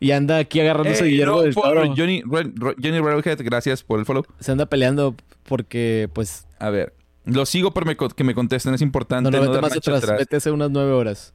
[0.01, 1.94] Y anda aquí agarrándose Ey, Guillermo no, del Toro.
[1.97, 4.24] Johnny, Johnny Railhead, gracias por el follow.
[4.39, 5.14] Se anda peleando
[5.44, 6.94] porque, pues, A ver,
[7.32, 9.31] lo sigo me co- que me contesten, es importante.
[9.31, 10.19] no, no, vete más atrás, atrás.
[10.19, 11.35] vete hace unas nueve horas.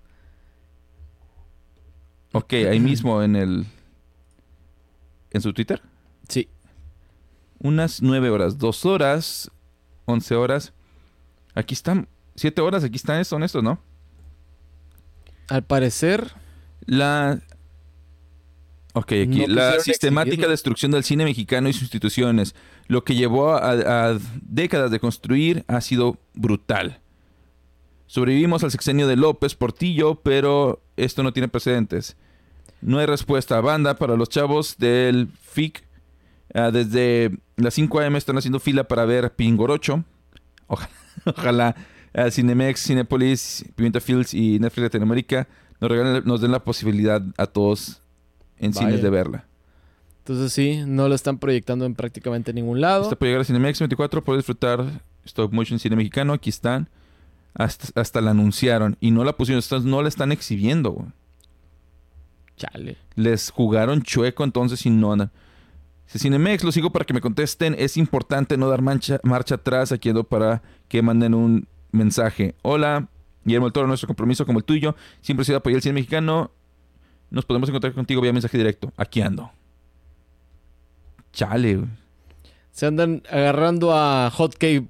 [2.31, 3.65] Ok, ahí mismo en el...
[5.31, 5.81] ¿En su Twitter?
[6.27, 6.49] Sí.
[7.59, 9.49] Unas nueve horas, dos horas,
[10.05, 10.73] once horas.
[11.53, 13.79] Aquí están, siete horas, aquí están, son estos, ¿no?
[15.47, 16.33] Al parecer,
[16.85, 17.39] La...
[18.97, 19.45] Ok, aquí.
[19.47, 22.55] No la sistemática destrucción del cine mexicano y sus instituciones.
[22.87, 23.71] Lo que llevó a,
[24.11, 26.99] a décadas de construir ha sido brutal.
[28.07, 32.15] Sobrevivimos al sexenio de López Portillo, pero esto no tiene precedentes.
[32.81, 35.83] No hay respuesta a banda para los chavos del FIC.
[36.53, 38.17] Ah, desde las 5 a.m.
[38.17, 40.05] están haciendo fila para ver Pingorocho.
[40.67, 40.89] Ojalá,
[41.25, 41.75] ojalá
[42.13, 45.47] ah, Cinemex, Cinepolis, Pimienta Fields y Netflix Latinoamérica
[45.81, 48.01] nos, regalen- nos den la posibilidad a todos
[48.59, 48.87] en Vaya.
[48.87, 49.45] cines de verla.
[50.19, 53.03] entonces sí, no lo están proyectando en prácticamente ningún lado.
[53.03, 56.33] Está por llegar a Cinemex 24, puedes disfrutar Stop Motion Cine Mexicano.
[56.33, 56.89] Aquí están.
[57.57, 59.63] Hasta, hasta la anunciaron y no la pusieron.
[59.63, 61.07] Entonces no la están exhibiendo, güey.
[62.57, 62.97] Chale.
[63.15, 65.31] Les jugaron chueco entonces y no andan.
[66.07, 67.75] Si Cinemex, lo sigo para que me contesten.
[67.77, 72.55] Es importante no dar mancha- marcha atrás aquí ando para que manden un mensaje.
[72.61, 73.07] Hola,
[73.43, 74.95] Guillermo del Toro, nuestro compromiso como el tuyo.
[75.21, 76.51] Siempre ha sido apoyar el cine mexicano.
[77.29, 78.91] Nos podemos encontrar contigo vía mensaje directo.
[78.97, 79.51] Aquí ando.
[81.33, 81.89] Chale, güey.
[82.71, 84.87] Se andan agarrando a Hotcake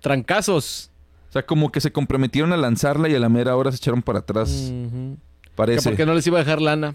[0.00, 0.90] trancazos.
[1.28, 4.02] O sea, como que se comprometieron a lanzarla y a la mera hora se echaron
[4.02, 4.72] para atrás.
[5.54, 5.88] Parece.
[5.88, 6.94] porque no les iba a dejar lana.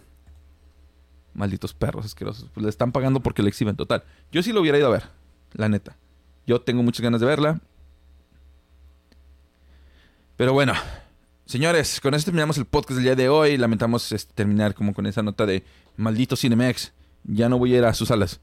[1.34, 2.50] Malditos perros asquerosos.
[2.54, 3.76] Pues le están pagando porque le exhiben.
[3.76, 4.04] Total.
[4.32, 5.04] Yo sí lo hubiera ido a ver.
[5.54, 5.96] La neta.
[6.48, 7.60] Yo tengo muchas ganas de verla.
[10.38, 10.74] Pero bueno.
[11.54, 13.58] Señores, con eso terminamos el podcast del día de hoy.
[13.58, 15.64] Lamentamos este, terminar como con esa nota de
[15.98, 16.94] maldito Cinemex.
[17.26, 18.40] Ya no voy a ir a sus salas.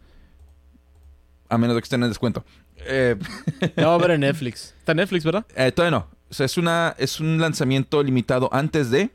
[1.49, 2.45] A menos de que estén en descuento.
[2.87, 3.17] Eh,
[3.77, 4.77] a ver en Netflix.
[4.79, 5.45] Está en Netflix, ¿verdad?
[5.57, 6.07] eh, todavía no.
[6.31, 9.11] O sea, es, una, es un lanzamiento limitado antes de.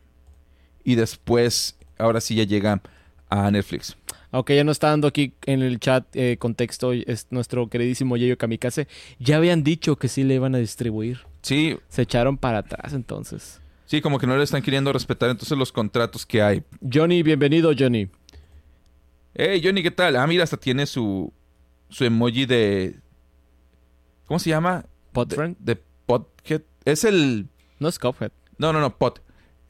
[0.83, 2.81] Y después, ahora sí ya llega
[3.29, 3.95] a Netflix.
[4.31, 8.37] Aunque ya no está dando aquí en el chat eh, contexto, es nuestro queridísimo Yayo
[8.37, 8.89] Kamikaze.
[9.19, 11.19] Ya habían dicho que sí le iban a distribuir.
[11.43, 13.61] Sí, Se echaron para atrás entonces.
[13.85, 16.63] Sí, como que no le están queriendo respetar entonces los contratos que hay.
[16.91, 18.09] Johnny, bienvenido, Johnny.
[19.35, 20.15] Hey, Johnny, ¿qué tal?
[20.15, 21.31] Ah, mira, hasta tiene su,
[21.89, 22.95] su emoji de...
[24.25, 24.85] ¿Cómo se llama?
[25.11, 25.57] Podfriend.
[25.59, 26.61] De, de Podhead.
[26.83, 27.47] Es el...
[27.79, 28.31] No es Cuphead.
[28.57, 29.19] No, no, no, Pod.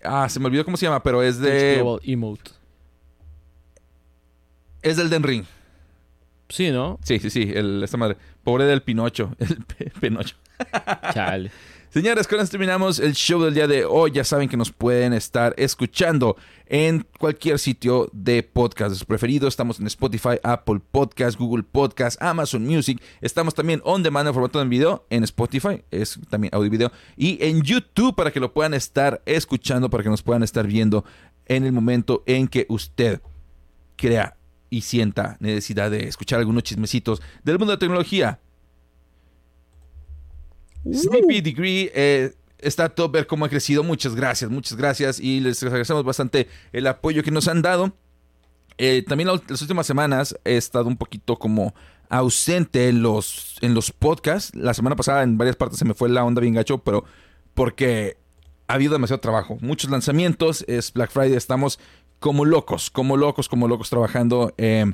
[0.03, 1.75] Ah, se me olvidó cómo se llama, pero es de...
[1.77, 2.51] Global Emote.
[4.81, 5.45] Es del Den Ring.
[6.47, 6.99] Sí, ¿no?
[7.03, 8.17] Sí, sí, sí, el, esta madre.
[8.43, 9.35] Pobre del Pinocho.
[9.39, 10.37] El Pinocho.
[11.11, 11.51] Chale.
[11.95, 14.11] Señores, con esto terminamos el show del día de hoy.
[14.11, 16.35] Ya saben que nos pueden estar escuchando
[16.65, 19.47] en cualquier sitio de podcast preferido.
[19.47, 23.01] Estamos en Spotify, Apple Podcast, Google Podcast, Amazon Music.
[23.21, 26.91] Estamos también on demand en formato de video en Spotify, es también audio y video.
[27.15, 31.05] Y en YouTube para que lo puedan estar escuchando, para que nos puedan estar viendo
[31.45, 33.21] en el momento en que usted
[33.95, 34.35] crea
[34.69, 38.41] y sienta necesidad de escuchar algunos chismecitos del mundo de la tecnología.
[40.91, 43.83] Sleepy Degree eh, está todo ver cómo ha crecido.
[43.83, 45.19] Muchas gracias, muchas gracias.
[45.19, 47.93] Y les agradecemos bastante el apoyo que nos han dado.
[48.77, 51.73] Eh, también la- las últimas semanas he estado un poquito como
[52.09, 54.53] ausente en los, en los podcasts.
[54.55, 57.03] La semana pasada en varias partes se me fue la onda bien gacho, pero
[57.53, 58.17] porque
[58.67, 59.57] ha habido demasiado trabajo.
[59.61, 60.63] Muchos lanzamientos.
[60.67, 61.33] Es Black Friday.
[61.35, 61.79] Estamos
[62.19, 64.53] como locos, como locos, como locos trabajando.
[64.57, 64.91] eh,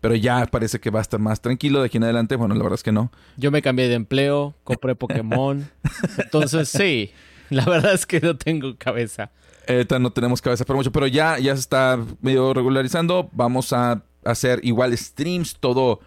[0.00, 2.36] pero ya parece que va a estar más tranquilo de aquí en adelante.
[2.36, 3.10] Bueno, la verdad es que no.
[3.36, 5.68] Yo me cambié de empleo, compré Pokémon.
[6.18, 7.12] Entonces, sí.
[7.50, 9.30] La verdad es que no tengo cabeza.
[9.68, 13.28] Ahorita no tenemos cabeza para mucho, pero ya, ya se está medio regularizando.
[13.32, 16.00] Vamos a hacer igual streams todo,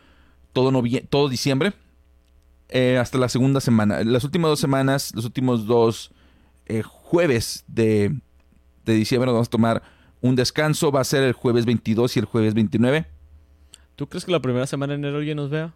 [0.53, 0.72] todo,
[1.10, 1.74] todo diciembre.
[2.70, 4.03] eh, hasta la segunda semana.
[4.03, 6.11] Las últimas dos semanas, los últimos dos
[6.65, 8.15] eh, jueves de,
[8.86, 9.84] de diciembre nos vamos a tomar
[10.22, 10.91] un descanso.
[10.91, 13.06] Va a ser el jueves 22 y el jueves 29.
[13.95, 15.74] ¿Tú crees que la primera semana de enero alguien nos vea?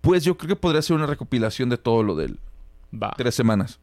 [0.00, 2.38] Pues yo creo que podría ser una recopilación de todo lo del
[2.92, 3.12] Va.
[3.16, 3.78] tres semanas.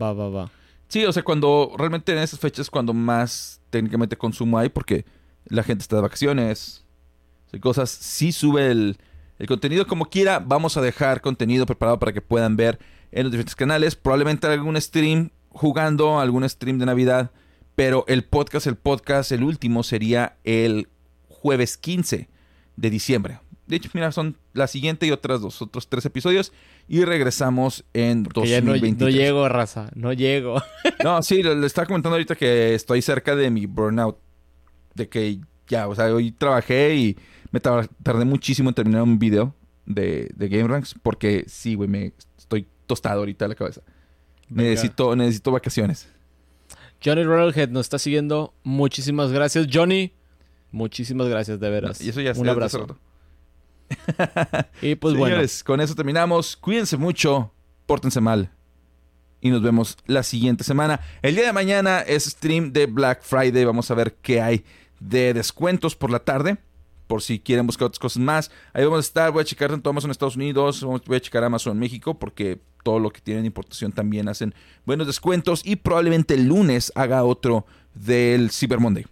[0.00, 0.50] Va, va, va.
[0.88, 5.04] Sí, o sea, cuando realmente en esas fechas es cuando más técnicamente consumo hay porque
[5.46, 6.84] la gente está de vacaciones
[7.52, 7.90] y cosas.
[7.90, 8.98] Sí sube el,
[9.38, 10.40] el contenido como quiera.
[10.40, 12.80] Vamos a dejar contenido preparado para que puedan ver
[13.12, 13.94] en los diferentes canales.
[13.94, 17.30] Probablemente algún stream jugando, algún stream de Navidad.
[17.76, 20.88] Pero el podcast, el podcast, el último sería el
[21.28, 22.28] jueves 15
[22.76, 23.38] de diciembre.
[23.66, 26.52] De hecho, mira, son la siguiente y otras dos, otros tres episodios.
[26.88, 28.98] Y regresamos en Que ya no, 2023.
[29.14, 29.90] no llego, raza.
[29.94, 30.60] No llego.
[31.04, 34.18] No, sí, le, le estaba comentando ahorita que estoy cerca de mi burnout.
[34.94, 35.38] De que
[35.68, 37.16] ya, o sea, hoy trabajé y
[37.52, 39.54] me tar- tardé muchísimo en terminar un video
[39.86, 40.96] de, de Game Ranks.
[41.00, 43.82] Porque sí, güey, me estoy tostado ahorita de la cabeza.
[44.48, 46.08] Necesito, necesito vacaciones.
[47.04, 48.52] Johnny Railhead nos está siguiendo.
[48.64, 50.12] Muchísimas gracias, Johnny.
[50.72, 52.00] Muchísimas gracias, de veras.
[52.00, 52.98] Y eso ya Un ya abrazo.
[54.82, 55.34] Y pues bueno.
[55.34, 56.56] Señores, con eso terminamos.
[56.56, 57.52] Cuídense mucho,
[57.86, 58.52] pórtense mal.
[59.40, 61.00] Y nos vemos la siguiente semana.
[61.22, 63.64] El día de mañana es stream de Black Friday.
[63.64, 64.64] Vamos a ver qué hay
[65.00, 66.58] de descuentos por la tarde.
[67.06, 68.50] Por si quieren buscar otras cosas más.
[68.72, 69.32] Ahí vamos a estar.
[69.32, 70.84] Voy a checar tanto Amazon Estados Unidos.
[70.84, 72.18] Voy a checar Amazon México.
[72.18, 75.62] Porque todo lo que tienen importación también hacen buenos descuentos.
[75.64, 79.06] Y probablemente el lunes haga otro del Cyber Monday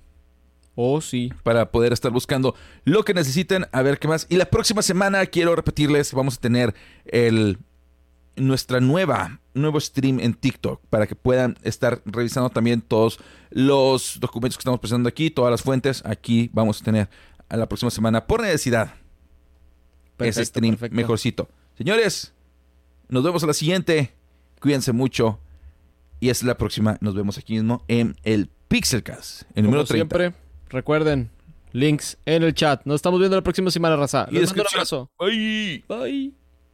[0.81, 1.33] Oh, sí.
[1.43, 4.29] para poder estar buscando lo que necesiten, a ver qué más.
[4.29, 6.73] Y la próxima semana, quiero repetirles, vamos a tener
[7.07, 7.59] el
[8.37, 13.19] nuestra nueva nuevo stream en TikTok para que puedan estar revisando también todos
[13.51, 16.03] los documentos que estamos presentando aquí, todas las fuentes.
[16.07, 17.09] Aquí vamos a tener
[17.49, 18.95] a la próxima semana por necesidad
[20.21, 20.95] ese stream perfecto.
[20.97, 21.49] mejorcito.
[21.77, 22.33] Señores,
[23.09, 24.13] nos vemos a la siguiente.
[24.61, 25.41] Cuídense mucho
[26.21, 26.99] Y hasta la próxima.
[27.01, 30.17] Nos vemos aquí mismo en el Pixelcast, el número Como 30.
[30.17, 31.31] siempre, recuerden,
[31.73, 32.83] links en el chat.
[32.85, 34.29] Nos estamos viendo la próxima semana, raza.
[34.31, 35.11] Y Les mando un abrazo.
[35.19, 35.85] Bye.
[35.89, 36.38] Bye.